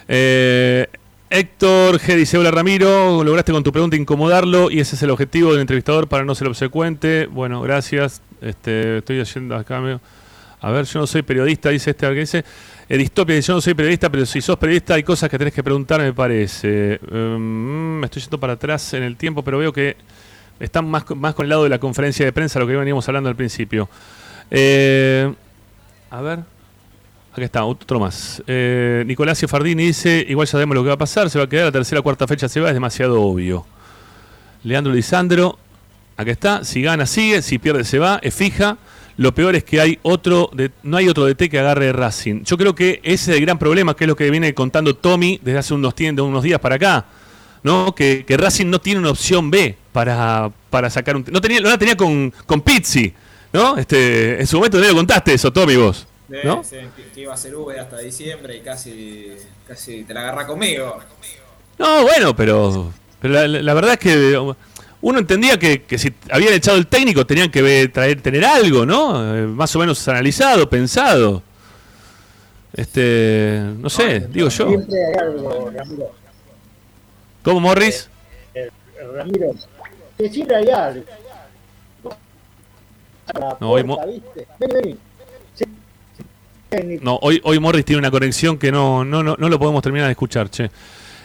[0.08, 0.86] Eh,
[1.28, 5.52] Héctor G dice, hola Ramiro, lograste con tu pregunta incomodarlo y ese es el objetivo
[5.52, 7.26] del entrevistador para no ser obsecuente.
[7.26, 8.22] Bueno, gracias.
[8.40, 9.80] Este, estoy haciendo acá.
[9.80, 10.00] medio-
[10.62, 12.44] A ver, yo no soy periodista, dice este que dice.
[12.88, 15.54] Eh, Distopia dice, yo no soy periodista, pero si sos periodista hay cosas que tenés
[15.54, 17.00] que preguntar, me parece.
[17.10, 19.96] Em, me estoy yendo para atrás en el tiempo, pero veo que
[20.58, 23.36] están más, con- el lado de la conferencia de prensa, lo que veníamos hablando al
[23.36, 23.88] principio.
[24.50, 25.32] Eh,
[26.10, 26.40] a ver.
[27.32, 28.42] Acá está, otro más.
[28.46, 29.06] Eh,
[29.48, 32.00] Fardini dice, igual sabemos lo que va a pasar, se va a quedar la tercera
[32.00, 33.64] o cuarta fecha, se va, es demasiado obvio.
[34.64, 35.56] Leandro Lisandro,
[36.16, 38.76] acá está, si gana sigue, si pierde se va, es fija.
[39.20, 42.42] Lo peor es que hay otro, de, no hay otro DT que agarre Racing.
[42.42, 45.38] Yo creo que ese es el gran problema, que es lo que viene contando Tommy
[45.42, 47.04] desde hace unos, de unos días para acá.
[47.62, 47.94] ¿no?
[47.94, 51.26] Que, que Racing no tiene una opción B para, para sacar un...
[51.30, 53.12] No, tenía, no la tenía con, con Pizzi,
[53.52, 53.76] ¿no?
[53.76, 56.06] Este, en su momento también lo contaste eso, Tommy, vos.
[56.42, 56.64] ¿no?
[56.64, 59.32] Sí, que, que iba a ser V hasta diciembre y casi,
[59.68, 60.98] casi te la agarra conmigo.
[61.78, 62.90] No, bueno, pero,
[63.20, 64.54] pero la verdad es que
[65.02, 68.84] uno entendía que, que si habían echado el técnico tenían que ver- traer, tener algo,
[68.84, 69.36] ¿no?
[69.36, 71.42] Eh, más o menos analizado, pensado.
[72.72, 74.68] Este, no sé, digo yo.
[74.68, 76.10] Siempre hay algo, Ramiro.
[77.42, 78.08] ¿Cómo Morris?
[78.54, 78.68] Eh,
[79.14, 79.52] Ramiro,
[80.18, 81.04] que siempre hay algo.
[83.60, 83.84] No, hoy,
[87.02, 90.06] no, hoy, hoy Morris tiene una conexión que no, no, no, no lo podemos terminar
[90.06, 90.70] de escuchar, che.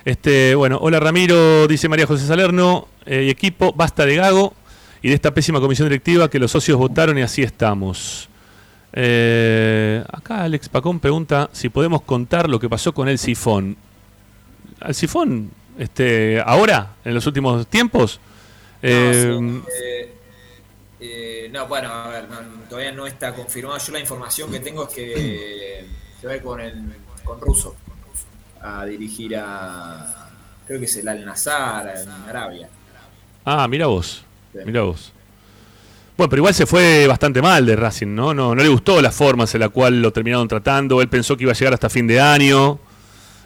[0.06, 4.54] Este, bueno, hola Ramiro, dice María José Salerno, eh, y equipo, basta de Gago
[5.02, 8.30] y de esta pésima comisión directiva que los socios votaron y así estamos.
[8.94, 13.78] Eh, acá Alex Pacón pregunta si podemos contar lo que pasó con el sifón.
[14.80, 15.50] ¿Al sifón?
[15.80, 16.98] Este, ¿Ahora?
[17.04, 18.20] ¿En los últimos tiempos?
[18.84, 20.14] Eh, Eh,
[21.00, 22.38] eh, no, bueno, a ver, no,
[22.70, 23.80] todavía no está confirmado.
[23.80, 25.86] Yo la información que tengo es que
[26.22, 27.76] se va con, el, con Russo
[28.66, 30.30] a dirigir a.
[30.66, 32.68] Creo que es el Al Nazar en Arabia.
[33.46, 34.26] Ah, mira vos.
[34.66, 35.14] Mira vos.
[36.18, 38.34] Bueno, pero igual se fue bastante mal de Racing, ¿no?
[38.34, 41.02] No, no le gustó las formas en la cual lo terminaron tratando.
[41.02, 42.80] Él pensó que iba a llegar hasta fin de año,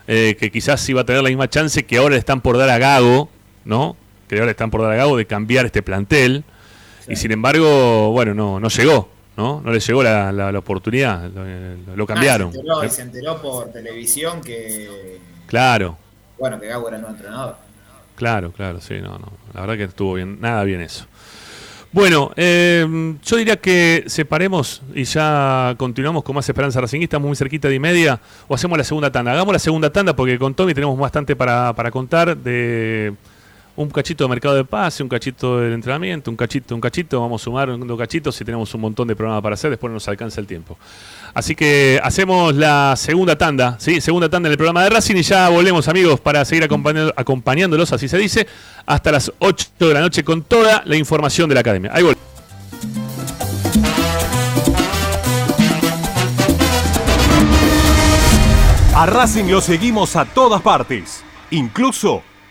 [0.08, 2.70] eh, que quizás iba a tener la misma chance que ahora le están por dar
[2.70, 3.30] a Gago,
[3.66, 3.98] ¿no?
[4.28, 6.44] Que ahora le están por dar a Gago de cambiar este plantel.
[7.08, 9.10] Y sin embargo, bueno, no, no llegó,
[9.40, 9.62] ¿no?
[9.64, 12.50] No le llegó la, la- la oportunidad, lo, lo cambiaron.
[12.50, 15.18] Ah, se, enteró, y se enteró por televisión que.
[15.48, 15.98] Claro,
[16.38, 17.56] Bueno, que Gago era el nuevo entrenador.
[18.16, 19.32] Claro, claro, sí, no, no.
[19.54, 21.06] La verdad que estuvo bien, nada bien eso.
[21.92, 27.68] Bueno, eh, yo diría que separemos y ya continuamos con más Esperanza Racinguista, muy cerquita
[27.70, 29.32] de y media, o hacemos la segunda tanda.
[29.32, 33.14] Hagamos la segunda tanda porque con Tommy tenemos bastante para, para contar de
[33.80, 37.42] un cachito de mercado de pase, un cachito del entrenamiento, un cachito, un cachito, vamos
[37.42, 40.08] a sumar dos cachitos y tenemos un montón de programas para hacer, después no nos
[40.10, 40.78] alcanza el tiempo.
[41.34, 44.02] Así que hacemos la segunda tanda, ¿sí?
[44.02, 46.68] Segunda tanda en el programa de Racing y ya volvemos, amigos, para seguir
[47.16, 48.48] acompañándolos, así se dice,
[48.86, 51.92] hasta las 8 de la noche con toda la información de la academia.
[51.94, 52.28] Ahí volvemos.
[58.94, 62.24] A Racing lo seguimos a todas partes, incluso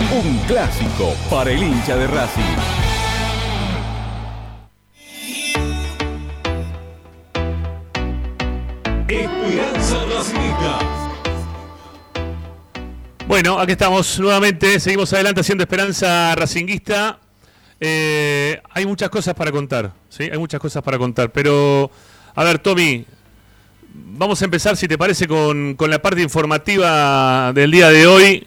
[0.00, 2.42] Un clásico para el hincha de Racing.
[9.08, 10.78] Esperanza Racingista.
[13.26, 17.18] Bueno, aquí estamos nuevamente, seguimos adelante haciendo Esperanza Racinguista.
[17.78, 20.24] Eh, hay muchas cosas para contar, ¿sí?
[20.32, 21.90] Hay muchas cosas para contar, pero
[22.34, 23.04] a ver, Tommy,
[23.92, 28.46] vamos a empezar, si te parece, con, con la parte informativa del día de hoy,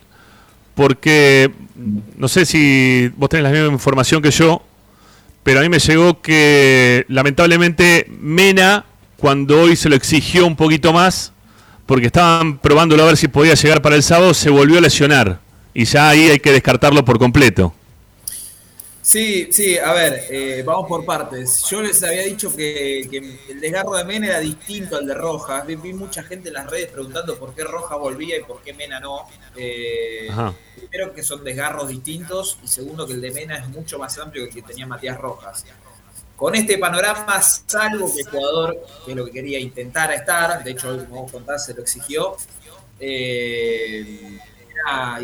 [0.82, 1.52] porque
[2.18, 4.64] no sé si vos tenés la misma información que yo,
[5.44, 8.86] pero a mí me llegó que lamentablemente Mena,
[9.16, 11.34] cuando hoy se lo exigió un poquito más,
[11.86, 15.40] porque estaban probándolo a ver si podía llegar para el sábado, se volvió a lesionar.
[15.76, 17.76] Y ya ahí hay que descartarlo por completo.
[19.02, 21.64] Sí, sí, a ver, eh, vamos por partes.
[21.70, 23.18] Yo les había dicho que, que
[23.50, 25.66] el desgarro de Mena era distinto al de Rojas.
[25.66, 28.74] Vi, vi mucha gente en las redes preguntando por qué Rojas volvía y por qué
[28.74, 29.28] Mena no.
[29.56, 30.30] Eh,
[30.76, 34.44] primero que son desgarros distintos y segundo que el de Mena es mucho más amplio
[34.44, 35.66] que el que tenía Matías Rojas.
[36.36, 40.72] Con este panorama, salvo que el jugador, que es lo que quería intentar estar, de
[40.72, 42.36] hecho, como vos contás, se lo exigió,
[43.00, 44.40] eh,
[44.86, 45.20] era,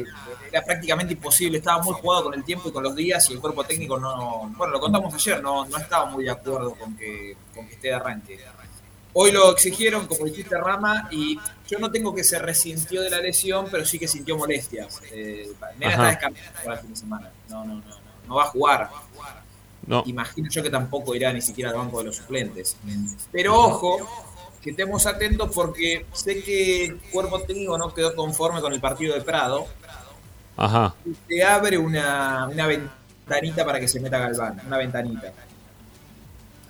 [0.51, 3.39] era prácticamente imposible, estaba muy jugado con el tiempo y con los días y el
[3.39, 7.35] cuerpo técnico no, bueno, lo contamos ayer, no, no estaba muy de acuerdo con que,
[7.53, 8.39] con que esté de arranque.
[9.13, 13.19] Hoy lo exigieron, como dijiste Rama, y yo no tengo que se resintió de la
[13.19, 15.01] lesión, pero sí que sintió molestias.
[15.11, 17.95] Eh, Mena está descansado para el fin de semana, no, no, no, no,
[18.27, 18.89] no va a jugar.
[19.87, 20.03] No.
[20.05, 22.75] Imagino yo que tampoco irá ni siquiera al banco de los suplentes.
[23.31, 24.26] Pero ojo,
[24.61, 29.13] que estemos atentos porque sé que el cuerpo técnico no quedó conforme con el partido
[29.15, 29.67] de Prado.
[30.55, 30.93] Ajá.
[31.27, 35.31] Te abre una, una ventanita para que se meta Galván, una ventanita.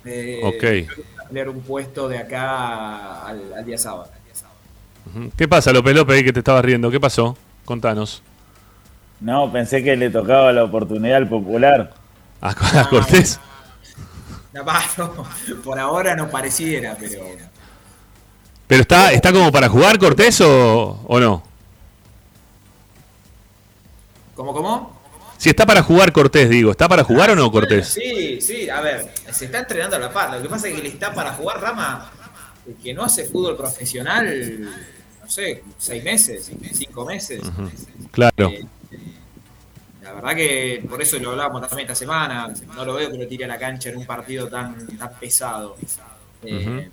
[0.04, 0.96] Eh, Ok.
[1.28, 4.10] Pelear un puesto de acá al, al día sábado.
[5.36, 6.90] ¿Qué pasa, López López, que te estabas riendo?
[6.90, 7.36] ¿Qué pasó?
[7.64, 8.22] Contanos.
[9.20, 11.92] No, pensé que le tocaba la oportunidad al popular.
[12.40, 12.50] ¿A,
[12.80, 13.40] a Cortés?
[14.50, 15.26] No, va, no,
[15.62, 17.22] por ahora no pareciera, pero
[18.68, 21.42] ¿Pero está, está como para jugar Cortés o, o no?
[24.36, 24.96] ¿Cómo, cómo?
[25.36, 26.70] Si está para jugar Cortés, digo.
[26.70, 27.88] ¿Está para jugar o no Cortés?
[27.88, 30.34] Sí, sí, a ver, se está entrenando a la par.
[30.34, 32.10] Lo que pasa es que le está para jugar Rama,
[32.66, 34.60] el que no hace fútbol profesional,
[35.22, 37.40] no sé, seis meses, cinco meses.
[38.10, 38.48] Claro.
[38.50, 38.66] Eh,
[40.02, 42.52] La verdad que por eso lo hablábamos también esta semana.
[42.74, 45.76] No lo veo que lo tire a la cancha en un partido tan, tan pesado.
[46.42, 46.88] Eh,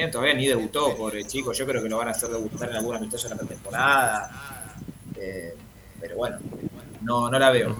[0.00, 1.52] bien, todavía ni debutó, pobre chico.
[1.52, 4.30] Yo creo que lo van a hacer debutar en alguna amistosa en la pretemporada.
[5.18, 5.54] Eh,
[6.00, 6.38] pero bueno,
[7.02, 7.76] no, no la veo.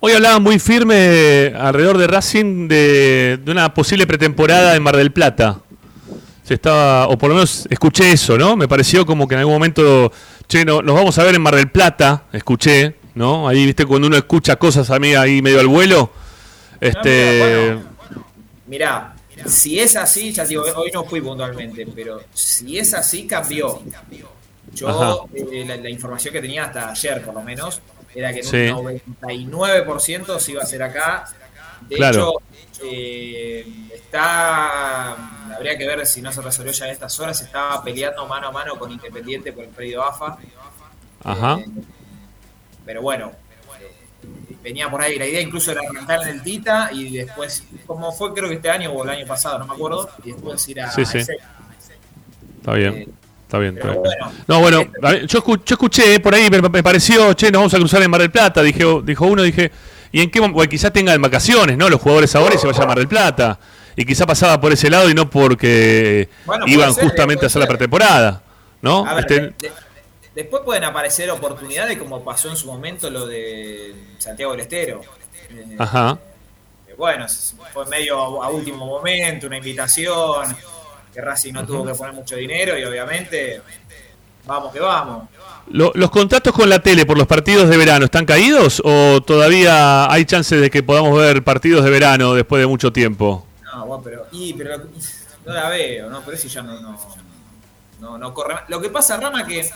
[0.00, 5.10] Hoy hablaban muy firme alrededor de Racing de, de una posible pretemporada en Mar del
[5.10, 5.60] Plata.
[6.44, 8.54] se estaba, o por lo menos escuché eso, ¿no?
[8.54, 10.12] Me pareció como que en algún momento,
[10.46, 13.48] che, no, nos vamos a ver en Mar del Plata, escuché, ¿no?
[13.48, 16.12] Ahí, viste, cuando uno escucha cosas a mí ahí medio al vuelo.
[16.80, 17.76] Este.
[18.66, 19.14] Mirá,
[19.46, 23.82] si es así, ya digo, hoy no fui puntualmente, pero si es así, cambió.
[24.72, 27.80] Yo, eh, la, la información que tenía hasta ayer, por lo menos,
[28.14, 28.56] era que en Sí.
[28.68, 28.84] un
[29.22, 31.24] 99% se iba a hacer acá.
[31.88, 32.34] De Claro.
[32.72, 35.54] hecho, eh, está.
[35.54, 37.40] Habría que ver si no se resolvió ya en estas horas.
[37.40, 40.38] Estaba peleando mano a mano con Independiente por el predio AFA.
[41.24, 41.58] Ajá.
[42.84, 43.47] Pero bueno, eh,
[44.62, 45.18] venía por ahí.
[45.18, 48.70] La idea incluso era arrancar en el Tita y después, como fue creo que este
[48.70, 50.90] año o el año pasado, no me acuerdo, y después ir a.
[50.90, 51.18] Sí, sí.
[51.18, 51.36] ese.
[52.58, 53.08] Está bien.
[53.44, 54.02] Está bien, está bien.
[54.02, 54.32] bueno.
[54.46, 54.82] No, bueno,
[55.26, 58.02] yo, escu- yo escuché eh, por ahí, me, me pareció, che, nos vamos a cruzar
[58.02, 59.72] en Mar del Plata, dije, dijo uno, dije,
[60.12, 60.60] ¿y en qué momento?
[60.68, 61.88] Quizás tengan vacaciones, ¿no?
[61.88, 63.58] Los jugadores ahora y se vayan a Mar del Plata.
[63.96, 67.60] Y quizá pasaba por ese lado y no porque Bueno, iban ser, justamente a hacer
[67.62, 68.42] la pretemporada,
[68.82, 69.06] ¿no?
[69.06, 69.72] A ver, Este, de- de-
[70.42, 75.00] después pueden aparecer oportunidades como pasó en su momento lo de Santiago del Estero.
[75.50, 76.16] Eh, Ajá.
[76.86, 77.26] eh, bueno,
[77.72, 80.56] fue medio a, último momento, una invitación,
[81.12, 83.60] que Racing no tuvo que poner mucho dinero y obviamente,
[84.46, 85.28] vamos que vamos.
[85.70, 90.10] Lo- ¿Los contratos con la tele por los partidos de verano están caídos o todavía
[90.10, 93.44] hay chances de que podamos ver partidos de verano después de mucho tiempo?
[93.64, 94.78] No, bueno, pero, y, pero
[95.44, 96.22] no la veo, ¿no?
[96.22, 96.98] Pero eso ya no, no,
[98.00, 98.62] no, no corre más.
[98.68, 99.70] Lo que pasa, Rama, que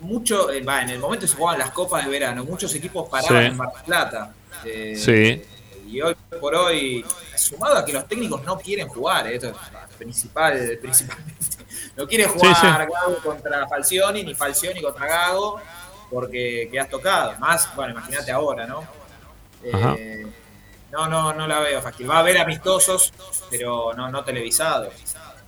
[0.00, 3.42] mucho, eh, va, en el momento se jugaban las copas de verano, muchos equipos paraban
[3.42, 3.46] Sí.
[3.48, 4.32] en Mar del Plata.
[4.64, 5.42] eh, Sí.
[5.90, 7.04] Y hoy por hoy,
[7.36, 9.56] sumado a que los técnicos no quieren jugar, eh, esto es
[9.96, 11.34] principal, principalmente,
[11.96, 12.66] no quiere jugar Sí.
[12.66, 15.60] Gago contra Falcioni, ni Falcioni contra Gago,
[16.10, 17.34] porque quedas tocado.
[17.38, 18.82] Más, bueno, imagínate ahora, ¿no?
[19.62, 20.26] Eh,
[20.92, 22.08] no, no, no la veo fácil.
[22.08, 23.12] Va a haber amistosos,
[23.50, 24.92] pero no, no televisados.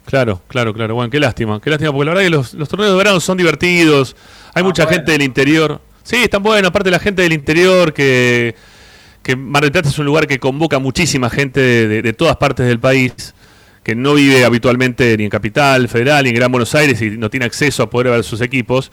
[0.05, 0.95] Claro, claro, claro.
[0.95, 3.37] Bueno, qué lástima, qué lástima, porque la verdad que los, los torneos de verano son
[3.37, 4.17] divertidos.
[4.55, 5.81] Hay mucha gente del interior.
[6.03, 8.55] Sí, están buenos, aparte la gente del interior que,
[9.23, 12.37] que Mar del Plata es un lugar que convoca muchísima gente de, de- de todas
[12.37, 13.35] partes del país,
[13.85, 17.31] que no vive habitualmente ni en Capital Federal ni en Gran Buenos Aires y no
[17.31, 18.91] tiene acceso a poder ver sus equipos.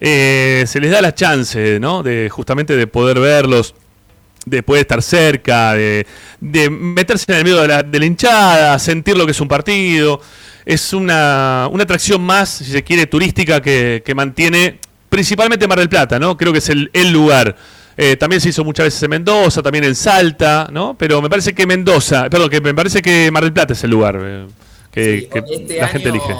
[0.00, 2.02] Eh, se les da la chance, ¿no?
[2.02, 3.74] De justamente de poder verlos
[4.44, 6.06] de poder estar cerca, de,
[6.40, 9.48] de meterse en el medio de la, de la hinchada, sentir lo que es un
[9.48, 10.20] partido.
[10.64, 14.78] Es una, una atracción más, si se quiere, turística que, que mantiene
[15.08, 16.36] principalmente Mar del Plata, ¿no?
[16.36, 17.56] Creo que es el, el lugar.
[17.96, 20.94] Eh, también se hizo muchas veces en Mendoza, también en Salta, ¿no?
[20.98, 23.90] Pero me parece que Mendoza, perdón, que me parece que Mar del Plata es el
[23.90, 24.46] lugar eh,
[24.92, 26.36] que, que Este la gente año, elige.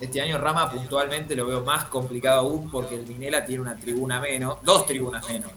[0.00, 4.20] este año Rama puntualmente lo veo más complicado aún porque el Minela tiene una tribuna
[4.20, 5.52] menos, dos tribunas menos.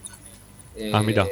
[0.76, 1.26] Eh, Ah, mira.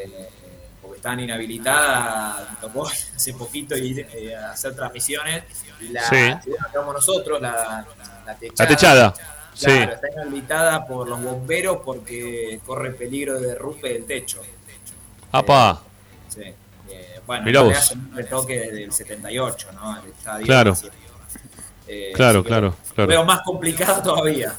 [0.81, 5.43] Porque están inhabilitadas, tocó hace poquito ir eh, a hacer transmisiones.
[5.81, 6.15] Y la Sí.
[6.43, 6.51] que
[6.93, 7.85] nosotros, la,
[8.25, 8.53] la techada.
[8.57, 9.13] La techada,
[9.59, 9.65] sí.
[9.65, 14.41] Claro, está inhabilitada por los bomberos porque corre peligro de derrumbe del techo.
[15.31, 15.81] Apa,
[16.29, 16.41] Sí.
[16.91, 17.91] Eh, bueno, Mirá vos.
[17.91, 19.93] un retoque desde el 78, ¿no?
[19.93, 20.45] Al estadio.
[20.45, 20.73] Claro.
[21.87, 23.07] Eh, Claro, claro, claro.
[23.09, 24.53] veo más complicado todavía.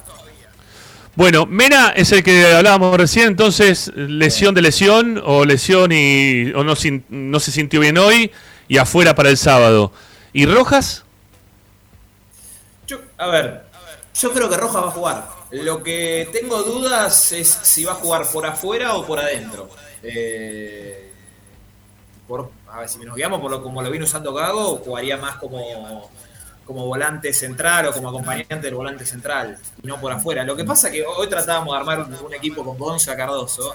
[1.16, 6.62] Bueno, Mena es el que hablábamos recién, entonces, lesión de lesión, o lesión y o
[6.62, 8.30] no, se sintió bien hoy,
[8.68, 9.92] y afuera para el sábado.
[10.32, 11.04] ¿Y Rojas?
[12.86, 13.64] Yo, a ver,
[14.14, 15.28] yo creo que Rojas va a jugar.
[15.50, 19.68] Lo que tengo dudas es si va a jugar por afuera o por adentro.
[20.02, 21.12] Eh,
[22.26, 25.36] por, a ver, si nos guiamos por lo como lo vino usando Gago, jugaría más
[25.36, 26.10] como,
[26.64, 30.44] como volante central o como acompañante del volante central, y no por afuera.
[30.44, 33.74] Lo que pasa es que hoy tratábamos de armar un, un equipo con Gonza Cardoso.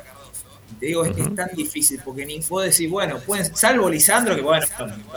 [0.80, 4.41] Te digo, es, es tan difícil porque ni puedo decir, bueno, pueden, salvo Lisandro, que
[4.41, 4.66] bueno,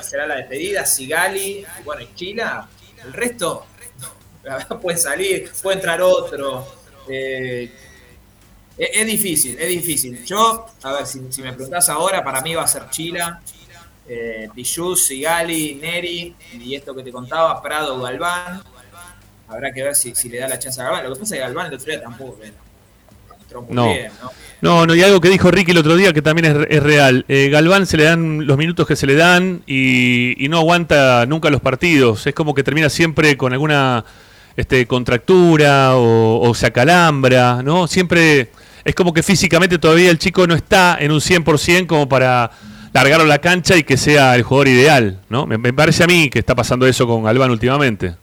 [0.03, 2.69] será la despedida, Sigali, bueno, y Chila,
[3.05, 3.65] el resto
[4.83, 6.67] puede salir, puede entrar otro.
[7.09, 7.71] eh,
[8.77, 10.25] es, es difícil, es difícil.
[10.25, 13.41] Yo, a ver, si, si me preguntás ahora, para mí va a ser Chila,
[14.09, 14.49] eh,
[14.97, 18.63] Sigali, Neri, y esto que te contaba, Prado, Galván.
[19.49, 21.05] Habrá que ver si, si le da la chance a Galván.
[21.05, 22.53] Lo que pasa es que Galván el otro día tampoco eh,
[23.41, 23.93] entró muy No.
[23.95, 24.31] bien, ¿no?
[24.61, 27.25] No, no, y algo que dijo Ricky el otro día que también es, es real.
[27.29, 31.27] Eh, Galván se le dan los minutos que se le dan y, y no aguanta
[31.27, 32.27] nunca los partidos.
[32.27, 34.05] Es como que termina siempre con alguna
[34.59, 37.87] este, contractura o, o se acalambra, ¿no?
[37.87, 38.51] Siempre
[38.85, 42.51] es como que físicamente todavía el chico no está en un 100% como para
[42.93, 45.47] largarlo a la cancha y que sea el jugador ideal, ¿no?
[45.47, 48.15] Me, me parece a mí que está pasando eso con Galván últimamente.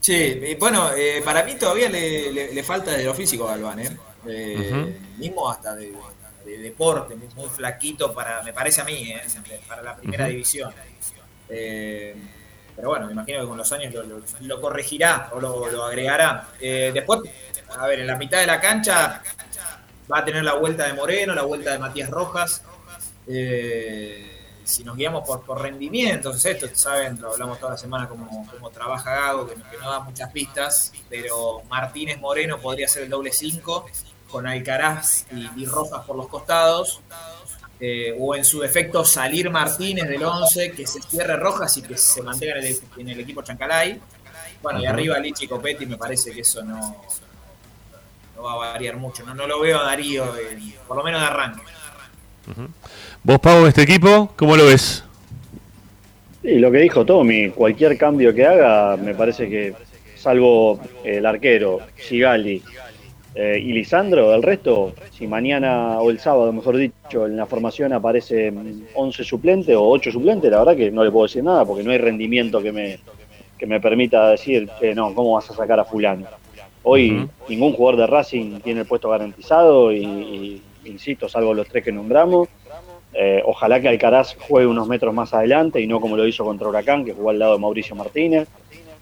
[0.00, 3.80] Sí, bueno, eh, para mí todavía le, le- le falta de lo físico a Galván,
[3.80, 3.96] ¿eh?
[4.28, 4.96] Eh.
[5.18, 5.92] Mismo hasta de,
[6.46, 9.20] de deporte, muy, muy flaquito para, me parece a mí, ¿eh?
[9.66, 10.72] para la primera división.
[11.48, 12.14] Eh,
[12.76, 13.94] pero bueno, me imagino que con los años
[14.40, 16.48] lo, corregirá o lo, agregará.
[16.60, 17.20] Eh, después,
[17.78, 19.22] a ver, en la mitad de la cancha
[20.12, 22.62] va a tener la vuelta de Moreno, la vuelta de Matías Rojas.
[23.26, 24.30] Eh,
[24.64, 28.70] si nos guiamos por, por rendimientos, esto, saben, lo hablamos toda la semana como, como
[28.70, 33.30] trabaja Gago, que, no- que da muchas pistas, pero Martínez Moreno podría ser el doble
[33.32, 33.86] 5,
[34.30, 35.26] con Alcaraz
[35.56, 37.00] y Rojas por los costados.
[37.80, 41.96] Eh, o en su defecto salir Martínez del 11, que se cierre Rojas y que
[41.96, 44.00] se mantenga en el, en el equipo Chancalay.
[44.62, 47.04] Bueno, y arriba Lichi y Copetti me parece que eso no,
[48.36, 49.24] no va a variar mucho.
[49.24, 50.32] No, no lo veo a Darío,
[50.86, 51.62] por lo menos de arranque.
[53.22, 55.04] ¿Vos, Pau, este equipo, cómo lo ves?
[56.42, 59.74] Sí, lo que dijo Tommy, cualquier cambio que haga, me parece que,
[60.16, 62.62] salvo el arquero, Sigali
[63.34, 67.92] eh, y Lisandro, el resto, si mañana o el sábado, mejor dicho, en la formación
[67.92, 68.52] aparece
[68.94, 71.90] 11 suplentes o 8 suplentes, la verdad que no le puedo decir nada porque no
[71.90, 72.98] hay rendimiento que me,
[73.58, 76.26] que me permita decir que no, ¿cómo vas a sacar a fulano?
[76.84, 81.82] Hoy ningún jugador de Racing tiene el puesto garantizado y, y, insisto, salvo los tres
[81.82, 82.48] que nombramos.
[83.14, 86.68] Eh, ojalá que Alcaraz juegue unos metros más adelante y no como lo hizo contra
[86.68, 88.48] Huracán, que jugó al lado de Mauricio Martínez.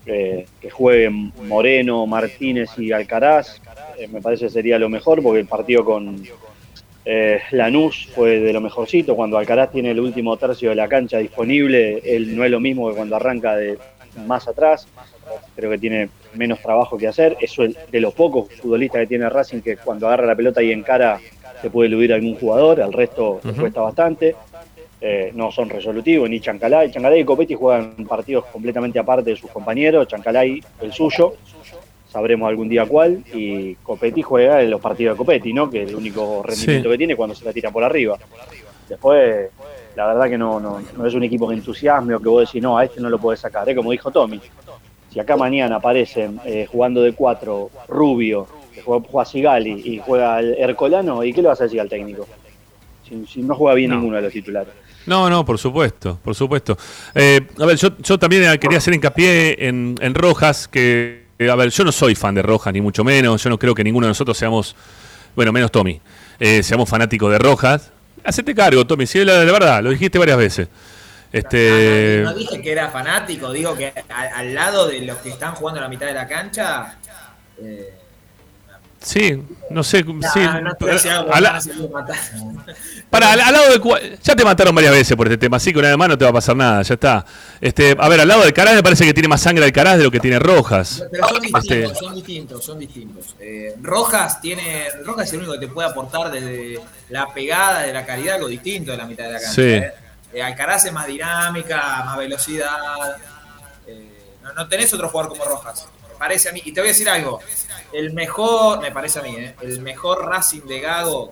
[0.04, 3.61] Eh, que jueguen Moreno, Martínez y Alcaraz.
[4.02, 6.22] Eh, me parece que sería lo mejor porque el partido con
[7.04, 9.16] eh, Lanús fue de lo mejorcito.
[9.16, 12.88] Cuando Alcaraz tiene el último tercio de la cancha disponible, él no es lo mismo
[12.88, 13.78] que cuando arranca de
[14.26, 14.86] más atrás.
[15.56, 17.36] Creo que tiene menos trabajo que hacer.
[17.40, 20.70] Eso es de los pocos futbolistas que tiene Racing que cuando agarra la pelota y
[20.70, 21.20] encara
[21.60, 23.60] se puede eludir a algún jugador, al resto le Ujú.
[23.60, 24.34] cuesta bastante.
[25.04, 26.90] Eh, no son resolutivos, ni Chancalay.
[26.92, 30.06] Chancalay y Copetti juegan partidos completamente aparte de sus compañeros.
[30.06, 31.34] Chancalay el suyo,
[32.12, 33.24] sabremos algún día cuál.
[33.32, 35.70] Y Copetti juega en los partidos de Copetti, ¿no?
[35.70, 36.92] Que el único rendimiento Sí.
[36.92, 38.18] que tiene es cuando se la tira por arriba.
[38.88, 39.48] Después,
[39.96, 42.62] la verdad que no, no, no es un equipo que entusiasme o que vos decís,
[42.62, 43.68] no, a este no lo podés sacar.
[43.68, 44.40] Es como dijo Tommy.
[45.10, 50.40] Si acá mañana aparecen eh, jugando de cuatro Rubio, que juega, juega Sigali y juega
[50.40, 52.26] el Ercolano, ¿y qué le vas a decir al técnico?
[53.08, 53.96] Si, si no juega bien No.
[53.96, 54.72] ninguno de los titulares.
[55.04, 56.78] No, no, por supuesto, por supuesto.
[57.14, 61.50] Eh, a ver, yo, yo también eh, quería hacer hincapié en, en Rojas, que, eh,
[61.50, 63.84] a ver, yo no soy fan de Rojas, ni mucho menos, yo no creo que
[63.84, 64.74] ninguno de nosotros seamos,
[65.34, 66.00] bueno, menos Tommy,
[66.38, 67.90] eh, seamos fanáticos de Rojas.
[68.24, 70.68] Hacete cargo, Tommy, si es la, verdad, lo dijiste varias veces.
[71.32, 75.54] Este, No dije que era fanático, digo que a- al lado de los que están
[75.54, 76.98] jugando en la mitad de la cancha.
[77.62, 77.94] eh,
[79.02, 81.60] sí, no sé, no, sí, no a la-.
[83.10, 85.78] Para, al, al lado de ya te mataron varias veces por este tema, así que
[85.78, 87.26] una vez más no te va a pasar nada, ya está.
[87.60, 90.04] Este, a ver, al lado de Caraz me parece que tiene más sangre Alcaraz de
[90.04, 91.04] lo que tiene Rojas.
[91.10, 93.36] Pero son distintos, Este, son distintos, son distintos.
[93.38, 96.80] Eh, Rojas tiene, Rojas es el único que te puede aportar desde
[97.10, 99.54] la pegada de la calidad algo distinto de la mitad de la cancha.
[99.54, 99.62] Sí.
[99.62, 99.92] ¿eh?
[100.32, 103.16] Eh, Alcaraz es más dinámica, más velocidad.
[103.86, 105.86] Eh, no, no tenés otro jugador como Rojas.
[106.12, 106.62] Me parece a mí.
[106.64, 107.40] Y te voy a decir algo.
[107.92, 109.54] El mejor, me parece a mí, ¿eh?
[109.62, 111.30] el mejor Racing de Gago,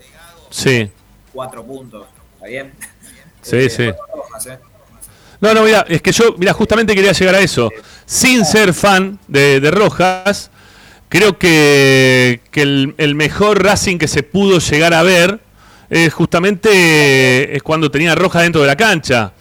[0.50, 0.90] sí,
[1.32, 2.06] cuatro puntos.
[2.34, 2.72] ¿Está bien?
[3.42, 3.90] sí, Eh, sí.
[4.14, 4.58] Rojas, ¿eh?
[5.40, 7.70] No, no, mira, es que yo, mira, justamente quería llegar a eso.
[8.04, 10.50] Sin ser fan de, de Rojas,
[11.08, 15.40] creo que, que el, el mejor Racing que se pudo llegar a ver
[15.88, 19.32] eh, justamente es cuando tenía Rojas dentro de la cancha.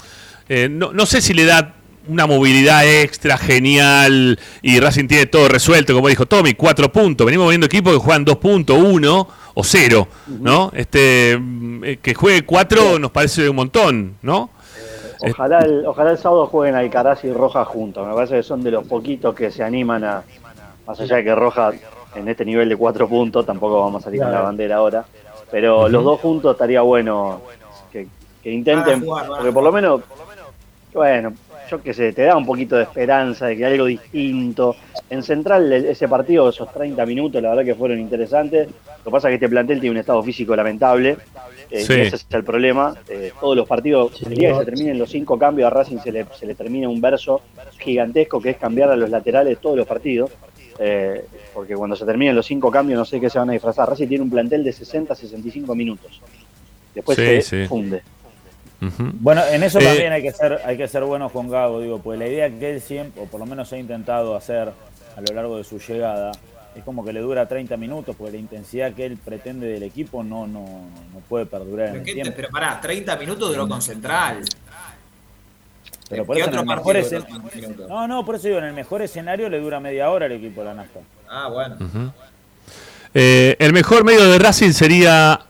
[0.48, 1.76] Eh, no, no sé si le da
[2.10, 7.26] una movilidad extra genial y Racing tiene todo resuelto, como dijo Tommy, cuatro puntos.
[7.26, 10.72] Venimos viendo equipos que juegan dos puntos, uno o cero, ¿no?
[10.74, 14.50] Este, mm, eh, que juegue cuatro nos parece un montón, ¿no?
[15.22, 18.08] Ojalá el, ojalá el sábado jueguen Alcaraz y Rojas juntos.
[18.08, 20.24] Me parece que son de los poquitos que se animan a.
[20.88, 21.76] Más allá de que Rojas
[22.16, 25.06] en este nivel de cuatro puntos, tampoco vamos a salir con la bandera ahora.
[25.52, 27.42] Pero los dos juntos estaría bueno
[27.92, 28.08] que,
[28.42, 29.02] que intenten.
[29.02, 30.02] Jugar, porque por lo menos,
[30.94, 31.34] bueno,
[31.70, 34.76] yo qué sé, te da un poquito de esperanza de que algo distinto.
[35.10, 38.68] En Central, ese partido, esos 30 minutos, la verdad que fueron interesantes.
[38.70, 41.18] Lo que pasa es que este plantel tiene un estado físico lamentable.
[41.72, 41.94] eh, Sí.
[41.94, 42.96] y ese es el problema.
[43.08, 46.12] Eh, todos los partidos, el día que se terminen los cinco cambios, a Racing se
[46.12, 47.42] le, se le termina un verso
[47.78, 50.32] gigantesco que es cambiar a los laterales todos los partidos.
[50.80, 53.88] Eh, porque cuando se terminen los cinco cambios, no sé qué se van a disfrazar.
[53.90, 56.22] Racing tiene un plantel de 60 a 65 minutos.
[56.96, 57.68] Después Sí, se sí.
[57.68, 58.02] funde.
[58.82, 62.00] Bueno, en eso Eh, también hay que ser hay que ser buenos con Gago, digo,
[62.00, 64.70] pues la idea que él siempre, o por lo menos ha intentado hacer
[65.18, 66.32] a lo largo de su llegada,
[66.76, 70.24] es como que le dura 30 minutos, porque la intensidad que él pretende del equipo
[70.24, 72.34] no no, no puede perdurar en Pero, el qué te- tiempo.
[72.36, 74.44] pero pará, 30 minutos duró con Central.
[76.10, 77.90] Pero por ¿Qué eso en otro el mejor partido escen- duró 30 minutos?
[77.90, 80.62] No, no, por eso digo, en el mejor escenario le dura media hora el equipo
[80.62, 81.00] de la Nasta.
[81.30, 81.76] Ah, bueno.
[83.14, 85.42] Eh, el mejor medio de Racing sería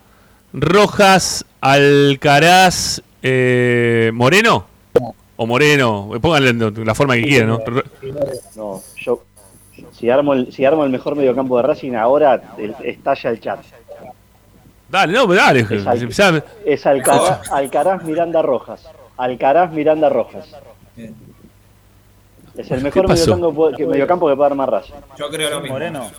[0.54, 4.66] Rojas, Alcaraz, eh, Moreno.
[5.38, 6.54] o Moreno, pónganle
[6.86, 7.60] la forma que quieran, ¿no?
[8.56, 9.24] No, yo.
[9.94, 13.60] Si armo, el, si armo el mejor mediocampo de Racing, ahora el- estalla el chat.
[14.90, 15.62] Dale, no, dale.
[15.70, 15.88] Es,
[16.20, 18.90] Al- es Alcaraz, Alcaraz Miranda Rojas.
[19.18, 20.50] Alcaraz Miranda Rojas.
[22.58, 24.94] Es el mejor mediocampo que, mediocampo que puede armar Racing.
[25.18, 25.76] Yo creo lo mismo.
[25.76, 26.10] Moreno.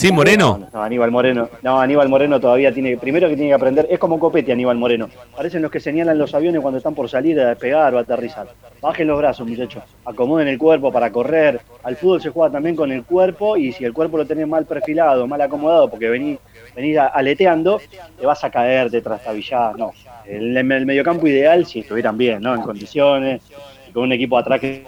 [0.00, 0.66] ¿Sí, Moreno?
[0.72, 1.50] No, Aníbal Moreno.
[1.60, 2.96] No, Aníbal Moreno todavía tiene.
[2.96, 3.86] Primero que tiene que aprender.
[3.90, 5.10] Es como copete, Aníbal Moreno.
[5.36, 8.48] Parecen los que señalan los aviones cuando están por salir a despegar o a aterrizar.
[8.80, 9.82] Bajen los brazos, muchachos.
[10.06, 11.60] Acomoden el cuerpo para correr.
[11.82, 13.58] Al fútbol se juega también con el cuerpo.
[13.58, 16.38] Y si el cuerpo lo tenés mal perfilado, mal acomodado, porque venís,
[16.74, 17.78] venís aleteando,
[18.18, 19.76] te vas a caer, te trastabillás.
[19.76, 19.92] No.
[20.24, 22.54] El, el mediocampo ideal, si estuvieran bien, ¿no?
[22.54, 23.42] En condiciones.
[23.86, 24.82] Y con un equipo atrás que,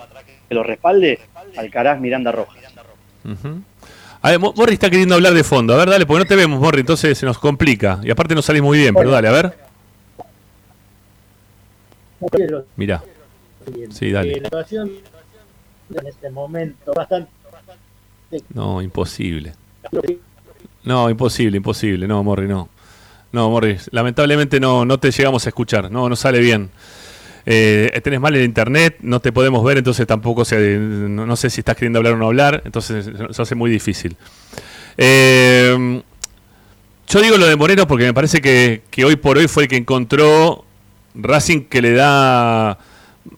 [0.49, 1.19] lo respalde,
[1.59, 2.57] Alcaraz Miranda Rojas.
[3.27, 3.61] Ujú.
[4.23, 5.74] A ver, Mo- Morri está queriendo hablar de fondo.
[5.74, 8.01] A ver, dale, porque no te vemos, Morri, entonces se nos complica.
[8.05, 9.59] Y aparte no salís muy bien, pero dale, a ver.
[12.77, 13.03] Mirá.
[13.90, 14.31] Sí, Eh, dale.
[14.40, 14.90] La situación
[15.94, 17.31] en este momento bastante
[18.55, 19.53] No, imposible.
[20.85, 22.07] No, imposible, imposible.
[22.07, 22.69] No, Morri, no.
[23.32, 25.90] No, Morri, lamentablemente no, no te llegamos a escuchar.
[25.90, 26.70] No, no sale bien.
[27.44, 31.60] Eh, tenés mal el internet, no te podemos ver, entonces tampoco sé, no, sé si
[31.60, 34.16] estás queriendo hablar o no hablar, entonces se hace muy difícil.
[34.97, 36.02] Eh,
[37.09, 39.69] yo digo lo de Moreno porque me parece que, que hoy por hoy fue el
[39.69, 40.64] que encontró
[41.14, 42.78] Racing que le da,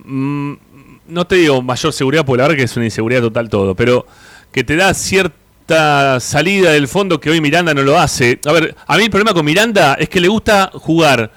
[0.05, 0.53] mm,
[1.09, 4.07] no te digo mayor seguridad, porque la verdad que es una inseguridad total todo, pero
[4.53, 8.39] que te da cierta salida del fondo que hoy Miranda no lo hace.
[8.45, 11.33] A ver, a mí el problema con Miranda es que le gusta jugar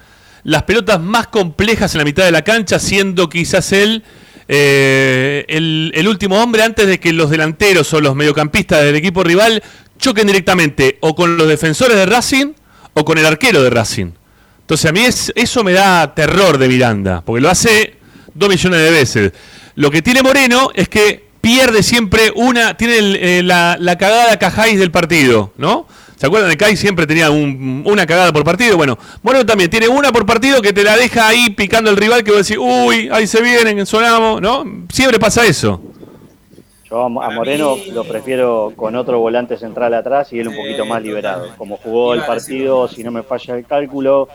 [0.48, 4.02] las pelotas más complejas en la mitad de la cancha, siendo quizás él
[4.48, 9.24] eh, el, el último hombre antes de que los delanteros o los mediocampistas del equipo
[9.26, 9.62] rival
[10.00, 12.54] choquen directamente o con los defensores de Racing
[12.94, 14.12] o con el arquero de Racing.
[14.62, 17.96] Entonces a mí es, eso me da terror de Miranda, porque lo hace
[18.34, 19.32] dos millones de veces.
[19.76, 24.38] Lo que tiene Moreno es que pierde siempre una, tiene el- eh, la, la cagada
[24.40, 25.88] Cajáis del partido, ¿no?
[26.18, 28.76] ¿Se acuerdan de Kai siempre tenía un- una cagada por partido?
[28.76, 32.24] Bueno, Moreno también tiene una por partido que te la deja ahí picando el rival
[32.24, 34.66] que vos decís, uy, ahí se vienen, sonamos, ¿no?
[34.92, 35.80] Siempre pasa eso.
[36.90, 40.86] Yo a, a Moreno lo prefiero con otro volante central atrás y él un poquito
[40.86, 41.50] más liberado.
[41.58, 44.28] Como jugó el partido, si no me falla el cálculo,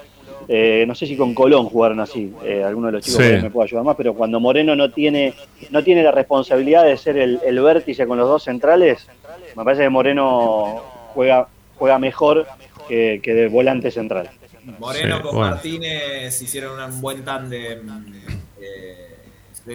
[0.47, 3.33] eh, no sé si con Colón jugaron así, eh, alguno de los chicos Sí.
[3.33, 5.35] ahí me puede ayudar más, pero cuando Moreno no tiene,
[5.71, 9.07] no tiene la responsabilidad de ser el, el vértice con los dos centrales,
[9.57, 10.83] me parece que Moreno
[11.15, 11.47] juega,
[11.83, 12.47] juega mejor
[12.89, 14.31] que, que de volante central.
[14.79, 15.51] Moreno Sí, con bueno.
[15.57, 17.81] Martínez hicieron un buen tándem.
[18.61, 19.17] eh,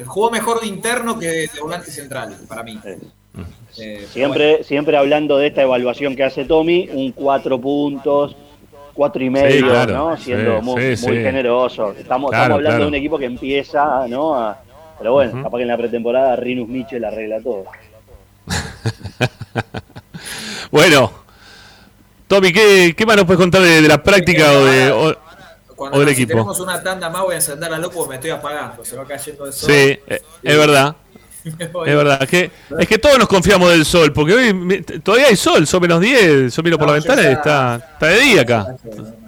[0.05, 2.79] jugó mejor de interno que de volante central, para mí.
[3.77, 8.38] Eh, Siempre, siempre hablando de esta evaluación que hace Tommy, un cuatro puntos,
[8.93, 9.93] cuatro y medio, Sí, claro.
[9.93, 10.17] ¿no?
[10.17, 11.23] Siendo Sí, muy, sí, muy sí.
[11.23, 11.91] generoso.
[11.91, 12.84] Estamos, Claro, estamos hablando claro.
[12.84, 14.34] de un equipo que empieza, ¿no?
[14.35, 14.61] A-
[14.97, 17.65] pero bueno, capaz que en la pretemporada Rinus Michel arregla todo.
[20.71, 21.11] Bueno,
[22.28, 25.16] Tommy, ¿qué, qué más nos puedes contar de, de la práctica o, de, o-
[25.76, 26.34] Cuando o del si equipo?
[26.34, 28.84] tenemos una tanda más, voy a encender la luz porque me estoy apagando.
[28.84, 29.70] Se va cayendo el sol.
[29.72, 30.95] Sí, eh, es verdad.
[31.48, 35.38] Es verdad, es que, es que todos nos confiamos del sol, porque hoy todavía hay
[35.38, 37.76] sol, son menos 10, yo miro por No, la ya ventana y está.
[37.94, 38.60] está, de día acá.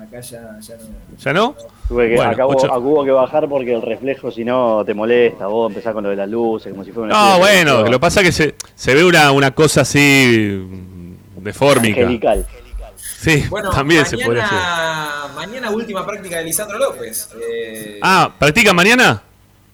[0.02, 1.18] Acá ya, ya no.
[1.18, 1.56] ¿Ya no?
[1.88, 4.84] Tuve que, Bueno, acá hubo- ocho- acá hubo que bajar porque el reflejo, si no,
[4.86, 5.48] te molesta.
[5.48, 7.32] Vos empezás con lo de las luces, como si fuera una.
[7.34, 11.42] No, bueno, lo que pasa es que se, se ve una, una cosa así mm,
[11.42, 12.02] deformica.
[12.02, 12.46] Angelical.
[13.20, 15.36] Sí, Bueno, también se podría hacer.
[15.36, 17.30] mañana, última práctica de Lisandro López.
[17.52, 19.22] Eh, Ah, ¿practican mañana?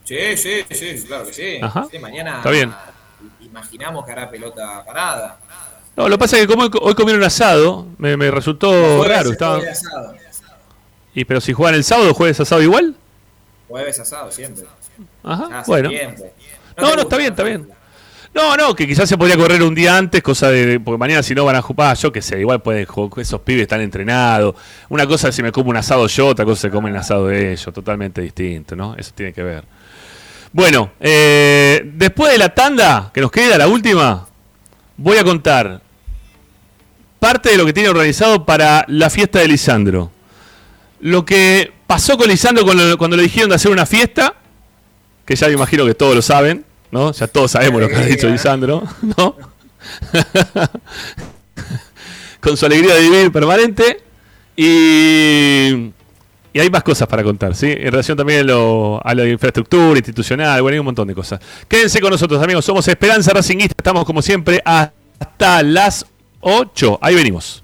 [0.04, 1.60] Sí, sí, sí, claro que sí.
[1.62, 1.88] Ajá.
[1.92, 2.74] Sí, mañana Está bien.
[3.42, 5.38] imaginamos que hará pelota parada.
[5.96, 9.32] No, lo que pasa es que como hoy, comieron asado, me, me resultó raro.
[9.32, 9.58] Estaba...
[9.60, 10.16] asado.
[11.14, 12.96] ¿Y pero si juegan el sábado, jueves asado igual?
[13.68, 14.66] Jueves asado siempre.
[15.24, 15.90] Ajá, hace bueno.
[15.90, 16.32] tiempo.
[16.78, 17.70] No, no, está bien, está bien.
[18.36, 20.82] No, no, que quizás se podría correr un día antes, cosa de.
[20.82, 23.62] Porque mañana si no van a jugar, yo qué sé, igual pueden jugar, esos pibes
[23.62, 24.56] están entrenados.
[24.90, 27.28] Una cosa es si me como un asado yo, otra cosa si comen el asado
[27.28, 28.94] de ellos, totalmente distinto, ¿no?
[28.98, 29.64] Eso tiene que ver.
[30.52, 34.28] Bueno, eh, después de la tanda que nos queda, la última,
[34.98, 35.80] voy a contar
[37.20, 40.12] parte de lo que tiene organizado para la fiesta de Lisandro.
[41.00, 44.34] Lo que pasó con Lisandro cuando, cuando le dijeron de hacer una fiesta,
[45.26, 47.12] que ya me imagino que todos lo saben, ¿no?
[47.12, 48.84] Ya todos sabemos lo que ha dicho Lisandro,
[49.18, 49.36] ¿no?
[52.40, 54.02] Con su alegría de vivir permanente.
[54.56, 55.92] Y,
[56.54, 57.68] y hay más cosas para contar, ¿sí?
[57.72, 61.40] En relación también a, lo- a la infraestructura institucional, bueno, hay un montón de cosas.
[61.68, 62.64] Quédense con nosotros, amigos.
[62.64, 63.76] Somos Esperanza Racingista.
[63.78, 66.06] Estamos, como siempre, hasta las
[66.40, 67.00] 8.
[67.02, 67.64] Ahí venimos.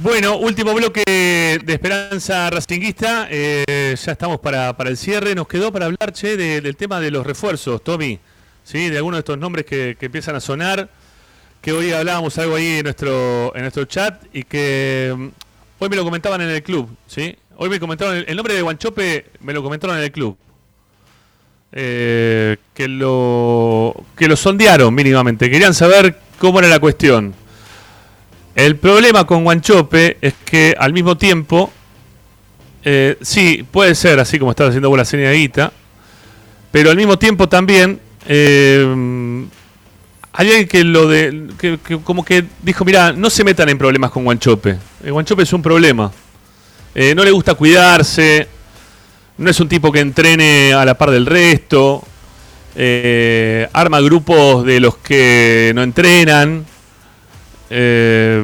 [0.00, 3.26] Bueno, último bloque de Esperanza Racinguista.
[3.30, 5.34] Eh, ya estamos para, para el cierre.
[5.34, 8.18] Nos quedó para hablar, che, de- del tema de los refuerzos, Tommy.
[8.64, 8.90] ¿Sí?
[8.90, 10.88] De algunos de estos nombres que, que empiezan a sonar.
[11.60, 15.26] Que hoy hablábamos algo ahí en nuestro, en nuestro chat y que mm,
[15.80, 16.88] hoy me lo comentaban en el club.
[17.08, 17.34] ¿sí?
[17.56, 20.36] Hoy me comentaron el, el nombre de Guanchope, me lo comentaron en el club.
[21.72, 25.50] Eh, que lo que lo sondearon mínimamente.
[25.50, 27.34] Querían saber cómo era la cuestión.
[28.58, 31.70] El problema con Guanchope es que al mismo tiempo,
[32.84, 35.72] eh, sí, puede ser así como estás haciendo la señal
[36.72, 39.46] pero al mismo tiempo también eh,
[40.32, 44.10] hay alguien que lo de, que, como que dijo, mira, no se metan en problemas
[44.10, 44.76] con Guanchope.
[45.04, 46.10] El Guanchope es un problema.
[46.96, 48.48] Eh, no le gusta cuidarse,
[49.36, 52.02] no es un tipo que entrene a la par del resto,
[52.74, 56.66] eh, arma grupos de los que no entrenan.
[57.70, 58.42] Eh,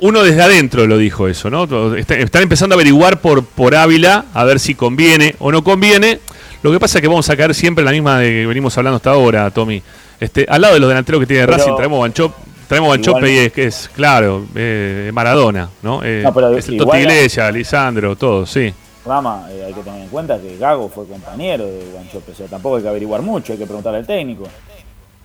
[0.00, 1.64] uno desde adentro lo dijo eso, ¿no?
[1.96, 6.20] Está- Están empezando a averiguar por, por Ávila a ver si conviene o no conviene.
[6.62, 8.76] Lo que pasa es que vamos a caer siempre en la misma de que venimos
[8.76, 9.82] hablando hasta ahora, Tommy.
[10.20, 12.32] Este, al lado de los delanteros que tiene Pero- Racing, traemos Banchop,
[12.68, 16.02] traemos Banchope y es que es, claro, eh, Maradona, ¿no?
[16.02, 18.72] Eh, No, pero es Toti Iglesias, Lisandro, todo, sí.
[19.04, 22.46] Rama, eh, hay que tener en cuenta que Gago fue compañero de Guanchope, o sea,
[22.48, 24.48] tampoco hay que averiguar mucho, hay que preguntarle al técnico.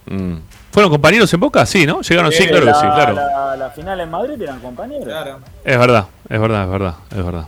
[0.06, 0.36] Mm.
[0.72, 1.66] ¿Fueron compañeros en Boca?
[1.66, 2.02] Sí, ¿no?
[2.02, 3.14] Llegaron, sí, claro la, que sí, claro.
[3.16, 5.08] La, la final en Madrid eran compañeros.
[5.66, 7.46] Es verdad, es verdad, es verdad, es verdad.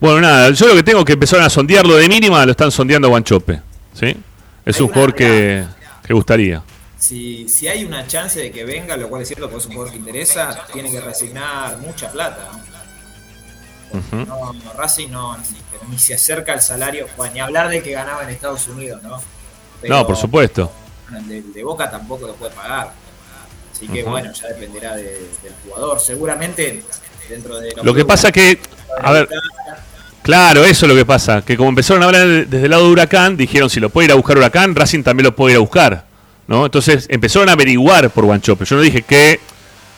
[0.00, 2.70] Bueno, nada, yo lo que tengo es que empezaron a sondearlo de mínima, lo están
[2.70, 3.60] sondeando a Guanchope.
[3.92, 4.16] ¿Sí?
[4.64, 5.64] Es un jugador que,
[6.06, 6.62] que gustaría.
[6.96, 9.72] Si, si hay una chance de que venga, lo cual es cierto, porque es un
[9.72, 12.48] jugador que interesa, tiene que resignar mucha plata.
[13.90, 14.16] Ujú.
[14.26, 17.92] No, no, Racing no, ni, ni se acerca al salario, bueno, ni hablar de que
[17.92, 19.20] ganaba en Estados Unidos, ¿no?
[19.80, 20.70] Pero No, por supuesto.
[21.16, 22.92] El de, Boca tampoco lo puede pagar.
[23.72, 26.00] Así que bueno, ya dependerá de- del jugador.
[26.00, 26.82] Seguramente
[27.28, 28.58] dentro de Lo que pasa que,
[29.02, 29.28] a ver,
[30.22, 32.86] claro, eso es lo que pasa, que como empezaron a hablar de- desde el lado
[32.86, 35.56] de Huracán, dijeron si lo puede ir a buscar Huracán, Racing también lo puede ir
[35.56, 36.04] a buscar,
[36.46, 36.64] ¿no?
[36.66, 38.64] Entonces empezaron a averiguar por Guanchope.
[38.64, 39.40] Yo no dije que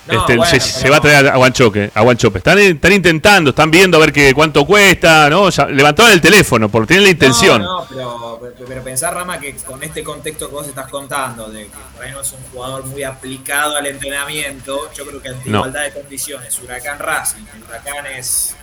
[0.06, 2.38] No, este, bueno, se, va a traer a Guanchope, a Guanchope.
[2.38, 5.50] Están, están intentando, están viendo a ver qué, cuánto cuesta, ¿no?
[5.50, 7.62] Ya levantaron el teléfono porque tienen la intención.
[7.62, 11.48] No, no, pero, pero, pero pensar, Rama, que con este contexto que vos estás contando,
[11.50, 15.28] de que por ahí no es un jugador muy aplicado al entrenamiento, yo creo que
[15.28, 15.58] ante No.
[15.58, 18.56] igualdad de condiciones, Huracán Racing, Huracán es,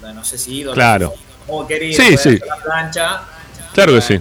[0.00, 1.12] no sé si ídolo, Claro.
[1.46, 2.38] como querido, Sí, sí.
[2.46, 3.22] la plancha,
[3.74, 4.20] Claro que sí.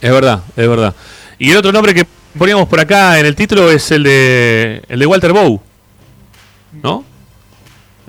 [0.00, 0.94] Es verdad, es verdad.
[1.38, 2.06] Y el otro nombre que
[2.38, 5.60] poníamos por acá en el título es el de el de Walter Bow.
[6.82, 7.04] ¿No?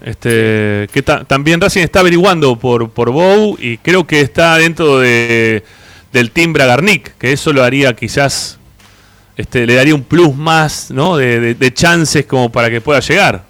[0.03, 4.98] Este, que ta- también Racing está averiguando por, por Bow y creo que está dentro
[4.99, 5.64] de,
[6.11, 8.57] del Team Bragarnik, que eso lo haría quizás,
[9.38, 11.18] este, le daría un plus más, ¿no?
[11.18, 13.45] De, de- chances como para que pueda llegar.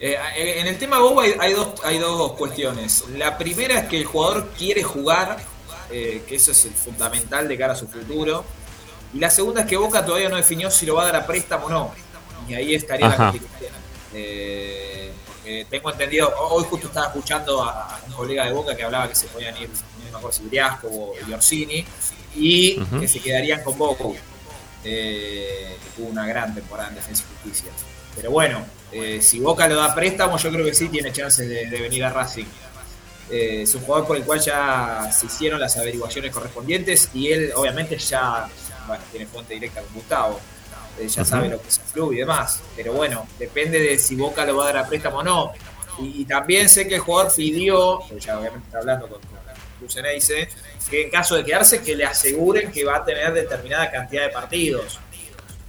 [0.00, 0.16] Eh,
[0.58, 3.04] en el tema hay, hay dos, hay dos cuestiones.
[3.16, 5.38] La primera es que el jugador quiere jugar,
[5.90, 8.44] eh, que eso es el fundamental de cara a su futuro.
[9.14, 11.26] Y la segunda es que Boca todavía no definió si lo va a dar a
[11.26, 11.92] préstamo o no.
[12.48, 13.24] Y ahí estaría Ajá.
[13.24, 13.72] la complicación.
[14.14, 19.08] Eh, porque tengo entendido, hoy justo estaba escuchando a, un colega de Boca que hablaba
[19.08, 21.84] que se podían ir, no me acuerdo si Briasco y Orsini,
[22.34, 24.04] y que se quedarían con Boca.
[24.84, 27.72] Eh, que tuvo una gran temporada en Defensa y Justicia.
[28.14, 31.48] Pero bueno, eh, si Boca lo da a préstamo, yo creo que sí tiene chances
[31.48, 32.46] de, de venir a Racing.
[33.30, 37.52] Eh, es un jugador por el cual ya se hicieron las averiguaciones correspondientes y él
[37.54, 38.48] obviamente ya
[38.88, 40.40] bueno, tiene fuente directa con Gustavo.
[40.98, 42.60] Eh, ya sabe lo que es el club y demás.
[42.76, 45.52] Pero bueno, depende de si Boca lo va a dar a préstamo o no.
[46.00, 49.20] Y, y también sé que el jugador pidió, porque ya obviamente está hablando con,
[49.80, 50.48] Luceneice,
[50.90, 54.30] que en caso de quedarse que le aseguren que va a tener determinada cantidad de
[54.30, 54.98] partidos.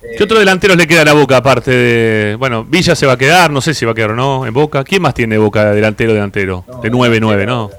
[0.02, 2.36] Eh, ¿Qué otros delanteros le queda a Boca aparte de.
[2.36, 4.54] Bueno, Villa se va a quedar, no sé si va a quedar o no en
[4.54, 4.84] Boca.
[4.84, 6.66] ¿Quién más tiene Boca delantero, delantero?
[6.82, 7.70] de 9-9, ¿no?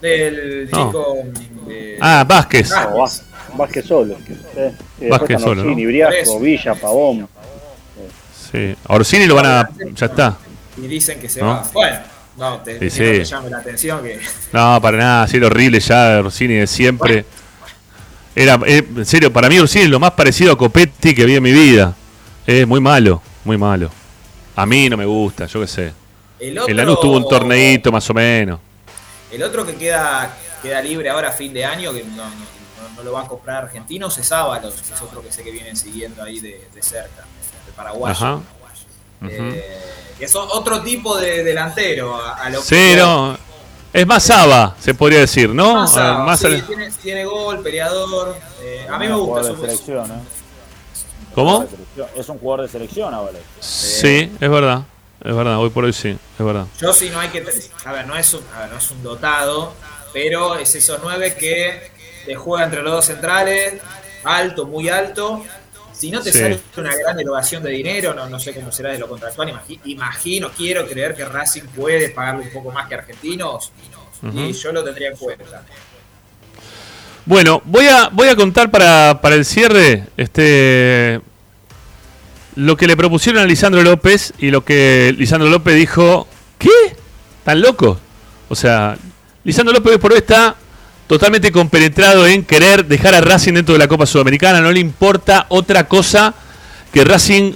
[0.00, 0.86] Del No.
[0.86, 1.16] chico.
[1.68, 2.70] eh, Ah, Vázquez.
[2.70, 3.24] No, Vázquez,
[3.56, 4.16] Vázquez solo.
[4.56, 4.72] Eh,
[5.08, 5.70] Vázquez solo, ¿no?
[5.70, 6.40] Orsini, Por Briasco.
[6.40, 7.28] Villa, Pavón.
[8.50, 8.74] Sí.
[8.86, 9.70] A Orsini lo van a.
[9.94, 10.36] Ya está.
[10.76, 11.46] y dicen que se ¿No?
[11.48, 11.66] va.
[11.72, 11.98] Bueno,
[12.36, 14.18] no, te, Sí, no llame la atención que.
[14.52, 17.24] No, para nada, sí, era horrible ya Orsini de siempre.
[18.34, 21.36] Era, eh, en serio, para mí Orsini es lo más parecido a Copetti que vi
[21.36, 21.94] en mi vida.
[22.46, 23.90] Es muy malo, muy malo.
[24.56, 25.92] A mí no me gusta, yo qué sé.
[26.38, 28.58] El El Lanús otro- tuvo un torneito más o menos.
[29.30, 32.59] El otro que queda, queda libre ahora a fin de año, que no, no-
[33.00, 35.76] no- lo va a comprar argentinos, es Ábalos, que es otro que sé que vienen
[35.76, 37.24] siguiendo ahí de, de cerca,
[37.66, 38.12] de Paraguay.
[38.12, 38.40] Ajá.
[39.28, 39.78] Eh,
[40.18, 43.36] que otro tipo de delantero a, a lo Sí, que- no.
[43.92, 45.74] Es más Saba, se podría decir, ¿no?
[45.74, 48.36] Más, más sí, al- tiene, tiene gol, peleador.
[48.62, 49.42] eh, a mí me un gusta.
[49.42, 50.22] jugador de es un- selección, ¿eh?
[51.34, 51.66] ¿Cómo?
[52.16, 53.38] Es un jugador de selección, ahora.
[53.60, 54.82] Sí, es verdad.
[55.22, 56.66] Es verdad, hoy por hoy sí, es verdad.
[56.80, 57.44] Yo sí no hay que.
[57.84, 59.74] A ver, no es un, a ver, no es un dotado,
[60.12, 61.90] pero es esos nueve que
[62.26, 63.74] te juega entre los dos centrales,
[64.24, 65.42] alto, muy alto.
[65.92, 66.38] Si no te Sí.
[66.38, 69.48] sale una gran erogación de dinero, no, no sé cómo será de lo contractual.
[69.50, 73.70] imagi- Imagino, quiero creer que Racing puede pagarle un poco más que Argentinos.
[74.34, 75.62] Y yo lo tendría en cuenta.
[77.26, 81.20] Bueno, voy a, voy a contar para, para el cierre este
[82.56, 86.26] lo que le propusieron a Lisandro López y lo que Lisandro López dijo,
[86.58, 86.68] ¿qué?
[87.44, 87.98] ¿Tan loco?
[88.48, 88.96] O sea,
[89.44, 90.56] Lisandro López por hoy está
[91.10, 95.46] totalmente compenetrado en querer dejar a Racing dentro de la Copa Sudamericana, no le importa
[95.48, 96.32] otra cosa
[96.92, 97.52] que Racing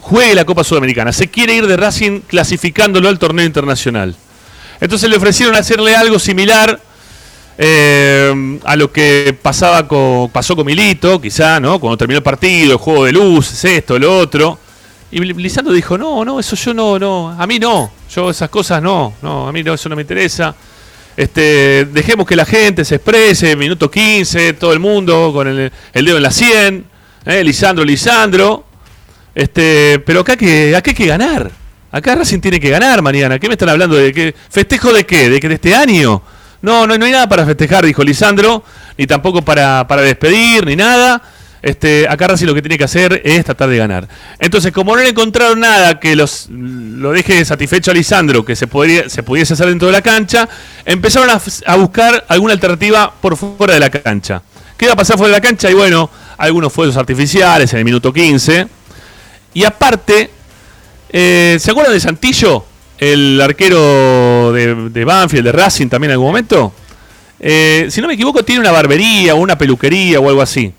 [0.00, 4.14] juegue la Copa Sudamericana, se quiere ir de Racing clasificándolo al torneo internacional.
[4.78, 6.78] Entonces le ofrecieron hacerle algo similar
[7.56, 11.80] eh, a lo que pasaba con, pasó con Milito, quizá, ¿no?
[11.80, 14.58] Cuando terminó el partido, el juego de luces, esto, lo otro.
[15.12, 18.82] Y Lisandro dijo, no, no, eso yo no, no, a mí no, yo esas cosas
[18.82, 20.54] no, no, a mí no, eso no me interesa.
[21.16, 26.16] Este, dejemos que la gente se exprese, minuto 15, todo el mundo con el, dedo
[26.18, 26.84] en la 100,
[27.24, 27.42] ¿eh?
[27.42, 28.66] Lisandro, Lisandro.
[29.34, 31.50] Este, pero acá que, acá hay que ganar.
[31.90, 33.38] Acá Racing tiene que ganar mañana.
[33.38, 34.34] ¿Qué me están hablando de qué?
[34.50, 35.30] ¿Festejo de qué?
[35.30, 36.20] ¿De que de este año?
[36.60, 38.62] No, no, no hay nada para festejar, dijo Lisandro,
[38.98, 41.22] ni tampoco para, para despedir, ni nada.
[41.66, 44.06] Este, acá Racing lo que tiene que hacer es tratar de ganar.
[44.38, 48.68] Entonces, como no le encontraron nada que los, lo deje satisfecho a Lisandro, que se,
[48.68, 50.48] podría, se pudiese hacer dentro de la cancha,
[50.84, 54.42] empezaron a, buscar alguna alternativa por fuera de la cancha.
[54.76, 55.68] ¿Qué va a pasar fuera de la cancha?
[55.68, 58.68] Y bueno, algunos fuegos artificiales en el minuto 15.
[59.54, 60.30] Y aparte,
[61.10, 62.64] eh, ¿se acuerdan de Santillo?
[62.96, 66.72] El arquero de, de Banfield, de Racing también en algún momento.
[67.40, 70.72] Eh, si no me equivoco, tiene una barbería o una peluquería o algo así.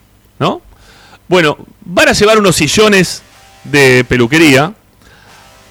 [1.27, 1.35] ¿No?
[1.35, 3.21] Bueno, van a llevar unos sillones
[3.63, 4.73] de peluquería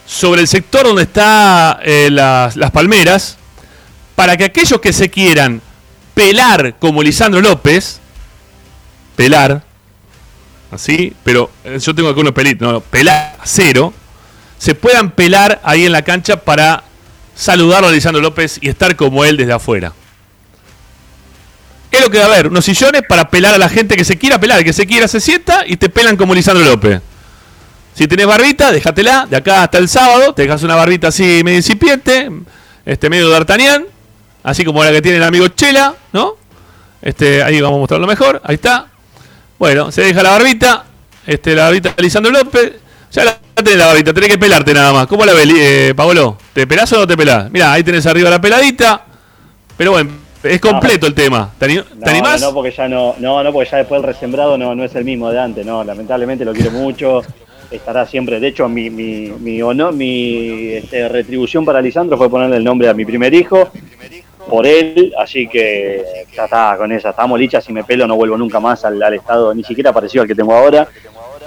[0.06, 1.78] sobre el sector donde están
[2.14, 3.38] las, las palmeras
[4.14, 5.60] para que aquellos que se quieran
[6.14, 8.00] pelar como Lisandro López,
[9.14, 9.62] pelar,
[10.70, 13.92] así, pero eh, yo tengo algunos pelitos, no, pelar cero,
[14.58, 16.84] se puedan pelar ahí en la cancha para
[17.34, 19.92] saludarlo a Lisandro López y estar como él desde afuera.
[21.96, 24.18] Es lo que va a haber, unos sillones para pelar a la gente que se
[24.18, 27.00] quiera pelar, que se quiera se sienta y te pelan como Lisandro López.
[27.94, 31.56] Si tenés barbita, déjatela, de acá hasta el sábado, te dejas una barbita así medio
[31.56, 32.30] incipiente,
[32.84, 33.86] este medio d'Artagnan,
[34.42, 36.36] así como la que tiene el amigo Chela, ¿no?
[37.00, 38.88] Este, ahí vamos a mostrarlo mejor, ahí está.
[39.58, 40.84] Bueno, se deja la barbita,
[41.26, 42.74] este, la barbita de Lisandro López,
[43.10, 45.06] ya la tenés la barbita, tenés que pelarte nada más.
[45.06, 46.36] ¿Cómo la ves, eh, Paolo?
[46.52, 47.50] ¿Te pelás o no te pelás?
[47.50, 49.02] Mira, ahí tenés arriba la peladita,
[49.78, 51.50] pero bueno, es completo el tema.
[51.58, 52.40] ¿Te, ani- te No, animás?
[52.40, 55.04] No, porque ya no, no, no, porque ya después el resembrado no, no es el
[55.04, 57.22] mismo de antes, no, lamentablemente lo quiero mucho,
[57.70, 62.56] estará siempre, de hecho mi, mi, mi honor, mi este, retribución para Lisandro fue ponerle
[62.56, 63.68] el nombre a mi primer hijo,
[64.48, 66.04] por él, así que
[66.34, 69.14] ya está con esa, estamos lichas, si me pelo no vuelvo nunca más al, al
[69.14, 70.86] estado, ni siquiera parecido al que tengo ahora.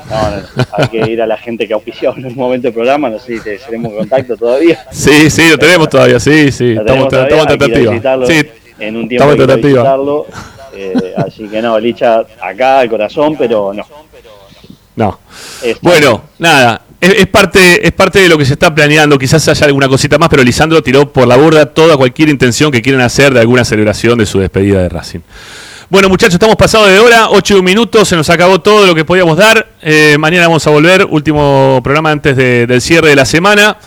[0.10, 3.10] No, no, hay que ir a la gente que auspició en un momento del programa,
[3.10, 4.84] no sé si te seremos en contacto todavía.
[4.92, 6.74] Sí, sí, lo tenemos todavía, sí, sí.
[6.74, 7.92] Lo Estamos, tenemos todavía, estamos en hay que ir a tratativa.
[7.92, 8.42] visitarlo Sí,
[8.80, 10.26] en un tiempo que visitarlo,
[10.74, 13.84] eh, así que no, Licha acá al corazón, pero no.
[14.96, 15.20] No.
[15.64, 16.82] Está Bueno, nada.
[17.00, 19.18] Es, es parte, es parte de lo que se está planeando.
[19.18, 22.82] Quizás haya alguna cosita más, pero Lisandro tiró por la borda toda cualquier intención que
[22.82, 25.20] quieran hacer de alguna celebración de su despedida de Racing.
[25.90, 28.94] Bueno, muchachos, estamos pasados de hora, 8 y un minuto, se nos acabó todo lo
[28.94, 29.70] que podíamos dar.
[29.82, 33.78] Eh, mañana vamos a volver, último programa antes de- del cierre de la semana.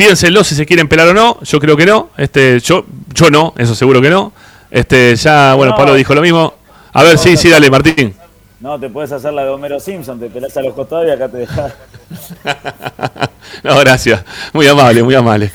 [0.00, 1.38] Piénsenlo si se quieren pelar o no.
[1.42, 2.08] Yo creo que no.
[2.16, 4.32] Este, yo, yo no, eso seguro que no.
[4.70, 5.76] Este, ya, bueno, No.
[5.76, 6.54] Pablo dijo lo mismo.
[6.94, 8.16] A ver, sí, sí, dale, Martín.
[8.60, 11.28] No, te puedes hacer la de Homero Simpson, te pelás a los costados y acá
[11.28, 11.74] te dejas.
[13.62, 14.24] No, gracias.
[14.54, 15.52] Muy amable, muy amable.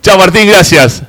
[0.00, 1.02] Chao, Martín, gracias.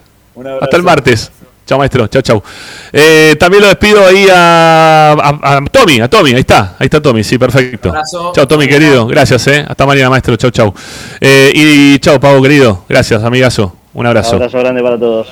[0.60, 1.32] Hasta el martes.
[1.70, 2.08] Chao, maestro.
[2.08, 2.44] Chao, chao.
[2.92, 6.32] Eh, también lo despido ahí a, a- a Tommy, a Tommy.
[6.32, 7.24] Ahí está, ahí está Tommy.
[7.24, 7.94] Sí, perfecto.
[8.34, 9.06] Chao, Tommy, querido.
[9.06, 9.64] Gracias, eh.
[9.70, 10.36] Hasta mañana, maestro.
[10.36, 10.74] Chao, chao.
[11.22, 12.86] Eh, y chao, Pavo, querido.
[12.90, 13.76] Gracias, amigazo.
[13.94, 14.32] Un abrazo.
[14.32, 15.28] Un abrazo grande para todos.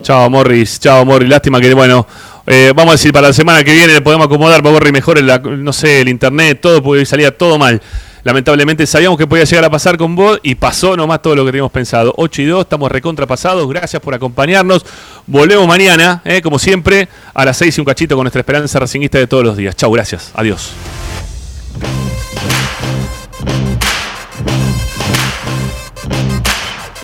[0.00, 0.80] Chao, Morris.
[0.80, 1.28] Chao, Morris.
[1.28, 2.06] Lástima que, bueno,
[2.46, 5.30] eh, vamos a decir, para la semana que viene le podemos acomodar, Morris, mejor el,
[5.62, 7.82] no sé, el internet, todo, porque hoy salía todo mal.
[8.24, 11.50] Lamentablemente sabíamos que podía llegar a pasar con vos y pasó nomás todo lo que
[11.50, 12.14] teníamos pensado.
[12.16, 13.68] 8 y 2, estamos recontrapasados.
[13.68, 14.84] Gracias por acompañarnos.
[15.26, 19.18] Volvemos mañana, eh, como siempre, a las 6 y un cachito con nuestra esperanza racinguista
[19.18, 19.74] de todos los días.
[19.76, 20.30] Chao, gracias.
[20.34, 20.72] Adiós.